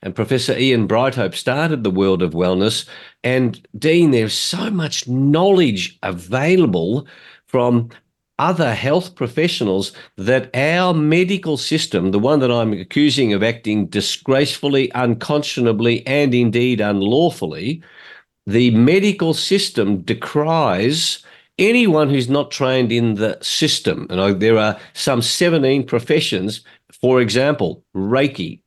And 0.02 0.14
Professor 0.14 0.56
Ian 0.56 0.86
Brighthope 0.86 1.34
started 1.34 1.82
the 1.82 1.90
World 1.90 2.22
of 2.22 2.32
Wellness. 2.32 2.88
And 3.24 3.66
Dean, 3.76 4.12
there's 4.12 4.34
so 4.34 4.70
much 4.70 5.08
knowledge 5.08 5.98
available 6.04 7.08
from 7.46 7.90
other 8.38 8.72
health 8.72 9.16
professionals 9.16 9.92
that 10.16 10.54
our 10.54 10.94
medical 10.94 11.56
system, 11.56 12.12
the 12.12 12.18
one 12.18 12.38
that 12.40 12.50
I'm 12.52 12.72
accusing 12.72 13.32
of 13.32 13.42
acting 13.42 13.86
disgracefully, 13.86 14.92
unconscionably, 14.92 16.06
and 16.06 16.34
indeed 16.34 16.80
unlawfully, 16.80 17.82
the 18.46 18.70
medical 18.72 19.34
system 19.34 20.02
decries 20.02 21.24
anyone 21.58 22.10
who's 22.10 22.28
not 22.28 22.50
trained 22.50 22.90
in 22.92 23.14
the 23.14 23.38
system. 23.40 24.06
And 24.10 24.40
there 24.40 24.58
are 24.58 24.78
some 24.92 25.22
17 25.22 25.86
professions, 25.86 26.62
for 27.00 27.20
example, 27.20 27.84
Reiki, 27.94 28.60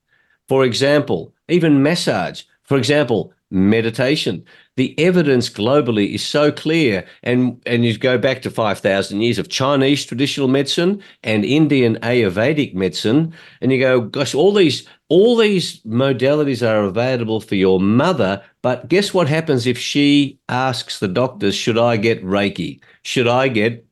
for 0.47 0.63
example, 0.63 1.33
even 1.49 1.83
massage, 1.83 2.43
for 2.63 2.77
example, 2.77 3.33
meditation. 3.49 4.43
The 4.75 4.97
evidence 4.99 5.49
globally 5.49 6.13
is 6.13 6.25
so 6.25 6.51
clear, 6.51 7.05
and, 7.23 7.61
and 7.65 7.85
you 7.85 7.97
go 7.97 8.17
back 8.17 8.41
to 8.43 8.51
5,000 8.51 9.21
years 9.21 9.39
of 9.39 9.49
Chinese 9.49 10.05
traditional 10.05 10.47
medicine 10.47 11.01
and 11.23 11.45
Indian 11.45 11.95
Ayurvedic 12.01 12.73
medicine, 12.75 13.33
and 13.61 13.71
you 13.71 13.79
go, 13.79 14.01
gosh, 14.01 14.35
all 14.35 14.53
these 14.53 14.87
all 15.09 15.37
these 15.37 15.79
modalities 15.83 16.67
are 16.67 16.83
available 16.83 17.39
for 17.39 17.55
your 17.55 17.79
mother, 17.79 18.43
but 18.61 18.89
guess 18.89 19.13
what 19.13 19.29
happens 19.29 19.65
if 19.65 19.77
she 19.77 20.37
asks 20.49 20.99
the 20.99 21.07
doctors, 21.07 21.55
should 21.55 21.77
I 21.77 21.95
get 21.95 22.21
Reiki? 22.25 22.81
Should 23.03 23.27
I 23.27 23.47
get 23.47 23.86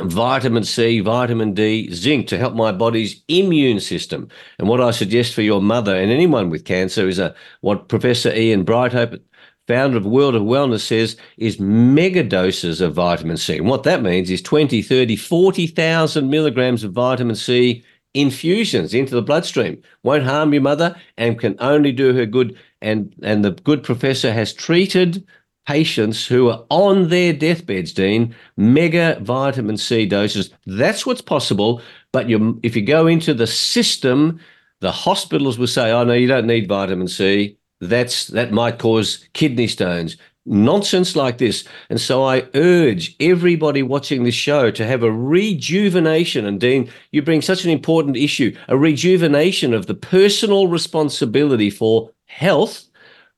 vitamin 0.00 0.64
C, 0.64 1.00
vitamin 1.00 1.52
D, 1.54 1.92
zinc 1.92 2.26
to 2.28 2.38
help 2.38 2.54
my 2.54 2.72
body's 2.72 3.22
immune 3.28 3.80
system. 3.80 4.28
And 4.58 4.68
what 4.68 4.80
I 4.80 4.90
suggest 4.90 5.34
for 5.34 5.42
your 5.42 5.60
mother 5.60 5.94
and 5.94 6.10
anyone 6.10 6.50
with 6.50 6.64
cancer 6.64 7.08
is 7.08 7.18
a 7.18 7.34
what 7.60 7.88
Professor 7.88 8.32
Ian 8.32 8.64
Brighthope, 8.64 9.20
founder 9.68 9.98
of 9.98 10.06
World 10.06 10.34
of 10.34 10.42
Wellness, 10.42 10.80
says 10.80 11.16
is 11.36 11.60
mega 11.60 12.22
doses 12.22 12.80
of 12.80 12.94
vitamin 12.94 13.36
C. 13.36 13.58
And 13.58 13.68
what 13.68 13.82
that 13.82 14.02
means 14.02 14.30
is 14.30 14.40
20, 14.42 14.80
30, 14.82 15.16
40,000 15.16 16.30
milligrams 16.30 16.84
of 16.84 16.92
vitamin 16.92 17.36
C 17.36 17.84
infusions 18.14 18.94
into 18.94 19.14
the 19.14 19.22
bloodstream. 19.22 19.82
Won't 20.02 20.24
harm 20.24 20.52
your 20.52 20.62
mother 20.62 20.96
and 21.16 21.38
can 21.38 21.56
only 21.60 21.92
do 21.92 22.14
her 22.14 22.26
good. 22.26 22.58
And, 22.80 23.14
and 23.22 23.44
the 23.44 23.52
good 23.52 23.82
professor 23.82 24.32
has 24.32 24.52
treated 24.52 25.24
patients 25.66 26.26
who 26.26 26.48
are 26.50 26.64
on 26.70 27.08
their 27.08 27.32
deathbeds, 27.32 27.92
Dean, 27.92 28.34
mega 28.56 29.18
vitamin 29.20 29.76
C 29.76 30.06
doses. 30.06 30.50
That's 30.66 31.06
what's 31.06 31.22
possible. 31.22 31.80
But 32.12 32.28
you, 32.28 32.58
if 32.62 32.76
you 32.76 32.82
go 32.82 33.06
into 33.06 33.34
the 33.34 33.46
system, 33.46 34.40
the 34.80 34.92
hospitals 34.92 35.58
will 35.58 35.66
say, 35.66 35.90
"Oh 35.92 36.04
no, 36.04 36.14
you 36.14 36.26
don't 36.26 36.46
need 36.46 36.68
vitamin 36.68 37.08
C. 37.08 37.56
That's 37.80 38.26
that 38.28 38.52
might 38.52 38.78
cause 38.78 39.26
kidney 39.32 39.68
stones." 39.68 40.16
Nonsense 40.44 41.14
like 41.14 41.38
this. 41.38 41.64
And 41.88 42.00
so 42.00 42.24
I 42.24 42.44
urge 42.54 43.14
everybody 43.20 43.84
watching 43.84 44.24
this 44.24 44.34
show 44.34 44.72
to 44.72 44.84
have 44.84 45.04
a 45.04 45.12
rejuvenation. 45.12 46.44
And 46.46 46.60
Dean, 46.60 46.90
you 47.12 47.22
bring 47.22 47.42
such 47.42 47.64
an 47.64 47.70
important 47.70 48.16
issue 48.16 48.52
a 48.66 48.76
rejuvenation 48.76 49.72
of 49.72 49.86
the 49.86 49.94
personal 49.94 50.66
responsibility 50.66 51.70
for 51.70 52.10
health 52.26 52.88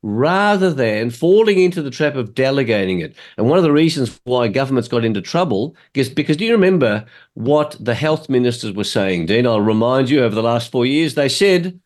rather 0.06 0.70
than 0.70 1.08
falling 1.08 1.58
into 1.58 1.80
the 1.80 1.90
trap 1.90 2.14
of 2.14 2.34
delegating 2.34 3.00
it. 3.00 3.16
And 3.38 3.48
one 3.48 3.56
of 3.56 3.64
the 3.64 3.72
reasons 3.72 4.20
why 4.24 4.48
governments 4.48 4.86
got 4.86 5.02
into 5.02 5.22
trouble 5.22 5.74
is 5.94 6.10
because 6.10 6.36
do 6.36 6.44
you 6.44 6.52
remember 6.52 7.06
what 7.32 7.74
the 7.80 7.94
health 7.94 8.28
ministers 8.28 8.72
were 8.72 8.84
saying, 8.84 9.24
Dean? 9.24 9.46
I'll 9.46 9.62
remind 9.62 10.10
you 10.10 10.22
over 10.22 10.34
the 10.34 10.42
last 10.42 10.70
four 10.70 10.84
years, 10.84 11.14
they 11.14 11.30
said, 11.30 11.80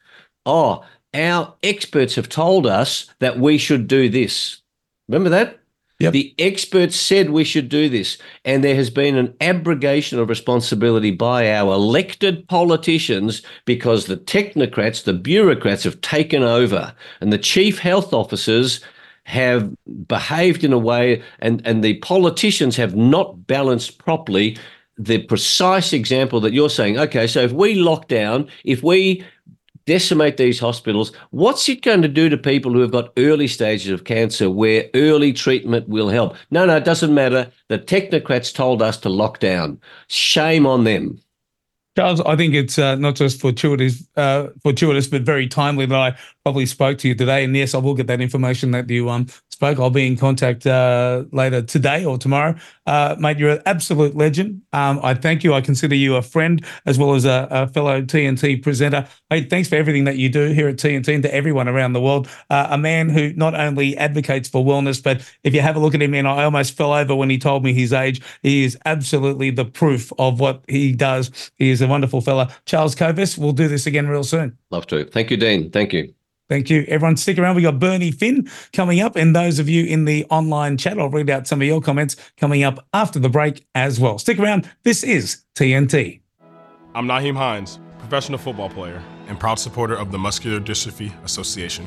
oh, 0.45 0.85
our 1.15 1.55
experts 1.63 2.17
have 2.17 2.29
told 2.29 2.67
us 2.67 3.07
that 3.21 3.39
we 3.39 3.57
should 3.57 3.87
do 3.87 4.09
this. 4.09 4.63
Remember 5.09 5.31
that? 5.31 5.61
Yep. 6.01 6.13
The 6.13 6.33
experts 6.39 6.95
said 6.95 7.31
we 7.31 7.43
should 7.43 7.69
do 7.69 7.89
this, 7.89 8.19
and 8.45 8.63
there 8.63 8.77
has 8.77 8.89
been 8.89 9.17
an 9.17 9.35
abrogation 9.41 10.21
of 10.21 10.29
responsibility 10.29 11.11
by 11.11 11.53
our 11.53 11.73
elected 11.73 12.47
politicians 12.47 13.43
because 13.65 14.07
the 14.07 14.17
technocrats, 14.17 15.03
the 15.03 15.13
bureaucrats 15.13 15.83
have 15.83 16.01
taken 16.01 16.45
over, 16.45 16.95
and 17.21 17.33
the 17.33 17.39
chief 17.39 17.81
health 17.81 18.13
officers 18.13 18.81
have 19.25 19.75
behaved 20.07 20.63
in 20.63 20.73
a 20.73 20.79
way, 20.79 21.21
and, 21.41 21.67
and 21.67 21.83
the 21.83 21.95
politicians 21.99 22.77
have 22.77 22.95
not 22.95 23.49
balanced 23.49 23.99
properly 23.99 24.57
the 24.99 25.19
precise 25.25 25.93
example 25.93 26.41
that 26.41 26.53
you're 26.53 26.71
saying. 26.71 26.99
Okay, 26.99 27.27
so 27.27 27.41
if 27.41 27.53
we 27.53 27.75
lock 27.75 28.09
down, 28.09 28.49
if 28.65 28.83
we 28.83 29.25
decimate 29.89 30.37
these 30.37 30.61
hospitals. 30.61 31.13
What's 31.31 31.67
it 31.67 31.81
going 31.81 32.03
to 32.03 32.09
do 32.09 32.29
to 32.29 32.37
people 32.37 32.75
who 32.75 32.81
have 32.81 32.93
got 32.93 33.11
early 33.17 33.49
stages 33.49 33.91
of 33.91 34.05
cancer 34.05 34.51
where 34.51 34.85
early 34.93 35.33
treatment 35.33 35.89
will 35.89 36.11
help? 36.11 36.37
No, 36.51 36.67
no, 36.67 36.77
it 36.77 36.85
doesn't 36.85 37.15
matter. 37.15 37.51
The 37.69 37.79
technocrats 37.79 38.55
told 38.55 38.83
us 38.83 38.99
to 38.99 39.09
lock 39.09 39.41
down. 39.41 39.81
Shame 40.09 40.67
on 40.67 40.85
them. 40.85 41.19
Charles, 41.97 42.21
I 42.21 42.37
think 42.37 42.55
it's 42.55 42.79
uh, 42.79 42.97
not 42.97 43.17
just 43.17 43.41
fortuitous, 43.41 44.07
uh, 44.15 44.49
fortuitous, 44.63 45.09
but 45.09 45.23
very 45.23 45.49
timely 45.49 45.87
that 45.87 45.99
I 45.99 46.17
probably 46.45 46.67
spoke 46.67 46.99
to 46.99 47.09
you 47.09 47.15
today. 47.15 47.43
And 47.43 47.57
yes, 47.57 47.75
I 47.75 47.79
will 47.79 47.95
get 47.95 48.09
that 48.09 48.21
information 48.21 48.73
that 48.73 48.91
you 48.91 49.09
um, 49.09 49.27
spoke. 49.59 49.81
I'll 49.81 49.91
be 49.91 50.07
in 50.07 50.17
contact 50.17 50.69
uh, 50.69 51.25
later 51.33 51.63
today 51.63 52.05
or 52.05 52.17
tomorrow. 52.17 52.55
Uh, 52.87 53.17
mate, 53.19 53.39
you're 53.39 53.51
an 53.51 53.63
absolute 53.67 54.15
legend. 54.15 54.63
Um, 54.73 55.01
I 55.03 55.15
thank 55.15 55.43
you. 55.43 55.53
I 55.53 55.61
consider 55.61 55.97
you 55.97 56.15
a 56.15 56.23
friend 56.23 56.65
as 56.87 56.97
well 56.97 57.15
as 57.15 57.25
a, 57.25 57.49
a, 57.51 57.67
fellow 57.67 58.01
TNT 58.01 58.63
presenter. 58.63 59.09
Mate, 59.31 59.51
thanks 59.51 59.69
for 59.69 59.75
everything 59.75 60.05
that 60.05 60.17
you 60.17 60.29
do 60.29 60.53
here 60.53 60.69
at 60.69 60.77
TNT 60.77 61.13
and 61.13 61.25
to 61.25 61.35
everyone 61.35 61.67
around 61.67 61.93
the 61.93 62.01
world. 62.01 62.29
Uh, 62.49 62.69
a 62.71 62.79
man 62.79 63.09
who 63.09 63.33
not 63.33 63.57
only 63.57 63.97
advocates 63.97 64.49
for 64.49 64.65
wellness, 64.65 65.03
but 65.03 65.29
if 65.43 65.53
you 65.53 65.61
have 65.61 65.75
a 65.75 65.81
look 65.81 65.93
at 65.93 66.01
him, 66.01 66.15
and 66.15 66.29
I 66.29 66.45
almost 66.45 66.77
fell 66.77 66.93
over 66.93 67.17
when 67.17 67.29
he 67.29 67.37
told 67.37 67.65
me 67.65 67.73
his 67.73 67.93
age, 67.93 68.23
he 68.45 68.63
is 68.63 68.79
absolutely 68.85 69.51
the 69.51 69.65
proof 69.65 70.13
of 70.21 70.39
what 70.39 70.63
he 70.69 70.93
does. 70.93 71.51
He 71.57 71.71
is 71.71 71.83
a 71.83 71.89
wonderful 71.89 72.21
fella. 72.21 72.55
Charles 72.65 72.95
Kovess, 72.95 73.37
we'll 73.37 73.51
do 73.51 73.67
this 73.67 73.87
again 73.89 74.07
real 74.07 74.23
soon. 74.23 74.57
Love 74.71 74.87
to. 74.87 75.05
Thank 75.05 75.33
you, 75.33 75.37
Dean. 75.37 75.73
Thank 75.73 75.93
you. 75.93 76.15
Thank 76.49 76.71
you. 76.71 76.85
Everyone, 76.89 77.17
stick 77.17 77.39
around. 77.39 77.57
We 77.57 77.63
got 77.63 77.79
Bernie 77.79 78.11
Finn 78.11 78.49
coming 78.73 79.01
up, 79.01 79.17
and 79.17 79.37
those 79.37 79.59
of 79.59 79.69
you 79.69 79.85
in 79.85 80.07
the 80.07 80.25
online 80.31 80.79
chat, 80.79 80.99
I'll 80.99 81.11
read 81.11 81.29
out 81.29 81.47
some 81.47 81.61
of 81.61 81.67
your 81.67 81.81
comments 81.81 82.17
coming 82.39 82.63
up 82.63 82.87
after 82.95 83.19
the 83.19 83.29
break 83.29 83.67
as 83.75 84.01
well. 84.01 84.19
Stick 84.19 84.39
around. 84.39 84.69
This 84.83 85.05
is 85.05 85.45
TNT. 85.55 86.21
I'm 86.95 87.07
Nyheim 87.07 87.37
Hines, 87.37 87.79
professional 87.99 88.39
football 88.39 88.71
player 88.71 89.03
and 89.29 89.39
proud 89.39 89.59
supporter 89.59 89.95
of 89.95 90.11
the 90.11 90.19
Muscular 90.19 90.59
Dystrophy 90.59 91.13
Association. 91.23 91.87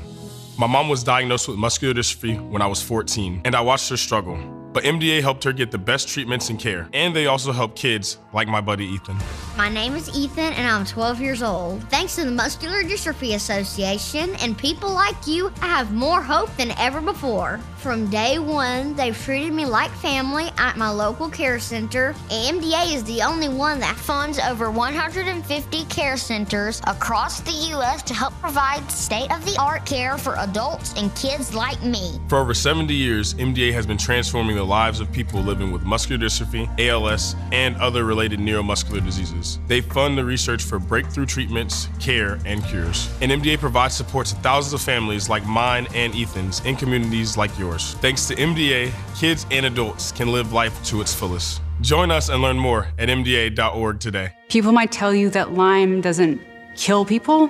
My 0.57 0.67
mom 0.67 0.89
was 0.89 1.03
diagnosed 1.03 1.47
with 1.47 1.57
muscular 1.57 1.93
dystrophy 1.93 2.39
when 2.49 2.61
I 2.61 2.67
was 2.67 2.81
14, 2.83 3.41
and 3.45 3.55
I 3.55 3.61
watched 3.61 3.89
her 3.89 3.97
struggle. 3.97 4.60
But 4.73 4.83
MDA 4.85 5.21
helped 5.21 5.43
her 5.43 5.51
get 5.51 5.71
the 5.71 5.77
best 5.77 6.07
treatments 6.07 6.49
and 6.49 6.57
care, 6.57 6.87
and 6.93 7.15
they 7.15 7.27
also 7.27 7.51
help 7.51 7.75
kids 7.75 8.19
like 8.33 8.47
my 8.47 8.61
buddy 8.61 8.85
Ethan. 8.85 9.17
My 9.57 9.67
name 9.67 9.95
is 9.95 10.09
Ethan, 10.15 10.53
and 10.53 10.65
I'm 10.65 10.85
12 10.85 11.19
years 11.19 11.43
old. 11.43 11.83
Thanks 11.89 12.15
to 12.15 12.23
the 12.23 12.31
Muscular 12.31 12.83
Dystrophy 12.83 13.35
Association 13.35 14.33
and 14.35 14.57
people 14.57 14.91
like 14.93 15.27
you, 15.27 15.51
I 15.61 15.67
have 15.67 15.91
more 15.91 16.21
hope 16.21 16.55
than 16.55 16.71
ever 16.79 17.01
before. 17.01 17.59
From 17.81 18.11
day 18.11 18.37
one, 18.37 18.93
they've 18.93 19.17
treated 19.17 19.53
me 19.53 19.65
like 19.65 19.89
family 19.89 20.51
at 20.59 20.77
my 20.77 20.91
local 20.91 21.27
care 21.27 21.57
center. 21.57 22.13
AMDA 22.29 22.93
is 22.93 23.03
the 23.05 23.23
only 23.23 23.49
one 23.49 23.79
that 23.79 23.95
funds 23.95 24.37
over 24.37 24.69
150 24.69 25.85
care 25.85 26.15
centers 26.15 26.79
across 26.85 27.39
the 27.39 27.69
U.S. 27.71 28.03
to 28.03 28.13
help 28.13 28.39
provide 28.39 28.87
state 28.91 29.31
of 29.31 29.43
the 29.45 29.59
art 29.59 29.83
care 29.87 30.19
for 30.19 30.35
adults 30.35 30.93
and 30.95 31.13
kids 31.15 31.55
like 31.55 31.81
me. 31.81 32.19
For 32.27 32.37
over 32.37 32.53
70 32.53 32.93
years, 32.93 33.33
MDA 33.33 33.73
has 33.73 33.87
been 33.87 33.97
transforming 33.97 34.57
the 34.57 34.63
lives 34.63 34.99
of 34.99 35.11
people 35.11 35.41
living 35.41 35.71
with 35.71 35.81
muscular 35.81 36.23
dystrophy, 36.23 36.69
ALS, 36.79 37.35
and 37.51 37.75
other 37.77 38.03
related 38.03 38.39
neuromuscular 38.39 39.03
diseases. 39.03 39.57
They 39.65 39.81
fund 39.81 40.19
the 40.19 40.23
research 40.23 40.61
for 40.61 40.77
breakthrough 40.77 41.25
treatments, 41.25 41.87
care, 41.99 42.37
and 42.45 42.63
cures. 42.65 43.09
And 43.21 43.31
MDA 43.31 43.57
provides 43.57 43.95
support 43.95 44.27
to 44.27 44.35
thousands 44.35 44.73
of 44.73 44.81
families 44.81 45.29
like 45.29 45.47
mine 45.47 45.87
and 45.95 46.13
Ethan's 46.13 46.63
in 46.63 46.75
communities 46.75 47.37
like 47.37 47.57
yours. 47.57 47.70
Thanks 47.77 48.27
to 48.27 48.35
MDA, 48.35 48.91
kids 49.17 49.45
and 49.51 49.65
adults 49.65 50.11
can 50.11 50.31
live 50.31 50.53
life 50.53 50.83
to 50.85 51.01
its 51.01 51.13
fullest. 51.13 51.61
Join 51.81 52.11
us 52.11 52.29
and 52.29 52.41
learn 52.41 52.57
more 52.57 52.87
at 52.99 53.09
MDA.org 53.09 53.99
today. 53.99 54.33
People 54.49 54.71
might 54.71 54.91
tell 54.91 55.13
you 55.13 55.29
that 55.29 55.53
Lyme 55.53 56.01
doesn't 56.01 56.41
kill 56.75 57.05
people, 57.05 57.47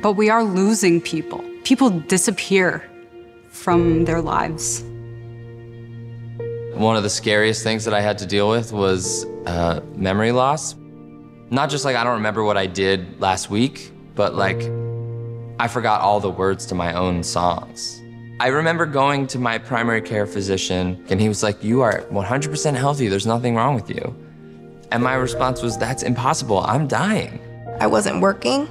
but 0.00 0.12
we 0.12 0.28
are 0.28 0.44
losing 0.44 1.00
people. 1.00 1.44
People 1.64 1.90
disappear 1.90 2.88
from 3.50 4.04
their 4.04 4.20
lives. 4.20 4.82
One 6.74 6.96
of 6.96 7.02
the 7.02 7.10
scariest 7.10 7.62
things 7.62 7.84
that 7.84 7.94
I 7.94 8.00
had 8.00 8.18
to 8.18 8.26
deal 8.26 8.48
with 8.48 8.72
was 8.72 9.24
uh, 9.46 9.80
memory 9.94 10.32
loss. 10.32 10.74
Not 11.50 11.70
just 11.70 11.84
like 11.84 11.96
I 11.96 12.02
don't 12.02 12.14
remember 12.14 12.42
what 12.42 12.56
I 12.56 12.66
did 12.66 13.20
last 13.20 13.50
week, 13.50 13.92
but 14.14 14.34
like 14.34 14.60
I 15.60 15.68
forgot 15.68 16.00
all 16.00 16.18
the 16.18 16.30
words 16.30 16.66
to 16.66 16.74
my 16.74 16.94
own 16.94 17.22
songs. 17.22 18.01
I 18.42 18.48
remember 18.48 18.86
going 18.86 19.28
to 19.28 19.38
my 19.38 19.58
primary 19.58 20.02
care 20.02 20.26
physician, 20.26 21.06
and 21.08 21.20
he 21.20 21.28
was 21.28 21.44
like, 21.44 21.62
You 21.62 21.82
are 21.82 22.00
100% 22.10 22.74
healthy. 22.74 23.06
There's 23.06 23.24
nothing 23.24 23.54
wrong 23.54 23.76
with 23.76 23.88
you. 23.88 24.16
And 24.90 25.00
my 25.00 25.14
response 25.14 25.62
was, 25.62 25.78
That's 25.78 26.02
impossible. 26.02 26.58
I'm 26.58 26.88
dying. 26.88 27.38
I 27.78 27.86
wasn't 27.86 28.20
working. 28.20 28.68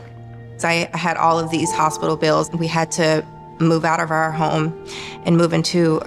So 0.57 0.67
I 0.67 0.89
had 0.93 1.15
all 1.15 1.39
of 1.39 1.51
these 1.51 1.71
hospital 1.71 2.17
bills. 2.17 2.51
We 2.51 2.67
had 2.67 2.91
to 2.99 3.25
move 3.61 3.85
out 3.85 4.01
of 4.01 4.11
our 4.11 4.29
home 4.29 4.85
and 5.23 5.37
move 5.37 5.53
into 5.53 6.01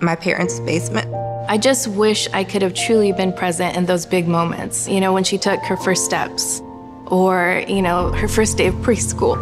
my 0.00 0.16
parents' 0.16 0.58
basement. 0.60 1.14
I 1.46 1.58
just 1.58 1.88
wish 1.88 2.26
I 2.32 2.42
could 2.42 2.62
have 2.62 2.72
truly 2.72 3.12
been 3.12 3.34
present 3.34 3.76
in 3.76 3.84
those 3.84 4.06
big 4.06 4.28
moments, 4.28 4.88
you 4.88 4.98
know, 4.98 5.12
when 5.12 5.24
she 5.24 5.36
took 5.36 5.60
her 5.64 5.76
first 5.76 6.06
steps 6.06 6.62
or, 7.08 7.64
you 7.68 7.82
know, 7.82 8.12
her 8.12 8.28
first 8.28 8.56
day 8.56 8.68
of 8.68 8.74
preschool. 8.76 9.36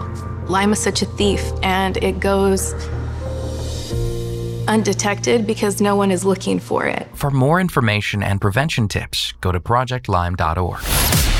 Lyme 0.49 0.73
is 0.73 0.81
such 0.81 1.01
a 1.01 1.07
thief 1.07 1.45
and 1.63 1.97
it 1.99 2.19
goes 2.19 2.75
undetected 4.69 5.47
because 5.47 5.81
no 5.81 5.97
one 5.97 6.11
is 6.11 6.25
looking 6.25 6.61
for 6.61 6.87
it. 6.87 7.09
For 7.15 7.31
more 7.31 7.61
information 7.61 8.23
and 8.23 8.41
prevention 8.41 8.87
tips, 8.87 9.33
go 9.41 9.51
to 9.51 9.59
projectlyme.org. 9.59 10.81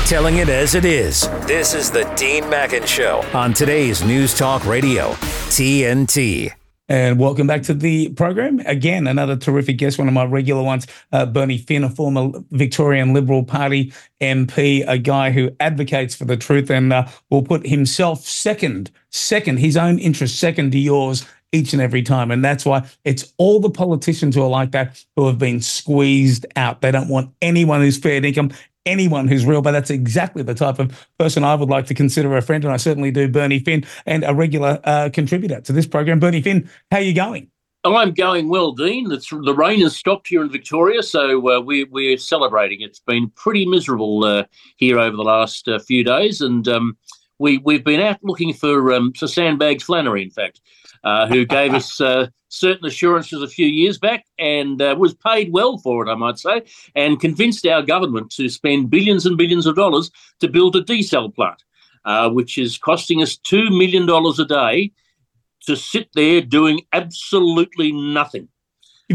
Telling 0.07 0.37
it 0.37 0.49
as 0.49 0.75
it 0.75 0.85
is. 0.85 1.29
This 1.45 1.73
is 1.73 1.91
the 1.91 2.03
Dean 2.17 2.49
Mackin 2.49 2.85
Show 2.85 3.23
on 3.33 3.53
today's 3.53 4.03
News 4.03 4.37
Talk 4.37 4.65
Radio, 4.65 5.11
TNT. 5.51 6.51
And 6.91 7.19
welcome 7.19 7.45
back 7.45 7.61
to 7.63 7.75
the 7.75 8.09
program. 8.09 8.61
Again, 8.65 9.05
another 9.05 9.35
terrific 9.35 9.77
guest, 9.77 9.99
one 9.99 10.07
of 10.07 10.13
my 10.15 10.25
regular 10.25 10.63
ones, 10.63 10.87
uh, 11.11 11.27
Bernie 11.27 11.59
Finn, 11.59 11.83
a 11.83 11.89
former 11.89 12.31
Victorian 12.49 13.13
Liberal 13.13 13.43
Party 13.43 13.93
MP, 14.19 14.83
a 14.87 14.97
guy 14.97 15.29
who 15.29 15.51
advocates 15.59 16.15
for 16.15 16.25
the 16.25 16.35
truth 16.35 16.71
and 16.71 16.91
uh, 16.91 17.07
will 17.29 17.43
put 17.43 17.67
himself 17.67 18.25
second, 18.25 18.89
second, 19.11 19.59
his 19.59 19.77
own 19.77 19.99
interest 19.99 20.39
second 20.39 20.71
to 20.71 20.79
yours 20.79 21.27
each 21.51 21.73
and 21.73 21.81
every 21.81 22.01
time. 22.01 22.31
And 22.31 22.43
that's 22.43 22.65
why 22.65 22.87
it's 23.05 23.33
all 23.37 23.59
the 23.59 23.69
politicians 23.69 24.35
who 24.35 24.43
are 24.43 24.49
like 24.49 24.71
that 24.71 25.03
who 25.15 25.27
have 25.27 25.37
been 25.37 25.61
squeezed 25.61 26.45
out. 26.55 26.81
They 26.81 26.91
don't 26.91 27.09
want 27.09 27.31
anyone 27.41 27.81
who's 27.81 27.97
fair 27.97 28.23
income, 28.23 28.51
anyone 28.85 29.27
who's 29.27 29.45
real, 29.45 29.61
but 29.61 29.71
that's 29.71 29.89
exactly 29.89 30.43
the 30.43 30.53
type 30.53 30.79
of 30.79 31.07
person 31.17 31.43
I 31.43 31.55
would 31.55 31.69
like 31.69 31.85
to 31.87 31.93
consider 31.93 32.35
a 32.37 32.41
friend. 32.41 32.63
And 32.63 32.73
I 32.73 32.77
certainly 32.77 33.11
do, 33.11 33.27
Bernie 33.27 33.59
Finn, 33.59 33.85
and 34.05 34.23
a 34.23 34.33
regular 34.33 34.79
uh, 34.83 35.09
contributor 35.11 35.61
to 35.61 35.73
this 35.73 35.87
program. 35.87 36.19
Bernie 36.19 36.41
Finn, 36.41 36.69
how 36.91 36.97
are 36.97 37.03
you 37.03 37.13
going? 37.13 37.49
I'm 37.85 38.13
going 38.13 38.49
well, 38.49 38.73
Dean. 38.73 39.09
It's, 39.09 39.29
the 39.29 39.55
rain 39.55 39.79
has 39.81 39.95
stopped 39.95 40.27
here 40.27 40.41
in 40.41 40.51
Victoria, 40.51 41.01
so 41.01 41.49
uh, 41.49 41.61
we, 41.61 41.85
we're 41.85 42.17
celebrating. 42.17 42.81
It's 42.81 42.99
been 42.99 43.29
pretty 43.35 43.65
miserable 43.65 44.25
uh, 44.25 44.43
here 44.75 44.99
over 44.99 45.15
the 45.15 45.23
last 45.23 45.67
uh, 45.69 45.79
few 45.79 46.03
days, 46.03 46.41
and 46.41 46.67
um, 46.67 46.97
we, 47.37 47.59
we've 47.59 47.85
been 47.85 48.01
out 48.01 48.19
looking 48.21 48.53
for, 48.53 48.91
um, 48.91 49.13
for 49.13 49.27
Sandbags 49.27 49.83
Flannery, 49.83 50.23
in 50.23 50.29
fact, 50.29 50.59
uh, 51.03 51.27
who 51.27 51.45
gave 51.45 51.73
us 51.73 51.99
uh, 52.01 52.27
certain 52.49 52.85
assurances 52.85 53.41
a 53.41 53.47
few 53.47 53.67
years 53.67 53.97
back 53.97 54.25
and 54.37 54.81
uh, 54.81 54.95
was 54.97 55.13
paid 55.13 55.51
well 55.51 55.77
for 55.77 56.05
it, 56.05 56.11
I 56.11 56.15
might 56.15 56.39
say, 56.39 56.63
and 56.95 57.19
convinced 57.19 57.65
our 57.65 57.81
government 57.81 58.31
to 58.31 58.49
spend 58.49 58.89
billions 58.89 59.25
and 59.25 59.37
billions 59.37 59.65
of 59.65 59.75
dollars 59.75 60.11
to 60.39 60.47
build 60.47 60.75
a 60.75 60.81
desal 60.81 61.33
plant, 61.33 61.63
which 62.33 62.57
is 62.57 62.77
costing 62.77 63.21
us 63.21 63.37
$2 63.37 63.69
million 63.77 64.09
a 64.09 64.45
day 64.45 64.91
to 65.65 65.75
sit 65.75 66.09
there 66.15 66.41
doing 66.41 66.81
absolutely 66.93 67.91
nothing. 67.91 68.47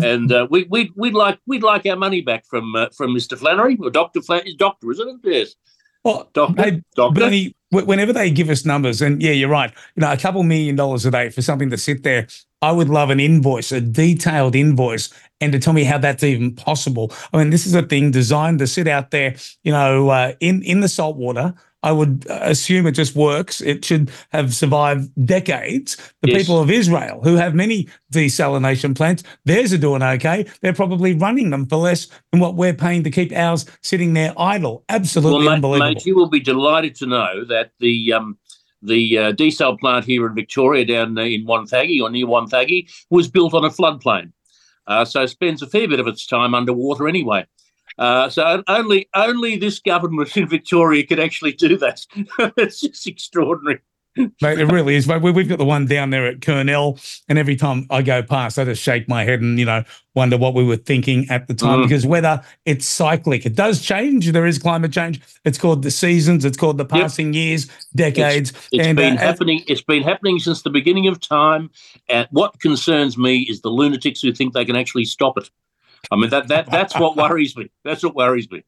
And 0.03 0.33
uh, 0.33 0.47
we, 0.51 0.65
we'd, 0.65 0.91
we'd 0.97 1.15
like 1.15 1.39
we'd 1.47 1.63
like 1.63 1.87
our 1.87 1.97
money 1.97 2.21
back 2.21 2.45
from 2.47 2.75
uh, 2.75 2.89
from 2.97 3.15
Mr. 3.15 3.39
Flannery 3.39 3.79
or 3.81 3.91
Doctor 3.91 4.21
Flannery, 4.23 4.57
Doctor, 4.57 4.91
isn't 4.91 5.25
it? 5.25 5.31
Yes. 5.31 5.55
Well, 6.03 6.29
doctor, 6.35 6.63
hey, 6.63 6.83
doctor. 6.97 7.21
Bernie, 7.21 7.55
whenever 7.83 8.13
they 8.13 8.31
give 8.31 8.51
us 8.51 8.65
numbers, 8.65 9.03
and 9.03 9.23
yeah, 9.23 9.33
you're 9.33 9.49
right. 9.49 9.73
You 9.97 10.01
know, 10.01 10.13
a 10.13 10.17
couple 10.17 10.43
million 10.43 10.77
dollars 10.77 11.05
a 11.05 11.11
day 11.11 11.31
for 11.31 11.43
something 11.43 11.71
to 11.71 11.79
sit 11.79 12.03
there. 12.03 12.27
I 12.63 12.73
would 12.73 12.89
love 12.89 13.11
an 13.11 13.21
invoice, 13.21 13.73
a 13.73 13.81
detailed 13.81 14.57
invoice, 14.57 15.13
and 15.41 15.53
to 15.53 15.59
tell 15.59 15.75
me 15.75 15.85
how 15.85 15.99
that's 15.99 16.25
even 16.25 16.55
possible. 16.55 17.13
I 17.33 17.39
mean, 17.39 17.51
this 17.51 17.67
is 17.67 17.75
a 17.75 17.83
thing 17.83 18.11
designed 18.11 18.59
to 18.61 18.67
sit 18.67 18.89
out 18.89 19.11
there, 19.11 19.37
you 19.65 19.73
know, 19.73 20.09
uh, 20.09 20.33
in 20.41 20.63
in 20.63 20.81
the 20.81 20.89
salt 20.89 21.17
water 21.17 21.55
I 21.85 21.93
would 21.93 22.27
assume 22.31 22.87
it 22.87 22.93
just 22.93 23.15
works. 23.15 23.61
It 23.61 23.85
should 23.85 24.11
have 24.33 24.55
survived 24.55 25.11
decades. 25.27 25.97
The 26.23 26.31
yes. 26.31 26.43
people 26.43 26.59
of 26.59 26.71
Israel, 26.71 27.21
who 27.23 27.37
have 27.37 27.55
many 27.55 27.89
desalination 28.11 28.97
plants, 28.97 29.23
theirs 29.45 29.71
are 29.75 29.79
doing 29.79 30.03
okay. 30.03 30.47
They're 30.63 30.73
probably 30.73 31.13
running 31.13 31.51
them 31.51 31.67
for 31.67 31.77
less 31.77 32.09
than 32.33 32.41
what 32.41 32.55
we're 32.55 32.73
paying 32.73 33.05
to 33.05 33.11
keep 33.11 33.33
ours 33.33 33.67
sitting 33.83 34.15
there 34.15 34.33
idle. 34.39 34.83
Absolutely 34.89 35.45
well, 35.45 35.55
unbelievable. 35.57 35.93
Mate, 35.93 36.07
you 36.07 36.17
will 36.17 36.31
be 36.31 36.41
delighted 36.41 36.95
to 36.97 37.07
know 37.07 37.45
that 37.45 37.73
the 37.81 38.15
um, 38.15 38.39
the 38.81 39.19
uh, 39.19 39.33
desal 39.33 39.79
plant 39.79 40.07
here 40.07 40.27
in 40.27 40.35
Victoria, 40.35 40.87
down 40.87 41.19
in 41.19 41.47
Wonthaggi 41.47 42.01
or 42.01 42.09
near 42.09 42.27
Wonthaggi, 42.27 42.91
was 43.11 43.29
built 43.29 43.53
on 43.53 43.65
a 43.65 43.71
floodplain. 43.71 44.33
Uh, 44.87 45.05
so 45.05 45.23
it 45.23 45.29
spends 45.29 45.61
a 45.61 45.67
fair 45.67 45.87
bit 45.87 46.01
of 46.01 46.07
its 46.07 46.27
time 46.27 46.55
underwater 46.55 47.07
anyway. 47.09 47.47
Uh, 47.99 48.29
so 48.29 48.63
only 48.67 49.09
only 49.15 49.57
this 49.57 49.79
government 49.79 50.37
in 50.37 50.49
Victoria 50.49 51.07
can 51.07 51.19
actually 51.19 51.53
do 51.53 51.77
that. 51.79 52.05
it's 52.57 52.81
just 52.81 53.07
extraordinary. 53.07 53.81
Mate, 54.17 54.61
it 54.61 54.71
really 54.71 54.95
is. 54.95 55.09
Mate, 55.09 55.23
we've 55.23 55.49
got 55.49 55.59
the 55.59 55.65
one 55.65 55.87
down 55.87 56.11
there 56.11 56.27
at 56.27 56.41
Kurnell, 56.41 57.01
and 57.29 57.37
every 57.37 57.57
time 57.57 57.87
I 57.91 58.03
go 58.03 58.23
past, 58.23 58.59
I 58.61 58.65
just 58.65 58.81
shake 58.81 59.09
my 59.09 59.25
head 59.25 59.41
and 59.41 59.59
you 59.59 59.65
know 59.65 59.83
wonder 60.15 60.37
what 60.37 60.55
we 60.55 60.63
were 60.63 60.77
thinking 60.77 61.29
at 61.31 61.49
the 61.49 61.55
time. 61.55 61.81
Mm. 61.81 61.83
Because 61.83 62.07
whether 62.07 62.41
it's 62.65 62.87
cyclic, 62.87 63.45
it 63.45 63.57
does 63.57 63.83
change. 63.83 64.31
There 64.31 64.47
is 64.47 64.61
climate 64.61 64.93
change. 64.93 65.21
It's 65.45 65.59
called 65.59 65.83
the 65.83 65.91
seasons. 65.91 66.45
It's 66.45 66.57
called 66.57 66.79
the 66.79 66.85
passing 66.85 67.35
yep. 67.35 67.43
years, 67.43 67.69
decades. 67.97 68.51
It's, 68.51 68.69
it's 68.71 68.87
and, 68.87 68.97
been 68.97 69.19
uh, 69.19 69.21
happening. 69.21 69.65
It's 69.67 69.83
been 69.83 70.05
happening 70.05 70.39
since 70.39 70.63
the 70.63 70.71
beginning 70.71 71.09
of 71.09 71.19
time. 71.19 71.71
And 72.09 72.29
what 72.31 72.61
concerns 72.61 73.19
me 73.19 73.41
is 73.41 73.63
the 73.63 73.71
lunatics 73.71 74.21
who 74.21 74.33
think 74.33 74.55
they 74.55 74.65
can 74.65 74.77
actually 74.77 75.07
stop 75.07 75.37
it. 75.39 75.51
I 76.11 76.17
mean 76.17 76.31
that 76.31 76.49
that 76.49 76.71
that's 76.71 76.99
what 76.99 77.17
worries 77.17 77.57
me. 77.57 77.71
That's 77.85 78.03
what 78.03 78.15
worries 78.15 78.51
me. 78.51 78.63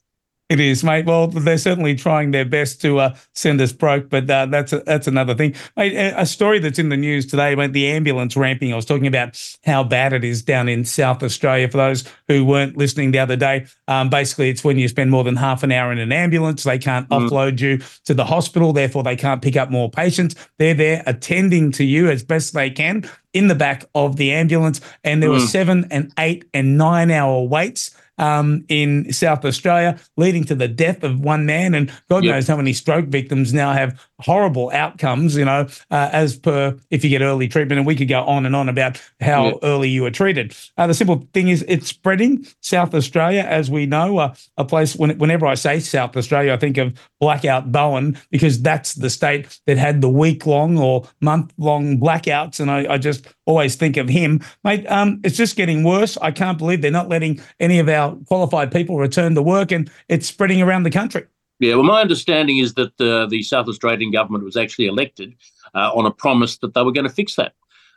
It 0.49 0.61
is, 0.61 0.84
mate. 0.84 1.07
Well, 1.07 1.26
they're 1.26 1.59
certainly 1.59 1.97
trying 1.97 2.30
their 2.30 2.44
best 2.44 2.80
to 2.82 3.01
uh, 3.01 3.16
send 3.34 3.61
us 3.61 3.72
broke, 3.72 4.09
but 4.09 4.30
uh, 4.30 4.47
that's 4.47 4.72
a, 4.72 4.78
that's 4.78 5.09
another 5.09 5.34
thing. 5.34 5.57
Mate, 5.76 5.97
a 5.97 6.24
story 6.24 6.61
that's 6.61 6.78
in 6.78 6.88
the 6.88 6.97
news 6.97 7.26
today 7.26 7.53
about 7.53 7.72
the 7.72 7.88
ambulance 7.88 8.36
ramping. 8.36 8.72
I 8.72 8.76
was 8.76 8.84
talking 8.84 9.09
about 9.09 9.40
how 9.64 9.82
bad 9.82 10.12
it 10.12 10.22
is 10.22 10.44
down 10.44 10.68
in 10.68 10.84
South 10.84 11.24
Australia. 11.24 11.68
For 11.68 11.78
those 11.78 12.05
who 12.28 12.44
weren't 12.44 12.76
listening 12.76 13.11
the 13.11 13.18
other 13.18 13.34
day, 13.34 13.66
um, 13.88 14.09
basically 14.09 14.49
it's 14.49 14.62
when 14.62 14.78
you 14.78 14.86
spend 14.86 15.11
more 15.11 15.24
than 15.24 15.34
half 15.34 15.64
an 15.64 15.72
hour 15.72 15.90
in 15.90 15.99
an 15.99 16.12
ambulance, 16.12 16.62
they 16.62 16.78
can't 16.78 17.09
mm. 17.09 17.28
offload 17.28 17.61
you 17.61 17.78
to 18.05 18.14
the 18.14 18.24
hospital. 18.24 18.72
Therefore, 18.72 19.03
they 19.03 19.16
can't 19.16 19.42
pick 19.42 19.57
up 19.57 19.72
more 19.72 19.90
patients. 19.90 20.36
They're 20.61 20.74
there 20.74 21.03
attending 21.07 21.72
to 21.72 21.84
you 21.84 22.09
as 22.09 22.22
best 22.22 22.55
they 22.55 22.70
can 22.70 23.11
in 23.32 23.49
the 23.49 23.57
back 23.57 23.84
of 23.97 24.14
the 24.14 24.30
ambulance, 24.30 24.80
and 25.03 25.20
there 25.20 25.30
mm. 25.30 25.40
were 25.40 25.47
seven 25.47 25.88
and 25.90 26.12
eight 26.20 26.44
and 26.55 26.78
nine 26.78 27.11
hour 27.11 27.42
waits 27.42 27.97
um, 28.19 28.64
in 28.69 29.12
South 29.12 29.45
Australia, 29.45 29.99
leading 30.17 30.45
to 30.45 30.55
the 30.55 30.69
death 30.69 31.03
of 31.03 31.21
one 31.21 31.47
man. 31.47 31.75
And 31.75 31.93
God 32.09 32.25
yep. 32.25 32.35
knows 32.35 32.49
how 32.49 32.57
many 32.57 32.73
stroke 32.73 33.07
victims 33.07 33.53
now 33.53 33.73
have 33.73 34.01
horrible 34.21 34.71
outcomes, 34.73 35.37
you 35.37 35.45
know, 35.45 35.67
uh, 35.91 36.11
as 36.12 36.37
per 36.37 36.77
if 36.91 37.05
you 37.05 37.11
get 37.11 37.23
early 37.23 37.49
treatment. 37.49 37.79
And 37.79 37.87
we 37.87 37.97
could 37.97 38.09
go 38.09 38.23
on 38.25 38.47
and 38.47 38.57
on 38.57 38.69
about 38.69 39.03
how 39.21 39.47
yep. 39.47 39.59
early 39.62 39.89
you 39.89 40.03
were 40.03 40.11
treated. 40.11 40.55
Uh, 40.77 40.87
the 40.87 40.95
simple 40.95 41.27
thing 41.33 41.49
is, 41.49 41.64
it's 41.69 41.89
spreading. 41.89 42.47
South 42.61 42.95
Australia, 42.95 43.43
as 43.43 43.71
we 43.71 43.87
know, 43.87 44.19
uh, 44.19 44.35
a 44.57 44.64
place, 44.64 44.97
when, 44.97 45.17
whenever 45.19 45.47
I 45.47 45.55
say 45.55 45.81
South 45.81 46.17
Australia, 46.17 46.53
I 46.53 46.57
think 46.57 46.79
of 46.79 46.99
Blackout 47.21 47.71
Bowen 47.73 48.19
because 48.31 48.61
that's 48.61 48.95
the 48.95 49.11
state 49.11 49.59
that 49.67 49.79
had 49.79 50.01
the 50.01 50.09
week 50.09 50.47
long 50.47 50.79
or 50.79 51.09
month 51.21 51.53
long 51.59 51.99
blackouts. 51.99 52.61
And 52.61 52.71
I, 52.71 52.95
I 52.95 52.99
just 52.99 53.27
always 53.47 53.76
think 53.76 53.97
of 53.97 54.09
him. 54.09 54.40
Mate, 54.64 54.84
um, 54.86 55.20
it's 55.24 55.36
just 55.36 55.57
getting 55.57 55.82
worse. 55.82 56.18
I 56.18 56.30
can't 56.30 56.59
believe 56.59 56.82
they're 56.82 56.90
not 56.90 57.09
letting 57.09 57.40
any 57.59 57.78
of 57.78 57.88
our 57.88 58.14
qualified 58.26 58.70
people 58.70 58.99
return 58.99 59.34
to 59.36 59.42
work 59.42 59.72
and 59.72 59.90
it's 60.09 60.26
spreading 60.26 60.61
around 60.61 60.82
the 60.82 60.90
country. 60.90 61.24
Yeah, 61.59 61.76
well, 61.76 61.84
my 61.84 62.03
understanding 62.03 62.59
is 62.59 62.74
that 62.74 63.01
uh, 63.01 63.26
the 63.26 63.42
South 63.42 63.66
Australian 63.66 64.11
government 64.11 64.44
was 64.44 64.57
actually 64.57 64.88
elected 64.88 65.34
uh, 65.74 65.90
on 65.94 66.05
a 66.05 66.11
promise 66.11 66.59
that 66.59 66.74
they 66.74 66.82
were 66.82 66.92
going 66.92 67.09
to 67.09 67.12
fix 67.12 67.36
that. 67.36 67.55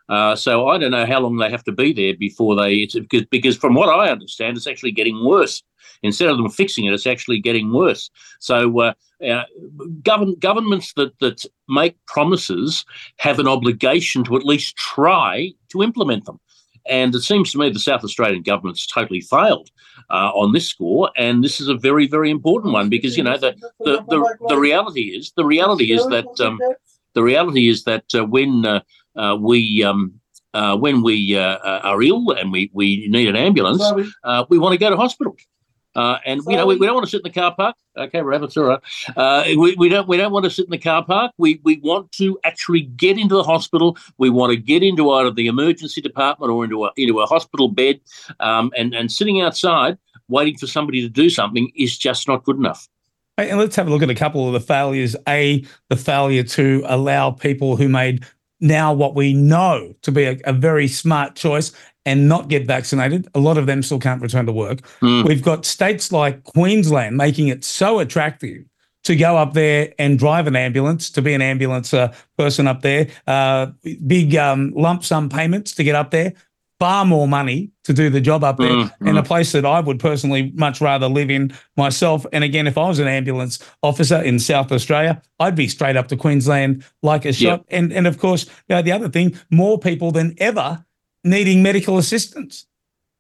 Uh, 0.09 0.35
so 0.35 0.67
I 0.67 0.77
don't 0.77 0.91
know 0.91 1.05
how 1.05 1.19
long 1.19 1.37
they 1.37 1.49
have 1.51 1.63
to 1.65 1.71
be 1.71 1.93
there 1.93 2.15
before 2.15 2.55
they, 2.55 2.87
because, 2.93 3.25
because 3.25 3.55
from 3.55 3.75
what 3.75 3.89
I 3.89 4.09
understand, 4.09 4.57
it's 4.57 4.67
actually 4.67 4.91
getting 4.91 5.23
worse. 5.23 5.63
Instead 6.01 6.29
of 6.29 6.37
them 6.37 6.49
fixing 6.49 6.85
it, 6.85 6.93
it's 6.93 7.07
actually 7.07 7.39
getting 7.39 7.71
worse. 7.71 8.09
So 8.39 8.79
uh, 8.79 8.93
uh, 9.27 9.43
govern, 10.01 10.35
governments 10.39 10.93
that, 10.93 11.17
that 11.19 11.45
make 11.67 11.97
promises 12.05 12.85
have 13.17 13.39
an 13.39 13.47
obligation 13.47 14.23
to 14.23 14.35
at 14.35 14.45
least 14.45 14.75
try 14.77 15.51
to 15.69 15.83
implement 15.83 16.25
them. 16.25 16.39
And 16.87 17.13
it 17.13 17.21
seems 17.21 17.51
to 17.51 17.57
me 17.57 17.69
the 17.69 17.79
South 17.79 18.03
Australian 18.03 18.41
government's 18.41 18.87
totally 18.87 19.21
failed 19.21 19.69
uh, 20.09 20.31
on 20.33 20.53
this 20.53 20.67
score, 20.67 21.11
and 21.17 21.43
this 21.43 21.61
is 21.61 21.67
a 21.67 21.75
very, 21.75 22.07
very 22.07 22.31
important 22.31 22.73
one 22.73 22.89
because 22.89 23.15
you 23.15 23.23
know 23.23 23.37
the 23.37 23.53
the, 23.79 24.01
the, 24.07 24.37
the 24.47 24.57
reality 24.57 25.15
is 25.15 25.31
the 25.35 25.45
reality 25.45 25.91
is 25.91 26.07
that 26.07 26.39
um, 26.39 26.57
the 27.13 27.21
reality 27.21 27.67
is 27.69 27.83
that 27.83 28.05
uh, 28.15 28.25
when 28.25 28.81
uh, 29.19 29.33
uh 29.33 29.35
we 29.35 29.83
um, 29.83 30.13
uh, 30.53 30.77
when 30.77 31.03
we 31.03 31.37
uh, 31.37 31.57
are 31.57 32.01
ill 32.01 32.31
and 32.31 32.51
we, 32.51 32.71
we 32.73 33.07
need 33.07 33.27
an 33.27 33.35
ambulance, 33.35 33.83
we 34.49 34.57
want 34.57 34.73
to 34.73 34.77
go 34.77 34.89
to 34.89 34.97
hospital. 34.97 35.35
Uh, 35.95 36.19
and 36.25 36.41
you 36.47 36.55
know 36.55 36.67
we, 36.67 36.75
we 36.77 36.85
don't 36.85 36.93
want 36.93 37.05
to 37.05 37.09
sit 37.09 37.17
in 37.17 37.23
the 37.23 37.39
car 37.39 37.53
park. 37.55 37.75
Okay, 37.97 38.21
rabbits, 38.21 38.55
all 38.55 38.63
right. 38.65 38.79
Uh, 39.17 39.43
we, 39.57 39.75
we 39.75 39.89
don't 39.89 40.07
we 40.07 40.17
don't 40.17 40.31
want 40.31 40.45
to 40.45 40.51
sit 40.51 40.65
in 40.65 40.71
the 40.71 40.77
car 40.77 41.03
park. 41.03 41.31
We 41.37 41.59
we 41.63 41.79
want 41.79 42.11
to 42.13 42.39
actually 42.45 42.81
get 42.81 43.17
into 43.17 43.35
the 43.35 43.43
hospital. 43.43 43.97
We 44.17 44.29
want 44.29 44.51
to 44.51 44.57
get 44.57 44.83
into 44.83 45.09
either 45.09 45.31
the 45.31 45.47
emergency 45.47 45.99
department 45.99 46.51
or 46.51 46.63
into 46.63 46.85
a 46.85 46.91
into 46.95 47.19
a 47.19 47.25
hospital 47.25 47.69
bed. 47.69 48.01
Um, 48.39 48.71
and 48.77 48.93
and 48.93 49.11
sitting 49.11 49.41
outside 49.41 49.97
waiting 50.27 50.57
for 50.57 50.67
somebody 50.67 51.01
to 51.01 51.09
do 51.09 51.29
something 51.29 51.71
is 51.75 51.97
just 51.97 52.27
not 52.27 52.43
good 52.43 52.57
enough. 52.57 52.87
And 53.37 53.57
let's 53.57 53.75
have 53.75 53.87
a 53.87 53.89
look 53.89 54.03
at 54.03 54.09
a 54.09 54.15
couple 54.15 54.45
of 54.47 54.53
the 54.53 54.59
failures. 54.59 55.15
A, 55.27 55.65
the 55.89 55.95
failure 55.95 56.43
to 56.43 56.83
allow 56.85 57.31
people 57.31 57.77
who 57.77 57.89
made 57.89 58.25
now 58.59 58.93
what 58.93 59.15
we 59.15 59.33
know 59.33 59.93
to 60.01 60.11
be 60.11 60.23
a, 60.25 60.37
a, 60.45 60.53
very 60.53 60.87
smart 60.87 61.35
choice 61.35 61.71
and 62.05 62.27
not 62.27 62.49
get 62.49 62.65
vaccinated. 62.65 63.27
A 63.35 63.39
lot 63.39 63.57
of 63.57 63.65
them 63.65 63.83
still 63.83 63.99
can't 63.99 64.21
return 64.21 64.45
to 64.45 64.51
work. 64.51 64.79
Mm. 65.01 65.25
We've 65.25 65.41
got 65.41 65.65
states 65.65 66.11
like 66.11 66.43
Queensland 66.43 67.17
making 67.17 67.47
it 67.47 67.63
so 67.63 67.99
attractive 67.99 68.63
to 69.03 69.15
go 69.15 69.37
up 69.37 69.53
there 69.53 69.93
and 69.97 70.19
drive 70.19 70.45
an 70.47 70.55
ambulance, 70.55 71.09
to 71.11 71.21
be 71.21 71.33
an 71.33 71.41
ambulance 71.41 71.93
uh, 71.93 72.13
person 72.37 72.67
up 72.67 72.81
there, 72.81 73.07
uh, 73.27 73.67
big 74.05 74.35
um, 74.35 74.73
lump 74.75 75.03
sum 75.03 75.29
payments 75.29 75.73
to 75.75 75.83
get 75.83 75.95
up 75.95 76.11
there, 76.11 76.33
far 76.79 77.05
more 77.05 77.27
money 77.27 77.71
to 77.83 77.93
do 77.93 78.09
the 78.09 78.21
job 78.21 78.43
up 78.43 78.57
there 78.57 78.69
mm, 78.69 78.91
in 79.01 79.17
a 79.17 79.23
place 79.23 79.51
that 79.51 79.65
I 79.65 79.81
would 79.81 79.99
personally 79.99 80.51
much 80.55 80.79
rather 80.79 81.07
live 81.07 81.29
in 81.29 81.53
myself. 81.75 82.25
And 82.31 82.43
again, 82.43 82.67
if 82.67 82.77
I 82.77 82.87
was 82.87 82.99
an 82.99 83.07
ambulance 83.07 83.59
officer 83.83 84.21
in 84.21 84.39
South 84.39 84.71
Australia, 84.71 85.21
I'd 85.39 85.55
be 85.55 85.67
straight 85.67 85.97
up 85.97 86.07
to 86.07 86.17
Queensland 86.17 86.85
like 87.03 87.25
a 87.25 87.33
shot. 87.33 87.59
Yep. 87.59 87.65
And 87.69 87.93
and 87.93 88.07
of 88.07 88.17
course, 88.17 88.45
you 88.67 88.75
know, 88.75 88.81
the 88.81 88.93
other 88.93 89.09
thing, 89.09 89.37
more 89.51 89.77
people 89.77 90.11
than 90.11 90.35
ever 90.37 90.85
needing 91.23 91.61
medical 91.61 91.97
assistance. 91.97 92.65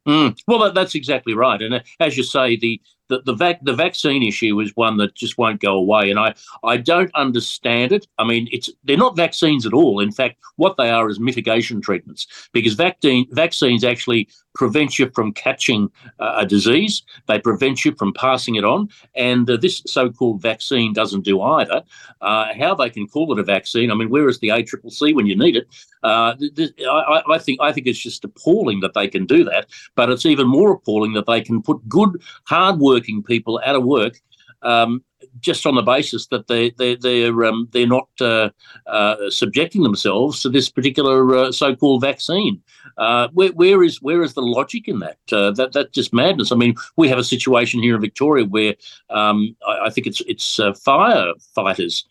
Mm. 0.07 0.39
Well, 0.47 0.59
that, 0.59 0.73
that's 0.73 0.95
exactly 0.95 1.33
right. 1.33 1.61
And 1.61 1.75
uh, 1.75 1.79
as 1.99 2.17
you 2.17 2.23
say, 2.23 2.55
the 2.55 2.81
the 3.09 3.21
the, 3.25 3.33
vac- 3.33 3.63
the 3.63 3.73
vaccine 3.73 4.23
issue 4.23 4.59
is 4.61 4.75
one 4.75 4.97
that 4.97 5.15
just 5.15 5.37
won't 5.37 5.61
go 5.61 5.73
away, 5.73 6.09
and 6.09 6.19
I 6.19 6.33
I 6.63 6.77
don't 6.77 7.11
understand 7.15 7.91
it. 7.91 8.07
I 8.17 8.23
mean, 8.23 8.47
it's 8.51 8.69
they're 8.83 8.97
not 8.97 9.15
vaccines 9.15 9.65
at 9.65 9.73
all. 9.73 9.99
In 9.99 10.11
fact, 10.11 10.37
what 10.55 10.77
they 10.77 10.89
are 10.89 11.09
is 11.09 11.19
mitigation 11.19 11.81
treatments 11.81 12.27
because 12.53 12.73
vaccine 12.75 13.27
vaccines 13.31 13.83
actually 13.83 14.29
prevent 14.55 14.99
you 14.99 15.09
from 15.13 15.33
catching 15.33 15.89
uh, 16.19 16.35
a 16.37 16.45
disease. 16.45 17.03
They 17.27 17.39
prevent 17.39 17.85
you 17.85 17.93
from 17.95 18.13
passing 18.13 18.55
it 18.55 18.63
on, 18.63 18.89
and 19.15 19.49
uh, 19.49 19.57
this 19.57 19.81
so-called 19.85 20.41
vaccine 20.41 20.93
doesn't 20.93 21.25
do 21.25 21.41
either. 21.41 21.83
Uh, 22.21 22.53
how 22.57 22.75
they 22.75 22.89
can 22.89 23.07
call 23.07 23.31
it 23.31 23.39
a 23.39 23.43
vaccine? 23.43 23.91
I 23.91 23.95
mean, 23.95 24.09
where 24.09 24.27
is 24.27 24.39
the 24.39 24.49
ACCC 24.49 25.15
when 25.15 25.27
you 25.27 25.37
need 25.37 25.55
it? 25.55 25.67
Uh, 26.03 26.35
th- 26.35 26.55
th- 26.55 26.73
I, 26.89 27.21
I 27.29 27.37
think 27.37 27.59
I 27.61 27.71
think 27.71 27.87
it's 27.87 27.99
just 27.99 28.23
appalling 28.23 28.79
that 28.81 28.93
they 28.93 29.07
can 29.07 29.25
do 29.25 29.43
that, 29.45 29.67
but 29.95 30.09
it's 30.09 30.25
even 30.25 30.47
more 30.47 30.71
appalling 30.73 31.13
that 31.13 31.25
they 31.25 31.41
can 31.41 31.61
put 31.61 31.87
good, 31.87 32.21
hard-working 32.45 33.23
people 33.23 33.61
out 33.65 33.75
of 33.75 33.83
work 33.83 34.19
um, 34.61 35.03
just 35.39 35.65
on 35.65 35.75
the 35.75 35.81
basis 35.81 36.27
that 36.27 36.47
they 36.47 36.71
they 36.71 36.95
they're 36.95 37.43
um, 37.45 37.67
they're 37.71 37.87
not 37.87 38.09
uh, 38.21 38.49
uh, 38.87 39.15
subjecting 39.29 39.83
themselves 39.83 40.41
to 40.41 40.49
this 40.49 40.69
particular 40.69 41.37
uh, 41.37 41.51
so-called 41.51 42.01
vaccine. 42.01 42.61
Uh, 42.97 43.27
where, 43.33 43.51
where 43.51 43.83
is 43.83 44.01
where 44.01 44.21
is 44.21 44.33
the 44.33 44.41
logic 44.41 44.87
in 44.87 44.99
that? 44.99 45.17
Uh, 45.31 45.51
that 45.51 45.73
that's 45.73 45.91
just 45.91 46.13
madness. 46.13 46.51
I 46.51 46.55
mean, 46.55 46.75
we 46.97 47.09
have 47.09 47.17
a 47.17 47.23
situation 47.23 47.81
here 47.81 47.95
in 47.95 48.01
Victoria 48.01 48.45
where 48.45 48.75
um, 49.09 49.55
I, 49.67 49.85
I, 49.85 49.89
think 49.89 50.07
it's 50.07 50.21
it's 50.21 50.57
firefighters 50.57 52.03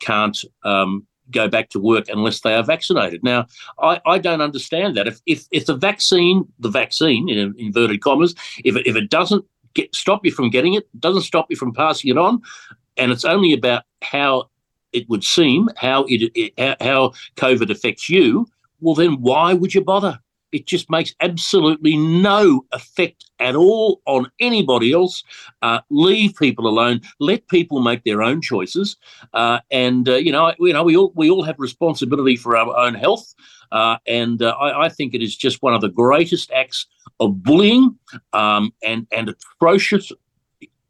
can't. 0.00 0.38
Um, 0.64 1.06
go 1.30 1.48
back 1.48 1.68
to 1.70 1.80
work 1.80 2.04
unless 2.08 2.40
they 2.42 2.54
are 2.54 2.62
vaccinated. 2.62 3.22
Now, 3.24 3.46
I, 3.80 4.00
I 4.06 4.18
don't 4.18 4.40
understand 4.40 4.96
that. 4.96 5.08
If, 5.08 5.20
if 5.26 5.46
if 5.50 5.66
the 5.66 5.74
vaccine, 5.74 6.44
the 6.58 6.68
vaccine 6.68 7.28
in 7.28 7.54
inverted 7.58 8.00
commas, 8.00 8.34
if 8.64 8.76
it, 8.76 8.86
if 8.86 8.96
it 8.96 9.10
doesn't 9.10 9.44
get, 9.76 9.94
stop 9.94 10.24
you 10.24 10.32
from 10.32 10.50
getting 10.50 10.74
it, 10.74 10.88
doesn't 11.00 11.22
stop 11.22 11.46
you 11.50 11.56
from 11.56 11.72
passing 11.72 12.10
it 12.10 12.18
on, 12.18 12.42
and 12.96 13.12
it's 13.12 13.24
only 13.24 13.52
about 13.52 13.84
how 14.02 14.50
it 14.92 15.08
would 15.08 15.22
seem 15.22 15.68
how 15.76 16.04
it, 16.08 16.32
it 16.34 16.82
how 16.82 17.12
COVID 17.36 17.70
affects 17.70 18.08
you. 18.08 18.46
Well, 18.80 18.94
then 18.94 19.20
why 19.20 19.52
would 19.52 19.74
you 19.74 19.82
bother? 19.82 20.18
It 20.52 20.66
just 20.66 20.90
makes 20.90 21.14
absolutely 21.20 21.96
no 21.96 22.64
effect 22.72 23.26
at 23.40 23.56
all 23.56 24.00
on 24.06 24.30
anybody 24.40 24.92
else. 24.92 25.22
Uh, 25.62 25.80
leave 25.90 26.34
people 26.36 26.66
alone. 26.66 27.00
Let 27.20 27.48
people 27.48 27.80
make 27.80 28.04
their 28.04 28.22
own 28.22 28.40
choices. 28.40 28.96
Uh, 29.34 29.60
and 29.70 30.08
uh, 30.08 30.14
you 30.14 30.32
know, 30.32 30.54
you 30.58 30.72
know, 30.72 30.84
we 30.84 30.96
all 30.96 31.12
we 31.14 31.30
all 31.30 31.42
have 31.42 31.56
responsibility 31.58 32.36
for 32.36 32.56
our 32.56 32.76
own 32.76 32.94
health. 32.94 33.34
Uh, 33.72 33.98
and 34.06 34.42
uh, 34.42 34.50
I, 34.50 34.84
I, 34.84 34.88
think 34.88 35.12
it 35.12 35.22
is 35.22 35.36
just 35.36 35.60
one 35.60 35.74
of 35.74 35.80
the 35.80 35.88
greatest 35.88 36.52
acts 36.52 36.86
of 37.18 37.42
bullying 37.42 37.98
um, 38.32 38.72
and 38.82 39.06
and 39.10 39.28
atrocious 39.28 40.12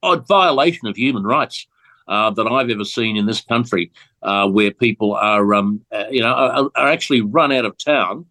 uh, 0.02 0.16
violation 0.16 0.86
of 0.86 0.96
human 0.96 1.24
rights 1.24 1.66
uh, 2.08 2.30
that 2.30 2.46
I've 2.46 2.70
ever 2.70 2.84
seen 2.84 3.16
in 3.16 3.26
this 3.26 3.40
country, 3.40 3.90
uh, 4.22 4.48
where 4.48 4.70
people 4.70 5.14
are 5.14 5.54
um, 5.54 5.84
uh, 5.92 6.04
you 6.10 6.20
know 6.20 6.32
are, 6.32 6.70
are, 6.74 6.88
actually 6.88 7.20
run 7.20 7.52
out 7.52 7.64
of 7.64 7.76
town 7.78 8.26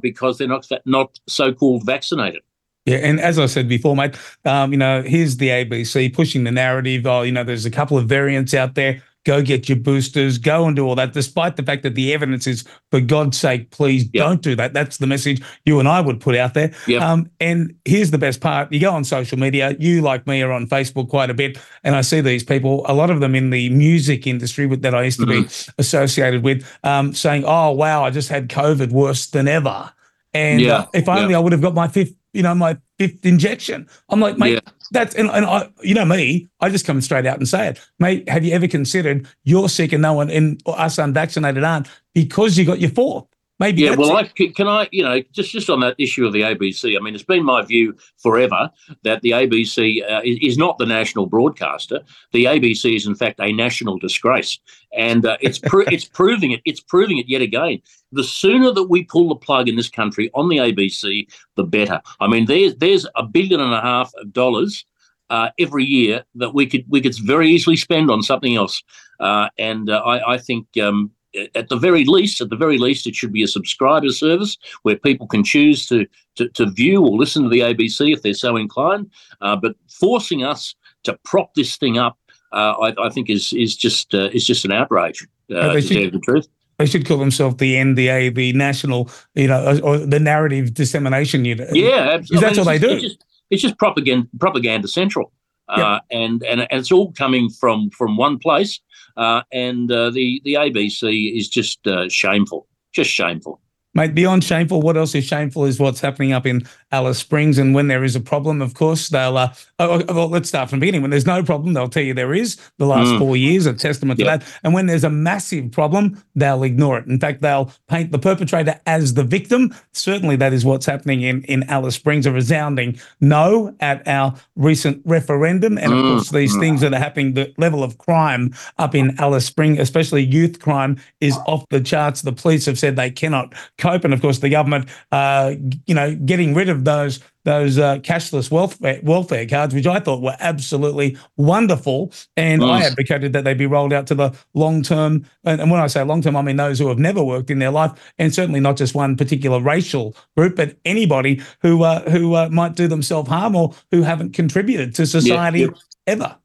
because 0.00 0.38
they're 0.38 0.48
not 0.48 0.66
not 0.84 1.18
so-called 1.26 1.84
vaccinated. 1.84 2.42
Yeah, 2.84 2.96
and 2.96 3.20
as 3.20 3.38
I 3.38 3.46
said 3.46 3.68
before, 3.68 3.94
mate, 3.94 4.16
um, 4.44 4.72
you 4.72 4.78
know, 4.78 5.02
here's 5.02 5.36
the 5.36 5.48
ABC 5.48 6.12
pushing 6.12 6.42
the 6.42 6.50
narrative. 6.50 7.06
Oh, 7.06 7.22
you 7.22 7.30
know, 7.30 7.44
there's 7.44 7.64
a 7.64 7.70
couple 7.70 7.96
of 7.96 8.08
variants 8.08 8.54
out 8.54 8.74
there 8.74 9.02
go 9.24 9.42
get 9.42 9.68
your 9.68 9.78
boosters, 9.78 10.38
go 10.38 10.66
and 10.66 10.74
do 10.74 10.86
all 10.86 10.94
that, 10.96 11.12
despite 11.12 11.56
the 11.56 11.62
fact 11.62 11.82
that 11.82 11.94
the 11.94 12.12
evidence 12.12 12.46
is, 12.46 12.64
for 12.90 13.00
God's 13.00 13.38
sake, 13.38 13.70
please 13.70 14.04
yep. 14.12 14.24
don't 14.24 14.42
do 14.42 14.56
that. 14.56 14.72
That's 14.72 14.98
the 14.98 15.06
message 15.06 15.40
you 15.64 15.78
and 15.78 15.88
I 15.88 16.00
would 16.00 16.20
put 16.20 16.36
out 16.36 16.54
there. 16.54 16.72
Yep. 16.86 17.02
Um, 17.02 17.30
and 17.40 17.74
here's 17.84 18.10
the 18.10 18.18
best 18.18 18.40
part 18.40 18.72
you 18.72 18.80
go 18.80 18.90
on 18.90 19.04
social 19.04 19.38
media, 19.38 19.76
you, 19.78 20.02
like 20.02 20.26
me, 20.26 20.42
are 20.42 20.52
on 20.52 20.66
Facebook 20.66 21.08
quite 21.08 21.30
a 21.30 21.34
bit, 21.34 21.58
and 21.84 21.94
I 21.94 22.00
see 22.00 22.20
these 22.20 22.44
people, 22.44 22.84
a 22.86 22.94
lot 22.94 23.10
of 23.10 23.20
them 23.20 23.34
in 23.34 23.50
the 23.50 23.70
music 23.70 24.26
industry 24.26 24.66
that 24.66 24.94
I 24.94 25.04
used 25.04 25.20
to 25.20 25.26
mm-hmm. 25.26 25.42
be 25.42 25.74
associated 25.78 26.42
with, 26.42 26.66
um, 26.82 27.14
saying, 27.14 27.44
oh, 27.46 27.70
wow, 27.70 28.04
I 28.04 28.10
just 28.10 28.28
had 28.28 28.48
COVID 28.48 28.90
worse 28.90 29.26
than 29.26 29.48
ever. 29.48 29.92
And 30.34 30.60
yeah. 30.60 30.74
uh, 30.74 30.86
if 30.94 31.08
only 31.08 31.32
yeah. 31.32 31.36
I 31.36 31.40
would 31.40 31.52
have 31.52 31.60
got 31.60 31.74
my 31.74 31.88
fifth, 31.88 32.14
you 32.32 32.42
know, 32.42 32.54
my 32.54 32.78
fifth 32.98 33.24
injection. 33.26 33.86
I'm 34.08 34.20
like, 34.20 34.38
mate, 34.38 34.54
yeah. 34.54 34.72
That's 34.92 35.14
and, 35.14 35.30
and 35.30 35.44
I, 35.44 35.68
you 35.82 35.94
know 35.94 36.04
me, 36.04 36.48
I 36.60 36.68
just 36.68 36.86
come 36.86 37.00
straight 37.00 37.26
out 37.26 37.38
and 37.38 37.48
say 37.48 37.68
it, 37.68 37.80
mate. 37.98 38.28
Have 38.28 38.44
you 38.44 38.52
ever 38.52 38.68
considered 38.68 39.26
you're 39.44 39.68
sick 39.68 39.92
and 39.92 40.02
no 40.02 40.12
one 40.12 40.30
and 40.30 40.62
us 40.66 40.98
unvaccinated 40.98 41.64
aren't 41.64 41.88
because 42.14 42.56
you 42.56 42.64
got 42.64 42.80
your 42.80 42.90
fourth? 42.90 43.26
Maybe 43.62 43.82
yeah. 43.82 43.94
Well, 43.94 44.16
I, 44.16 44.24
can 44.24 44.66
I, 44.66 44.88
you 44.90 45.04
know, 45.04 45.22
just 45.30 45.52
just 45.52 45.70
on 45.70 45.78
that 45.80 45.94
issue 45.96 46.26
of 46.26 46.32
the 46.32 46.40
ABC. 46.40 46.96
I 46.96 47.00
mean, 47.00 47.14
it's 47.14 47.22
been 47.22 47.44
my 47.44 47.62
view 47.62 47.96
forever 48.18 48.68
that 49.04 49.22
the 49.22 49.30
ABC 49.30 50.02
uh, 50.10 50.20
is, 50.24 50.58
not 50.58 50.78
the 50.78 50.86
national 50.86 51.26
broadcaster. 51.26 52.00
The 52.32 52.46
ABC 52.46 52.96
is, 52.96 53.06
in 53.06 53.14
fact, 53.14 53.38
a 53.40 53.52
national 53.52 53.98
disgrace, 53.98 54.58
and 54.96 55.24
uh, 55.24 55.36
it's 55.40 55.60
pro- 55.60 55.84
it's 55.86 56.04
proving 56.20 56.50
it. 56.50 56.60
It's 56.64 56.80
proving 56.80 57.18
it 57.18 57.28
yet 57.28 57.40
again. 57.40 57.80
The 58.10 58.24
sooner 58.24 58.72
that 58.72 58.90
we 58.90 59.04
pull 59.04 59.28
the 59.28 59.36
plug 59.36 59.68
in 59.68 59.76
this 59.76 59.88
country 59.88 60.28
on 60.34 60.48
the 60.48 60.56
ABC, 60.56 61.28
the 61.54 61.64
better. 61.64 62.02
I 62.20 62.26
mean, 62.26 62.46
there's 62.46 62.74
there's 62.76 63.06
a 63.14 63.22
billion 63.22 63.60
and 63.60 63.72
a 63.72 63.80
half 63.80 64.12
of 64.16 64.32
dollars 64.32 64.84
uh, 65.30 65.50
every 65.58 65.84
year 65.84 66.24
that 66.34 66.52
we 66.52 66.66
could 66.66 66.84
we 66.88 67.00
could 67.00 67.16
very 67.18 67.48
easily 67.48 67.76
spend 67.76 68.10
on 68.10 68.22
something 68.22 68.56
else. 68.56 68.82
Uh, 69.20 69.48
and 69.56 69.88
uh, 69.88 70.02
I, 70.04 70.34
I, 70.34 70.38
think 70.38 70.66
um, 70.82 71.12
at 71.54 71.68
the 71.68 71.76
very 71.76 72.04
least, 72.04 72.40
at 72.40 72.50
the 72.50 72.56
very 72.56 72.78
least, 72.78 73.06
it 73.06 73.14
should 73.14 73.32
be 73.32 73.42
a 73.42 73.48
subscriber 73.48 74.10
service 74.10 74.56
where 74.82 74.96
people 74.96 75.26
can 75.26 75.44
choose 75.44 75.86
to 75.88 76.06
to, 76.36 76.48
to 76.50 76.70
view 76.70 77.04
or 77.04 77.16
listen 77.16 77.42
to 77.42 77.48
the 77.48 77.60
ABC 77.60 78.12
if 78.12 78.22
they're 78.22 78.34
so 78.34 78.56
inclined. 78.56 79.10
Uh, 79.40 79.56
but 79.56 79.74
forcing 79.88 80.44
us 80.44 80.74
to 81.04 81.18
prop 81.24 81.54
this 81.54 81.76
thing 81.76 81.98
up, 81.98 82.18
uh, 82.52 82.74
I, 82.80 83.06
I, 83.06 83.08
think 83.10 83.28
is 83.28 83.52
is 83.52 83.76
just 83.76 84.14
uh, 84.14 84.30
is 84.32 84.46
just 84.46 84.64
an 84.64 84.72
outrage. 84.72 85.26
Uh, 85.54 85.72
to 85.72 85.82
tell 85.82 86.10
the 86.10 86.20
truth. 86.20 86.48
They 86.78 86.86
should 86.86 87.06
call 87.06 87.18
themselves 87.18 87.56
the 87.56 87.74
NDA, 87.74 88.34
the 88.34 88.52
National, 88.54 89.10
you 89.34 89.46
know, 89.46 89.78
or 89.82 89.98
the 89.98 90.18
Narrative 90.18 90.74
Dissemination 90.74 91.44
Unit. 91.44 91.68
Yeah, 91.72 92.10
absolutely. 92.14 92.46
That's 92.46 92.58
what 92.58 92.64
they 92.64 92.78
do. 92.78 92.90
It's 92.90 93.02
just, 93.02 93.24
it's 93.50 93.62
just 93.62 93.78
propaganda, 93.78 94.26
propaganda 94.40 94.88
central, 94.88 95.32
uh, 95.80 96.00
and, 96.10 96.42
and 96.44 96.60
and 96.60 96.68
it's 96.70 96.92
all 96.92 97.12
coming 97.12 97.48
from 97.48 97.90
from 97.90 98.16
one 98.16 98.38
place 98.38 98.80
uh, 99.16 99.42
and 99.52 99.90
uh, 99.90 100.10
the 100.10 100.40
the 100.44 100.54
ABC 100.54 101.36
is 101.36 101.48
just 101.48 101.86
uh, 101.86 102.08
shameful, 102.08 102.66
just 102.92 103.10
shameful. 103.10 103.60
Mate, 103.94 104.14
beyond 104.14 104.42
shameful, 104.42 104.80
what 104.80 104.96
else 104.96 105.14
is 105.14 105.24
shameful 105.24 105.66
is 105.66 105.78
what's 105.78 106.00
happening 106.00 106.32
up 106.32 106.46
in 106.46 106.62
Alice 106.92 107.18
Springs. 107.18 107.58
And 107.58 107.74
when 107.74 107.88
there 107.88 108.04
is 108.04 108.14
a 108.14 108.20
problem, 108.20 108.62
of 108.62 108.74
course, 108.74 109.08
they'll, 109.08 109.38
uh, 109.38 109.52
oh, 109.78 110.04
oh 110.08 110.14
well, 110.14 110.28
let's 110.28 110.48
start 110.48 110.70
from 110.70 110.78
the 110.78 110.84
beginning. 110.84 111.02
When 111.02 111.10
there's 111.10 111.26
no 111.26 111.42
problem, 111.42 111.72
they'll 111.72 111.88
tell 111.88 112.02
you 112.02 112.14
there 112.14 112.34
is. 112.34 112.58
The 112.78 112.86
last 112.86 113.08
mm. 113.08 113.18
four 113.18 113.36
years, 113.36 113.66
a 113.66 113.72
testament 113.72 114.20
to 114.20 114.26
that. 114.26 114.44
And 114.62 114.74
when 114.74 114.86
there's 114.86 115.04
a 115.04 115.10
massive 115.10 115.72
problem, 115.72 116.22
they'll 116.34 116.62
ignore 116.62 116.98
it. 116.98 117.06
In 117.06 117.18
fact, 117.18 117.42
they'll 117.42 117.72
paint 117.88 118.12
the 118.12 118.18
perpetrator 118.18 118.80
as 118.86 119.14
the 119.14 119.24
victim. 119.24 119.74
Certainly, 119.92 120.36
that 120.36 120.52
is 120.52 120.64
what's 120.64 120.86
happening 120.86 121.22
in, 121.22 121.42
in 121.44 121.62
Alice 121.64 121.94
Springs, 121.94 122.26
a 122.26 122.32
resounding 122.32 123.00
no 123.20 123.74
at 123.80 124.06
our 124.06 124.34
recent 124.56 125.00
referendum. 125.04 125.78
And 125.78 125.92
of 125.92 125.98
mm. 125.98 126.12
course, 126.12 126.30
these 126.30 126.54
mm. 126.54 126.60
things 126.60 126.80
that 126.82 126.92
are 126.92 126.98
happening, 126.98 127.34
the 127.34 127.52
level 127.56 127.82
of 127.82 127.98
crime 127.98 128.54
up 128.78 128.94
in 128.94 129.18
Alice 129.18 129.46
Springs, 129.46 129.78
especially 129.78 130.22
youth 130.22 130.60
crime, 130.60 131.00
is 131.20 131.36
off 131.46 131.68
the 131.70 131.80
charts. 131.80 132.22
The 132.22 132.32
police 132.32 132.66
have 132.66 132.78
said 132.78 132.96
they 132.96 133.10
cannot 133.10 133.54
cope. 133.78 134.04
And 134.04 134.12
of 134.12 134.20
course, 134.20 134.40
the 134.40 134.50
government, 134.50 134.88
uh, 135.10 135.54
you 135.86 135.94
know, 135.94 136.14
getting 136.14 136.54
rid 136.54 136.68
of 136.68 136.81
those 136.84 137.20
those 137.44 137.78
uh, 137.78 137.98
cashless 137.98 138.50
welfare 138.50 139.00
welfare 139.02 139.46
cards, 139.46 139.74
which 139.74 139.86
I 139.86 139.98
thought 140.00 140.22
were 140.22 140.36
absolutely 140.38 141.16
wonderful, 141.36 142.12
and 142.36 142.60
nice. 142.60 142.84
I 142.84 142.86
advocated 142.86 143.32
that 143.32 143.44
they 143.44 143.54
be 143.54 143.66
rolled 143.66 143.92
out 143.92 144.06
to 144.08 144.14
the 144.14 144.32
long 144.54 144.82
term. 144.82 145.26
And, 145.44 145.60
and 145.60 145.70
when 145.70 145.80
I 145.80 145.86
say 145.88 146.02
long 146.04 146.22
term, 146.22 146.36
I 146.36 146.42
mean 146.42 146.56
those 146.56 146.78
who 146.78 146.88
have 146.88 146.98
never 146.98 147.22
worked 147.22 147.50
in 147.50 147.58
their 147.58 147.70
life, 147.70 147.92
and 148.18 148.34
certainly 148.34 148.60
not 148.60 148.76
just 148.76 148.94
one 148.94 149.16
particular 149.16 149.60
racial 149.60 150.14
group, 150.36 150.56
but 150.56 150.76
anybody 150.84 151.42
who 151.60 151.82
uh, 151.82 152.08
who 152.10 152.34
uh, 152.34 152.48
might 152.50 152.76
do 152.76 152.86
themselves 152.86 153.28
harm 153.28 153.56
or 153.56 153.74
who 153.90 154.02
haven't 154.02 154.32
contributed 154.32 154.94
to 154.94 155.06
society 155.06 155.60
yeah, 155.60 155.66
yeah. 155.66 155.72
ever. 156.06 156.36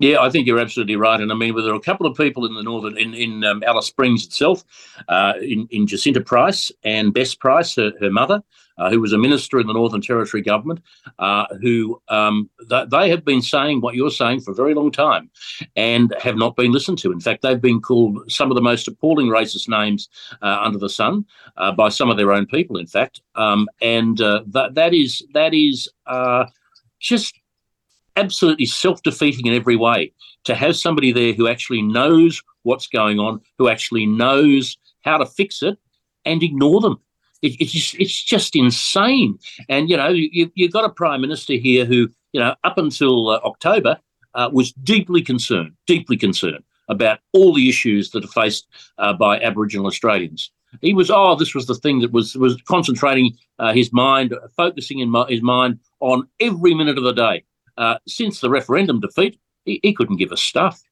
Yeah, 0.00 0.20
I 0.20 0.28
think 0.28 0.46
you're 0.46 0.58
absolutely 0.58 0.96
right. 0.96 1.20
And 1.20 1.30
I 1.30 1.34
mean, 1.34 1.54
there 1.54 1.72
are 1.72 1.76
a 1.76 1.80
couple 1.80 2.06
of 2.06 2.16
people 2.16 2.44
in 2.44 2.54
the 2.54 2.62
northern, 2.62 2.98
in, 2.98 3.14
in 3.14 3.44
um, 3.44 3.62
Alice 3.64 3.86
Springs 3.86 4.26
itself, 4.26 4.64
uh, 5.08 5.34
in, 5.40 5.68
in 5.70 5.86
Jacinta 5.86 6.20
Price 6.20 6.72
and 6.82 7.14
Bess 7.14 7.34
Price, 7.34 7.76
her, 7.76 7.92
her 8.00 8.10
mother, 8.10 8.42
uh, 8.78 8.90
who 8.90 9.00
was 9.00 9.12
a 9.12 9.18
minister 9.18 9.58
in 9.58 9.66
the 9.66 9.72
Northern 9.72 10.00
Territory 10.00 10.42
government, 10.42 10.80
uh, 11.18 11.46
who 11.60 12.00
um, 12.08 12.50
th- 12.68 12.88
they 12.90 13.08
have 13.10 13.24
been 13.24 13.42
saying 13.42 13.80
what 13.80 13.94
you're 13.94 14.10
saying 14.10 14.40
for 14.40 14.50
a 14.50 14.54
very 14.54 14.74
long 14.74 14.90
time 14.90 15.30
and 15.76 16.14
have 16.20 16.36
not 16.36 16.56
been 16.56 16.72
listened 16.72 16.98
to. 16.98 17.12
In 17.12 17.20
fact, 17.20 17.42
they've 17.42 17.60
been 17.60 17.80
called 17.80 18.30
some 18.30 18.50
of 18.50 18.54
the 18.54 18.62
most 18.62 18.88
appalling 18.88 19.28
racist 19.28 19.68
names 19.68 20.08
uh, 20.42 20.58
under 20.60 20.78
the 20.78 20.88
sun 20.88 21.24
uh, 21.56 21.72
by 21.72 21.88
some 21.88 22.10
of 22.10 22.16
their 22.16 22.32
own 22.32 22.46
people, 22.46 22.76
in 22.76 22.86
fact. 22.86 23.20
Um, 23.34 23.68
and 23.80 24.20
uh, 24.20 24.42
that, 24.48 24.74
that 24.74 24.94
is, 24.94 25.22
that 25.34 25.54
is 25.54 25.88
just 27.00 27.38
absolutely 28.16 28.66
self 28.66 29.02
defeating 29.02 29.46
in 29.46 29.54
every 29.54 29.76
way 29.76 30.12
to 30.44 30.54
have 30.54 30.76
somebody 30.76 31.12
there 31.12 31.32
who 31.32 31.48
actually 31.48 31.82
knows 31.82 32.42
what's 32.62 32.86
going 32.86 33.18
on, 33.18 33.40
who 33.58 33.68
actually 33.68 34.06
knows 34.06 34.76
how 35.02 35.18
to 35.18 35.26
fix 35.26 35.62
it, 35.62 35.78
and 36.24 36.42
ignore 36.42 36.80
them. 36.80 36.98
It, 37.44 37.60
it's 37.60 37.72
just 37.72 37.94
it's 37.96 38.22
just 38.22 38.56
insane. 38.56 39.38
And 39.68 39.90
you 39.90 39.96
know, 39.96 40.08
you, 40.08 40.50
you've 40.54 40.72
got 40.72 40.84
a 40.84 40.90
prime 40.90 41.20
minister 41.20 41.54
here 41.54 41.84
who 41.84 42.08
you 42.34 42.40
know, 42.40 42.54
up 42.64 42.76
until 42.76 43.30
uh, 43.30 43.40
October, 43.44 43.98
uh, 44.34 44.50
was 44.52 44.72
deeply 44.72 45.22
concerned, 45.22 45.72
deeply 45.86 46.16
concerned 46.16 46.64
about 46.88 47.20
all 47.32 47.54
the 47.54 47.68
issues 47.68 48.10
that 48.10 48.24
are 48.24 48.28
faced 48.42 48.66
uh, 48.98 49.12
by 49.12 49.40
Aboriginal 49.40 49.86
Australians. 49.86 50.50
He 50.82 50.92
was, 50.92 51.10
oh, 51.10 51.36
this 51.36 51.54
was 51.54 51.66
the 51.66 51.76
thing 51.76 52.00
that 52.00 52.10
was 52.10 52.34
was 52.34 52.60
concentrating 52.62 53.38
uh, 53.60 53.72
his 53.72 53.92
mind, 53.92 54.34
focusing 54.56 54.98
in 54.98 55.14
his 55.28 55.40
mind 55.40 55.78
on 56.00 56.28
every 56.40 56.74
minute 56.74 56.98
of 56.98 57.04
the 57.04 57.12
day. 57.12 57.44
Uh, 57.78 57.98
since 58.08 58.40
the 58.40 58.50
referendum 58.50 58.98
defeat, 58.98 59.38
he, 59.64 59.78
he 59.84 59.94
couldn't 59.94 60.16
give 60.16 60.32
a 60.32 60.36
stuff. 60.36 60.82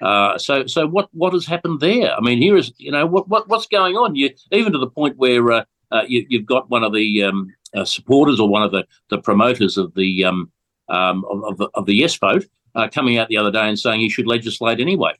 Uh, 0.00 0.38
so, 0.38 0.66
so 0.66 0.86
what 0.86 1.08
what 1.12 1.32
has 1.32 1.46
happened 1.46 1.80
there? 1.80 2.14
I 2.14 2.20
mean, 2.20 2.40
here 2.40 2.56
is 2.56 2.72
you 2.78 2.92
know 2.92 3.06
what, 3.06 3.28
what 3.28 3.48
what's 3.48 3.66
going 3.66 3.96
on. 3.96 4.14
You 4.14 4.30
even 4.52 4.72
to 4.72 4.78
the 4.78 4.86
point 4.86 5.16
where 5.16 5.50
uh, 5.50 5.64
uh, 5.92 6.02
you, 6.06 6.26
have 6.38 6.46
got 6.46 6.70
one 6.70 6.84
of 6.84 6.92
the 6.92 7.22
um, 7.22 7.54
uh, 7.74 7.84
supporters 7.84 8.40
or 8.40 8.48
one 8.48 8.62
of 8.62 8.72
the, 8.72 8.86
the 9.10 9.18
promoters 9.18 9.76
of 9.76 9.94
the 9.94 10.24
um, 10.24 10.50
um, 10.88 11.24
of, 11.30 11.44
of, 11.44 11.56
the 11.58 11.68
of 11.74 11.86
the 11.86 11.94
yes 11.94 12.16
vote 12.16 12.44
uh, 12.74 12.88
coming 12.92 13.18
out 13.18 13.28
the 13.28 13.36
other 13.36 13.50
day 13.50 13.68
and 13.68 13.78
saying 13.78 14.00
he 14.00 14.08
should 14.08 14.26
legislate 14.26 14.80
anyway. 14.80 15.12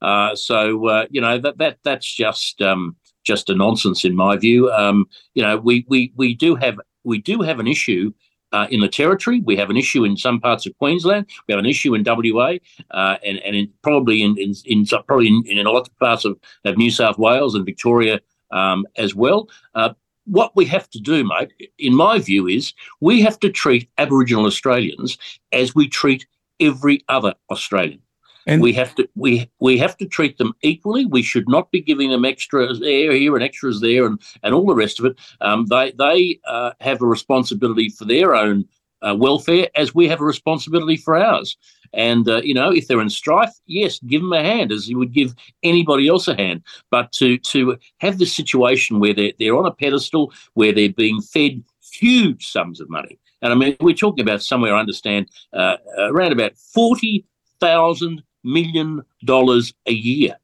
Uh, 0.00 0.34
so 0.34 1.06
you 1.10 1.20
know 1.20 1.38
that 1.38 1.58
that 1.58 1.78
that's 1.84 2.12
just 2.12 2.60
um, 2.60 2.96
just 3.24 3.50
a 3.50 3.54
nonsense 3.54 4.04
in 4.04 4.14
my 4.14 4.36
view. 4.36 4.70
Um, 4.70 5.06
you 5.34 5.42
know, 5.42 5.56
we 5.56 5.84
we 5.88 6.12
we 6.16 6.34
do 6.34 6.54
have 6.56 6.80
we 7.04 7.18
do 7.18 7.42
have 7.42 7.58
an 7.58 7.66
issue 7.66 8.12
uh, 8.52 8.66
in 8.70 8.80
the 8.80 8.88
territory. 8.88 9.40
We 9.40 9.56
have 9.56 9.70
an 9.70 9.76
issue 9.76 10.04
in 10.04 10.16
some 10.16 10.40
parts 10.40 10.66
of 10.66 10.76
Queensland. 10.78 11.26
We 11.48 11.52
have 11.52 11.58
an 11.58 11.66
issue 11.66 11.94
in 11.94 12.04
WA, 12.04 12.56
uh, 12.90 13.16
and 13.24 13.38
and 13.38 13.56
in, 13.56 13.72
probably 13.82 14.22
in 14.22 14.36
in, 14.38 14.54
in 14.66 14.86
probably 15.06 15.28
in, 15.28 15.42
in, 15.46 15.66
a 15.66 15.70
lot 15.70 15.88
of 15.88 15.98
parts 15.98 16.24
of, 16.24 16.38
of 16.64 16.76
New 16.76 16.90
South 16.90 17.18
Wales 17.18 17.54
and 17.54 17.64
Victoria 17.64 18.20
um, 18.52 18.86
as 18.96 19.14
well. 19.14 19.48
Uh, 19.74 19.94
what 20.26 20.54
we 20.54 20.64
have 20.66 20.88
to 20.90 21.00
do, 21.00 21.24
mate, 21.24 21.52
in 21.78 21.94
my 21.94 22.18
view, 22.18 22.46
is 22.46 22.72
we 23.00 23.20
have 23.22 23.38
to 23.40 23.50
treat 23.50 23.88
Aboriginal 23.98 24.46
Australians 24.46 25.18
as 25.50 25.74
we 25.74 25.88
treat 25.88 26.26
every 26.60 27.02
other 27.08 27.34
Australian. 27.50 28.00
And 28.46 28.60
we 28.60 28.72
have 28.72 28.94
to 28.96 29.08
we 29.14 29.48
we 29.60 29.78
have 29.78 29.96
to 29.98 30.06
treat 30.06 30.38
them 30.38 30.52
equally. 30.62 31.06
We 31.06 31.22
should 31.22 31.48
not 31.48 31.70
be 31.70 31.80
giving 31.80 32.10
them 32.10 32.24
extras 32.24 32.80
there 32.80 33.12
here 33.12 33.36
and 33.36 33.44
extras 33.44 33.80
there 33.80 34.04
and, 34.04 34.20
and 34.42 34.52
all 34.52 34.66
the 34.66 34.74
rest 34.74 34.98
of 34.98 35.04
it. 35.06 35.16
Um, 35.40 35.66
they 35.66 35.92
they 35.92 36.40
uh, 36.48 36.72
have 36.80 37.00
a 37.00 37.06
responsibility 37.06 37.88
for 37.88 38.04
their 38.04 38.34
own 38.34 38.64
uh, 39.00 39.14
welfare 39.16 39.68
as 39.76 39.94
we 39.94 40.08
have 40.08 40.20
a 40.20 40.24
responsibility 40.24 40.96
for 40.96 41.16
ours. 41.16 41.56
And 41.94 42.28
uh, 42.28 42.42
you 42.42 42.54
know, 42.54 42.70
if 42.70 42.88
they're 42.88 43.00
in 43.00 43.10
strife, 43.10 43.52
yes, 43.66 43.98
give 44.00 44.22
them 44.22 44.32
a 44.32 44.42
hand 44.42 44.72
as 44.72 44.88
you 44.88 44.98
would 44.98 45.12
give 45.12 45.34
anybody 45.62 46.08
else 46.08 46.28
a 46.28 46.34
hand. 46.34 46.62
But 46.90 47.12
to 47.12 47.38
to 47.38 47.76
have 47.98 48.18
this 48.18 48.34
situation 48.34 49.00
where 49.00 49.14
they're 49.14 49.32
they're 49.38 49.56
on 49.56 49.66
a 49.66 49.72
pedestal 49.72 50.32
where 50.54 50.72
they're 50.72 50.92
being 50.92 51.20
fed 51.20 51.62
huge 51.92 52.48
sums 52.48 52.80
of 52.80 52.88
money. 52.88 53.18
And 53.42 53.52
I 53.52 53.56
mean, 53.56 53.76
we're 53.80 53.94
talking 53.94 54.22
about 54.22 54.42
somewhere, 54.42 54.74
I 54.74 54.80
understand, 54.80 55.28
uh, 55.52 55.76
around 55.98 56.32
about 56.32 56.56
forty 56.56 57.26
thousand 57.60 58.22
million 58.44 59.02
dollars 59.24 59.74
a 59.86 59.92
year. 59.92 60.36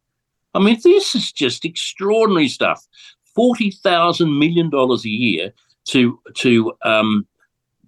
I 0.55 0.61
mean, 0.61 0.79
this 0.83 1.15
is 1.15 1.33
just 1.33 1.65
extraordinary 1.65 2.49
stuff. 2.49 2.87
Forty 3.35 3.71
thousand 3.71 4.39
million 4.39 4.69
dollars 4.69 5.05
a 5.05 5.11
year 5.11 5.53
to 5.87 6.21
to 6.35 6.73
um, 6.83 7.27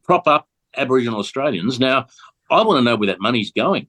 prop 0.05 0.27
up 0.27 0.49
Aboriginal 0.77 1.19
Australians. 1.19 1.81
Now, 1.81 2.07
I 2.51 2.63
want 2.63 2.79
to 2.79 2.83
know 2.83 2.97
where 2.97 3.07
that 3.09 3.21
money's 3.21 3.53
going, 3.53 3.87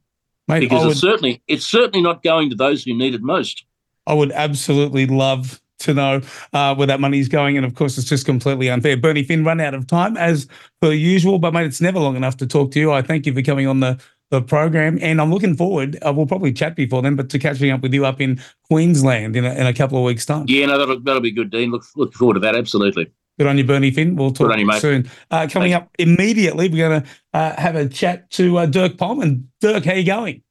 Mate, 0.48 0.62
because 0.62 0.84
would, 0.84 0.92
it's 0.92 1.02
certainly 1.02 1.42
it's 1.48 1.66
certainly 1.66 2.02
not 2.02 2.24
going 2.24 2.50
to 2.50 2.56
those 2.56 2.84
who 2.84 2.94
need 2.94 3.16
it 3.16 3.22
most. 3.22 3.66
I 4.08 4.14
would 4.14 4.32
absolutely 4.32 5.06
love 5.06 5.62
to 5.80 5.94
know 5.94 6.22
uh, 6.54 6.76
where 6.76 6.88
that 6.88 7.00
money 7.00 7.20
is 7.20 7.28
going, 7.28 7.58
and 7.58 7.66
of 7.66 7.76
course, 7.76 7.98
it's 7.98 8.08
just 8.08 8.26
completely 8.26 8.70
unfair. 8.70 8.98
Bernie 8.98 9.24
Finn, 9.24 9.44
run 9.44 9.60
out 9.60 9.74
of 9.74 9.88
time 9.88 10.16
as 10.18 10.48
per 10.80 10.92
usual, 10.92 11.40
but 11.40 11.54
mate, 11.54 11.66
it's 11.66 11.82
never 11.82 12.00
long 12.00 12.16
enough 12.16 12.38
to 12.38 12.48
talk 12.48 12.72
to 12.72 12.80
you. 12.80 12.92
I 12.92 13.02
thank 13.02 13.26
you 13.26 13.34
for 13.34 13.42
coming 13.42 13.68
on 13.68 13.80
the 13.80 14.00
the 14.32 14.42
program. 14.42 14.98
And 15.02 15.22
I'm 15.22 15.32
looking 15.32 15.56
forward, 15.56 16.00
uh, 16.02 16.12
we'll 16.16 16.26
probably 16.26 16.52
chat 16.54 16.76
before 16.76 17.02
then, 17.02 17.16
but 17.16 17.30
to 17.30 17.38
catching 17.38 17.70
up 17.70 17.82
with 17.82 17.94
you 17.94 18.06
up 18.06 18.20
in 18.20 18.42
Queensland 18.64 19.36
in 19.36 19.46
a, 19.46 19.54
in 19.54 19.68
a 19.68 19.74
couple 19.74 19.98
of 19.98 20.06
weeks' 20.06 20.26
time. 20.26 20.46
Yeah, 20.48 20.66
no, 20.66 20.80
that'll, 20.80 21.00
that'll 21.02 21.22
be 21.22 21.32
good, 21.32 21.52
Dean. 21.52 21.70
Look, 21.70 21.84
look 21.96 22.14
forward 22.14 22.36
to 22.36 22.40
that. 22.40 22.56
Absolutely. 22.56 23.12
Good 23.38 23.48
on 23.48 23.58
you, 23.58 23.64
Bernie 23.64 23.92
Finn. 23.92 24.16
We'll 24.16 24.32
talk 24.32 24.56
you, 24.58 24.80
soon. 24.80 25.10
Uh, 25.32 25.48
coming 25.50 25.72
Thanks. 25.72 25.86
up 25.86 25.90
immediately, 25.98 26.70
we're 26.70 26.90
going 26.90 27.02
to 27.02 27.10
uh, 27.34 27.60
have 27.60 27.76
a 27.76 27.88
chat 27.88 28.30
to 28.32 28.60
uh, 28.60 28.66
Dirk 28.66 29.02
And 29.02 29.48
Dirk, 29.60 29.86
how 29.86 29.94
you 29.94 30.06
going? 30.06 30.44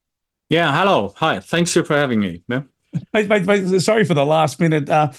Yeah, 0.48 0.76
hello. 0.76 1.14
Hi. 1.16 1.38
Thanks 1.40 1.74
you 1.76 1.84
for 1.84 1.96
having 1.96 2.20
me. 2.20 2.42
Yeah. 2.48 2.62
Mate, 3.12 3.28
mate, 3.28 3.46
mate, 3.46 3.80
sorry 3.80 4.04
for 4.04 4.14
the 4.14 4.26
last 4.26 4.58
minute 4.58 4.88
uh, 4.88 5.12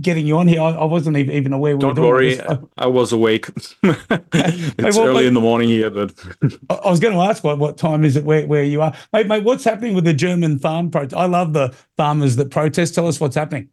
getting 0.00 0.26
you 0.26 0.38
on 0.38 0.48
here. 0.48 0.62
I, 0.62 0.70
I 0.70 0.84
wasn't 0.84 1.18
even 1.18 1.52
aware. 1.52 1.76
We 1.76 1.80
Don't 1.80 2.00
worry, 2.00 2.40
I 2.78 2.86
was 2.86 3.12
awake. 3.12 3.48
it's 3.82 4.96
well, 4.96 5.08
early 5.08 5.14
mate, 5.14 5.26
in 5.26 5.34
the 5.34 5.40
morning 5.40 5.68
here, 5.68 5.90
but 5.90 6.14
I 6.70 6.88
was 6.88 7.00
going 7.00 7.12
to 7.12 7.20
ask 7.20 7.44
what, 7.44 7.58
what 7.58 7.76
time 7.76 8.06
is 8.06 8.16
it 8.16 8.24
where, 8.24 8.46
where 8.46 8.64
you 8.64 8.80
are, 8.80 8.94
mate, 9.12 9.26
mate. 9.26 9.44
What's 9.44 9.64
happening 9.64 9.94
with 9.94 10.04
the 10.04 10.14
German 10.14 10.58
farm 10.58 10.90
protest? 10.90 11.14
I 11.14 11.26
love 11.26 11.52
the 11.52 11.76
farmers 11.98 12.36
that 12.36 12.50
protest. 12.50 12.94
Tell 12.94 13.06
us 13.06 13.20
what's 13.20 13.36
happening. 13.36 13.68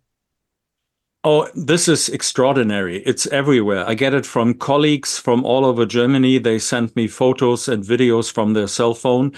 Oh, 1.28 1.50
this 1.56 1.88
is 1.88 2.08
extraordinary. 2.08 3.00
It's 3.04 3.26
everywhere. 3.28 3.84
I 3.90 3.96
get 3.96 4.14
it 4.14 4.26
from 4.26 4.54
colleagues 4.54 5.18
from 5.18 5.44
all 5.44 5.66
over 5.66 5.86
Germany. 5.86 6.38
They 6.38 6.60
send 6.60 6.96
me 6.96 7.08
photos 7.08 7.68
and 7.68 7.84
videos 7.84 8.32
from 8.32 8.54
their 8.54 8.68
cell 8.68 8.94
phone 8.94 9.34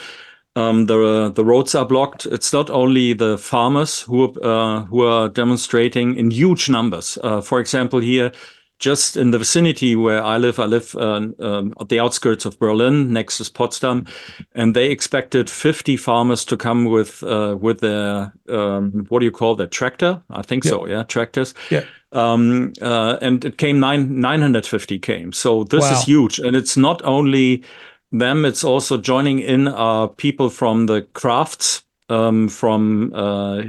um, 0.57 0.87
the 0.87 1.31
the 1.33 1.45
roads 1.45 1.75
are 1.75 1.85
blocked. 1.85 2.25
It's 2.25 2.51
not 2.51 2.69
only 2.69 3.13
the 3.13 3.37
farmers 3.37 4.01
who 4.01 4.33
uh, 4.41 4.85
who 4.85 5.03
are 5.03 5.29
demonstrating 5.29 6.15
in 6.15 6.31
huge 6.31 6.67
numbers. 6.67 7.17
Uh, 7.23 7.41
for 7.41 7.59
example, 7.59 7.99
here, 7.99 8.31
just 8.79 9.17
in 9.17 9.31
the 9.31 9.39
vicinity 9.39 9.95
where 9.95 10.23
I 10.23 10.37
live, 10.37 10.59
I 10.59 10.65
live 10.65 10.95
uh, 10.95 11.29
um, 11.39 11.73
at 11.79 11.89
the 11.89 11.99
outskirts 11.99 12.45
of 12.45 12.59
Berlin, 12.59 13.11
next 13.11 13.39
is 13.41 13.49
Potsdam, 13.49 14.05
and 14.53 14.75
they 14.75 14.91
expected 14.91 15.49
50 15.49 15.97
farmers 15.97 16.45
to 16.45 16.57
come 16.57 16.85
with 16.85 17.23
uh, 17.23 17.57
with 17.59 17.79
their 17.79 18.33
um, 18.49 19.05
what 19.09 19.19
do 19.19 19.25
you 19.25 19.31
call 19.31 19.55
that 19.55 19.71
tractor? 19.71 20.21
I 20.29 20.41
think 20.43 20.63
yeah. 20.63 20.71
so. 20.71 20.87
Yeah, 20.87 21.03
tractors. 21.03 21.53
Yeah. 21.69 21.83
Um, 22.11 22.73
uh, 22.81 23.17
and 23.21 23.43
it 23.43 23.57
came 23.57 23.79
nine 23.79 24.21
950 24.21 24.99
came. 24.99 25.33
So 25.33 25.63
this 25.63 25.81
wow. 25.81 25.93
is 25.93 26.03
huge, 26.03 26.39
and 26.39 26.55
it's 26.55 26.77
not 26.77 27.01
only 27.03 27.63
them, 28.11 28.45
it's 28.45 28.63
also 28.63 28.97
joining 28.97 29.39
in 29.39 29.67
uh, 29.67 30.07
people 30.07 30.49
from 30.49 30.85
the 30.85 31.01
crafts, 31.13 31.83
um, 32.09 32.47
from 32.47 33.13
uh, 33.13 33.63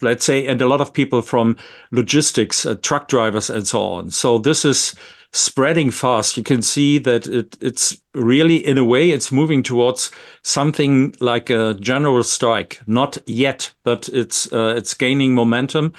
let's 0.00 0.24
say, 0.24 0.46
and 0.46 0.60
a 0.62 0.68
lot 0.68 0.80
of 0.80 0.92
people 0.92 1.22
from 1.22 1.56
logistics, 1.90 2.66
uh, 2.66 2.74
truck 2.82 3.08
drivers, 3.08 3.50
and 3.50 3.66
so 3.66 3.82
on. 3.82 4.10
So 4.10 4.38
this 4.38 4.64
is 4.64 4.94
spreading 5.32 5.90
fast. 5.90 6.36
You 6.36 6.44
can 6.44 6.62
see 6.62 6.98
that 6.98 7.26
it, 7.26 7.56
it's 7.60 7.96
really, 8.14 8.56
in 8.56 8.78
a 8.78 8.84
way, 8.84 9.10
it's 9.10 9.32
moving 9.32 9.64
towards 9.64 10.12
something 10.42 11.14
like 11.20 11.50
a 11.50 11.74
general 11.80 12.22
strike. 12.22 12.80
Not 12.86 13.18
yet, 13.26 13.72
but 13.82 14.08
it's 14.12 14.52
uh, 14.52 14.74
it's 14.76 14.94
gaining 14.94 15.34
momentum. 15.34 15.92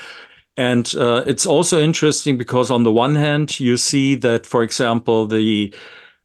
And 0.58 0.96
uh, 0.96 1.24
it's 1.28 1.46
also 1.46 1.82
interesting 1.82 2.38
because 2.38 2.72
on 2.72 2.84
the 2.84 2.92
one 2.92 3.16
hand, 3.16 3.60
you 3.60 3.76
see 3.76 4.16
that, 4.16 4.46
for 4.46 4.64
example, 4.64 5.28
the 5.28 5.74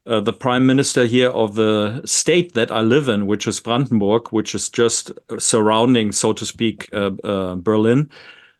uh, 0.07 0.19
the 0.19 0.33
prime 0.33 0.65
minister 0.65 1.05
here 1.05 1.29
of 1.29 1.55
the 1.55 2.01
state 2.05 2.53
that 2.53 2.71
I 2.71 2.81
live 2.81 3.07
in, 3.07 3.27
which 3.27 3.47
is 3.47 3.59
Brandenburg, 3.59 4.29
which 4.29 4.55
is 4.55 4.69
just 4.69 5.11
surrounding, 5.37 6.11
so 6.11 6.33
to 6.33 6.45
speak, 6.45 6.89
uh, 6.93 7.11
uh, 7.23 7.55
Berlin. 7.55 8.09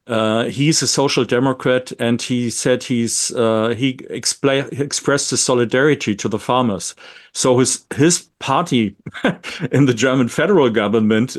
Uh, 0.07 0.45
he's 0.45 0.81
a 0.81 0.87
social 0.87 1.23
democrat, 1.23 1.91
and 1.99 2.21
he 2.21 2.49
said 2.49 2.83
he's 2.83 3.31
uh, 3.31 3.69
he 3.77 3.93
expla- 4.09 4.79
expressed 4.79 5.29
his 5.29 5.43
solidarity 5.43 6.15
to 6.15 6.27
the 6.27 6.39
farmers. 6.39 6.95
So 7.33 7.59
his 7.59 7.85
his 7.95 8.27
party 8.39 8.95
in 9.71 9.85
the 9.85 9.93
German 9.93 10.27
federal 10.27 10.69
government 10.69 11.37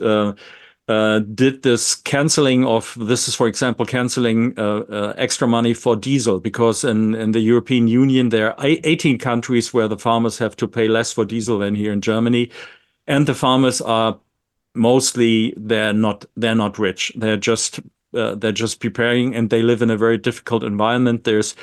uh, 0.93 1.20
did 1.20 1.62
this 1.62 1.95
canceling 1.95 2.66
of 2.66 2.97
this 3.01 3.28
is 3.28 3.34
for 3.34 3.49
example 3.49 3.86
canceling 3.86 4.53
uh, 4.59 4.80
uh, 4.99 5.14
extra 5.16 5.49
money 5.49 5.74
for 5.74 5.97
diesel 5.97 6.38
because 6.40 6.84
in, 6.84 7.14
in 7.14 7.32
the 7.32 7.40
European 7.40 7.88
Union 7.88 8.28
there 8.28 8.49
are 8.49 8.66
18 8.84 9.18
countries 9.18 9.72
where 9.72 9.88
the 9.88 9.99
farmers 9.99 10.38
have 10.38 10.55
to 10.57 10.68
pay 10.68 10.88
less 10.88 11.12
for 11.12 11.24
diesel 11.24 11.59
than 11.59 11.74
here 11.74 11.93
in 11.93 12.01
Germany. 12.01 12.51
And 13.07 13.26
the 13.26 13.34
farmers 13.34 13.80
are 13.80 14.18
mostly 14.74 15.55
they're 15.57 15.95
not 15.95 16.24
they're 16.36 16.55
not 16.55 16.78
rich. 16.78 17.12
They're 17.16 17.36
just 17.51 17.80
uh, 18.14 18.34
they're 18.34 18.53
just 18.53 18.80
preparing 18.80 19.34
and 19.34 19.49
they 19.49 19.62
live 19.62 19.82
in 19.82 19.90
a 19.90 19.97
very 19.97 20.18
difficult 20.18 20.62
environment. 20.62 21.24
There's 21.24 21.55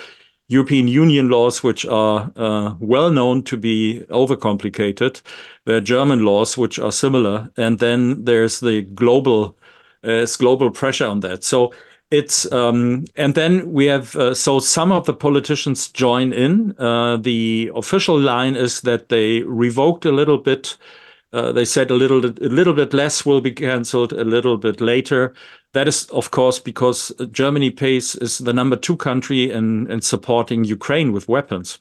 European 0.50 0.88
Union 0.88 1.30
laws, 1.30 1.64
which 1.64 1.86
are 1.86 2.32
uh, 2.36 2.74
well 2.80 3.12
known 3.12 3.44
to 3.44 3.56
be 3.56 4.04
overcomplicated. 4.10 5.22
There 5.70 5.78
are 5.78 5.82
German 5.82 6.26
laws, 6.26 6.58
which 6.58 6.80
are 6.80 6.92
similar, 6.92 7.48
and 7.56 7.78
then 7.78 8.26
there's 8.26 8.60
the 8.60 8.82
global, 8.82 9.56
uh, 10.04 10.26
global 10.40 10.72
pressure 10.72 11.06
on 11.06 11.20
that. 11.20 11.44
So 11.44 11.72
it's 12.10 12.52
um, 12.52 13.06
and 13.16 13.36
then 13.36 13.72
we 13.72 13.86
have 13.86 14.16
uh, 14.16 14.34
so 14.34 14.60
some 14.60 14.92
of 14.92 15.06
the 15.06 15.14
politicians 15.14 15.90
join 15.90 16.34
in. 16.34 16.74
Uh, 16.80 17.18
the 17.18 17.70
official 17.76 18.20
line 18.20 18.56
is 18.56 18.82
that 18.82 19.10
they 19.10 19.44
revoked 19.44 20.06
a 20.06 20.12
little 20.12 20.40
bit. 20.40 20.76
Uh, 21.34 21.52
they 21.52 21.66
said 21.66 21.92
a 21.92 21.94
little 21.94 22.26
a 22.26 22.50
little 22.50 22.74
bit 22.74 22.92
less 22.92 23.24
will 23.24 23.40
be 23.40 23.52
cancelled 23.52 24.12
a 24.12 24.24
little 24.24 24.58
bit 24.58 24.82
later. 24.82 25.36
That 25.74 25.88
is, 25.88 26.06
of 26.06 26.32
course, 26.32 26.58
because 26.58 27.14
Germany 27.32 27.70
pays 27.70 28.16
is 28.16 28.40
the 28.40 28.54
number 28.54 28.76
two 28.76 28.98
country 28.98 29.52
in, 29.52 29.86
in 29.92 30.02
supporting 30.02 30.64
Ukraine 30.64 31.12
with 31.12 31.30
weapons. 31.30 31.78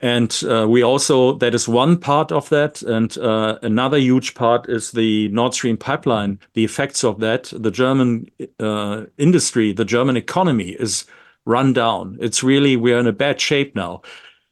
And 0.00 0.42
uh, 0.46 0.66
we 0.68 0.82
also, 0.82 1.34
that 1.38 1.54
is 1.54 1.66
one 1.66 1.96
part 1.96 2.30
of 2.30 2.48
that. 2.50 2.82
And 2.82 3.16
uh, 3.16 3.58
another 3.62 3.96
huge 3.96 4.34
part 4.34 4.68
is 4.68 4.90
the 4.90 5.28
Nord 5.28 5.54
Stream 5.54 5.76
pipeline, 5.76 6.38
the 6.52 6.64
effects 6.64 7.02
of 7.02 7.20
that. 7.20 7.52
The 7.56 7.70
German 7.70 8.30
uh, 8.60 9.04
industry, 9.16 9.72
the 9.72 9.86
German 9.86 10.16
economy 10.16 10.70
is 10.70 11.06
run 11.46 11.72
down. 11.72 12.18
It's 12.20 12.42
really, 12.42 12.76
we're 12.76 12.98
in 12.98 13.06
a 13.06 13.12
bad 13.12 13.40
shape 13.40 13.74
now. 13.74 14.02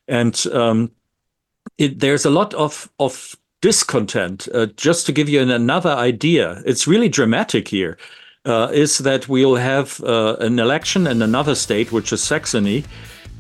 And 0.09 0.47
um, 0.53 0.91
it, 1.77 2.01
there's 2.01 2.25
a 2.25 2.31
lot 2.31 2.55
of, 2.55 2.91
of 2.99 3.37
discontent. 3.61 4.49
Uh, 4.55 4.67
just 4.77 5.05
to 5.07 5.13
give 5.13 5.29
you 5.29 5.43
an, 5.43 5.51
another 5.51 5.91
idea, 5.91 6.63
it's 6.65 6.87
really 6.87 7.09
dramatic 7.09 7.69
here. 7.69 7.99
Uh, 8.47 8.69
is 8.73 8.99
that 8.99 9.27
we'll 9.27 9.57
have 9.57 10.03
uh, 10.05 10.37
an 10.41 10.59
election 10.59 11.07
in 11.07 11.23
another 11.23 11.55
state, 11.55 11.91
which 11.91 12.13
is 12.13 12.23
Saxony, 12.23 12.85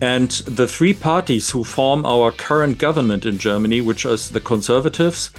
and 0.00 0.30
the 0.30 0.66
three 0.66 0.94
parties 0.94 1.50
who 1.50 1.64
form 1.64 2.04
our 2.04 2.32
current 2.32 2.78
government 2.78 3.24
in 3.24 3.38
Germany, 3.38 3.80
which 3.80 4.04
is 4.04 4.30
the 4.30 4.40
Conservatives, 4.40 5.30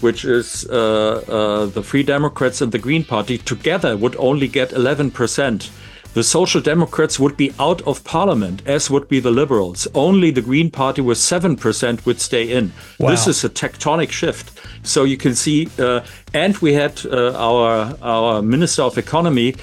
which 0.00 0.24
is 0.24 0.66
uh, 0.68 1.22
uh, 1.28 1.66
the 1.66 1.82
Free 1.82 2.02
Democrats 2.02 2.60
and 2.60 2.72
the 2.72 2.78
Green 2.78 3.04
Party, 3.04 3.38
together 3.38 3.96
would 3.96 4.16
only 4.16 4.48
get 4.48 4.70
11%. 4.70 5.70
The 6.12 6.24
Social 6.24 6.60
Democrats 6.60 7.20
would 7.20 7.36
be 7.36 7.52
out 7.60 7.82
of 7.82 8.02
parliament, 8.02 8.62
as 8.66 8.90
would 8.90 9.08
be 9.08 9.20
the 9.20 9.30
Liberals. 9.30 9.86
Only 9.94 10.32
the 10.32 10.42
Green 10.42 10.68
Party 10.68 11.00
with 11.00 11.18
7% 11.18 12.04
would 12.04 12.20
stay 12.20 12.50
in. 12.50 12.72
Wow. 12.98 13.10
This 13.10 13.28
is 13.28 13.44
a 13.44 13.48
tectonic 13.48 14.10
shift. 14.10 14.58
So 14.82 15.04
you 15.04 15.16
can 15.16 15.36
see, 15.36 15.68
uh, 15.78 16.00
and 16.34 16.58
we 16.58 16.72
had 16.72 17.06
uh, 17.06 17.34
our, 17.36 17.96
our 18.02 18.42
Minister 18.42 18.82
of 18.82 18.98
Economy, 18.98 19.54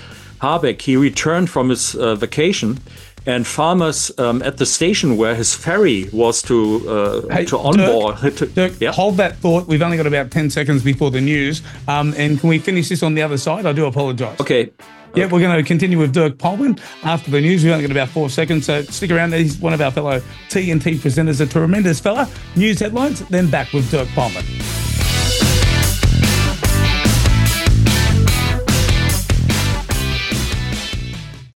Habeck, 0.41 0.82
he 0.82 0.95
returned 0.95 1.50
from 1.50 1.70
his 1.70 1.95
uh, 1.95 2.16
vacation 2.16 2.80
and 3.28 3.46
farmers 3.46 4.10
um, 4.18 4.42
at 4.42 4.58
the 4.58 4.66
station 4.66 5.18
where 5.18 5.36
his 5.36 5.54
ferry 5.54 6.10
was 6.12 6.42
to 6.44 6.90
uh, 6.90 7.28
hey, 7.34 7.46
to 7.46 7.58
onboard. 7.60 8.18
Dirk, 8.22 8.54
Dirk 8.54 8.74
yeah. 8.80 8.92
hold 8.92 9.18
that 9.18 9.36
thought. 9.38 9.68
We've 9.68 9.82
only 9.82 9.98
got 9.98 10.08
about 10.08 10.32
ten 10.32 10.50
seconds 10.50 10.84
before 10.84 11.12
the 11.12 11.22
news, 11.22 11.62
um, 11.88 12.16
and 12.18 12.40
can 12.40 12.50
we 12.50 12.58
finish 12.58 12.90
this 12.90 13.04
on 13.04 13.14
the 13.14 13.22
other 13.22 13.38
side? 13.38 13.66
I 13.66 13.74
do 13.74 13.86
apologise. 13.86 14.40
Okay. 14.40 14.72
Yeah, 15.16 15.26
we're 15.26 15.40
going 15.40 15.58
to 15.58 15.64
continue 15.64 15.98
with 15.98 16.14
Dirk 16.14 16.38
Pohlmann 16.38 16.80
after 17.04 17.32
the 17.32 17.42
news. 17.42 17.64
We've 17.64 17.74
only 17.74 17.86
got 17.88 17.92
about 17.92 18.10
four 18.10 18.30
seconds, 18.30 18.68
so 18.68 18.84
stick 18.84 19.10
around. 19.10 19.34
He's 19.34 19.58
one 19.58 19.74
of 19.74 19.82
our 19.82 19.90
fellow 19.90 20.20
TNT 20.50 20.98
presenters, 20.98 21.42
a 21.42 21.48
tremendous 21.48 22.00
fella. 22.00 22.30
News 22.56 22.80
headlines, 22.80 23.22
then 23.30 23.50
back 23.50 23.74
with 23.74 23.90
Dirk 23.90 24.08
Pohlmann. 24.10 24.87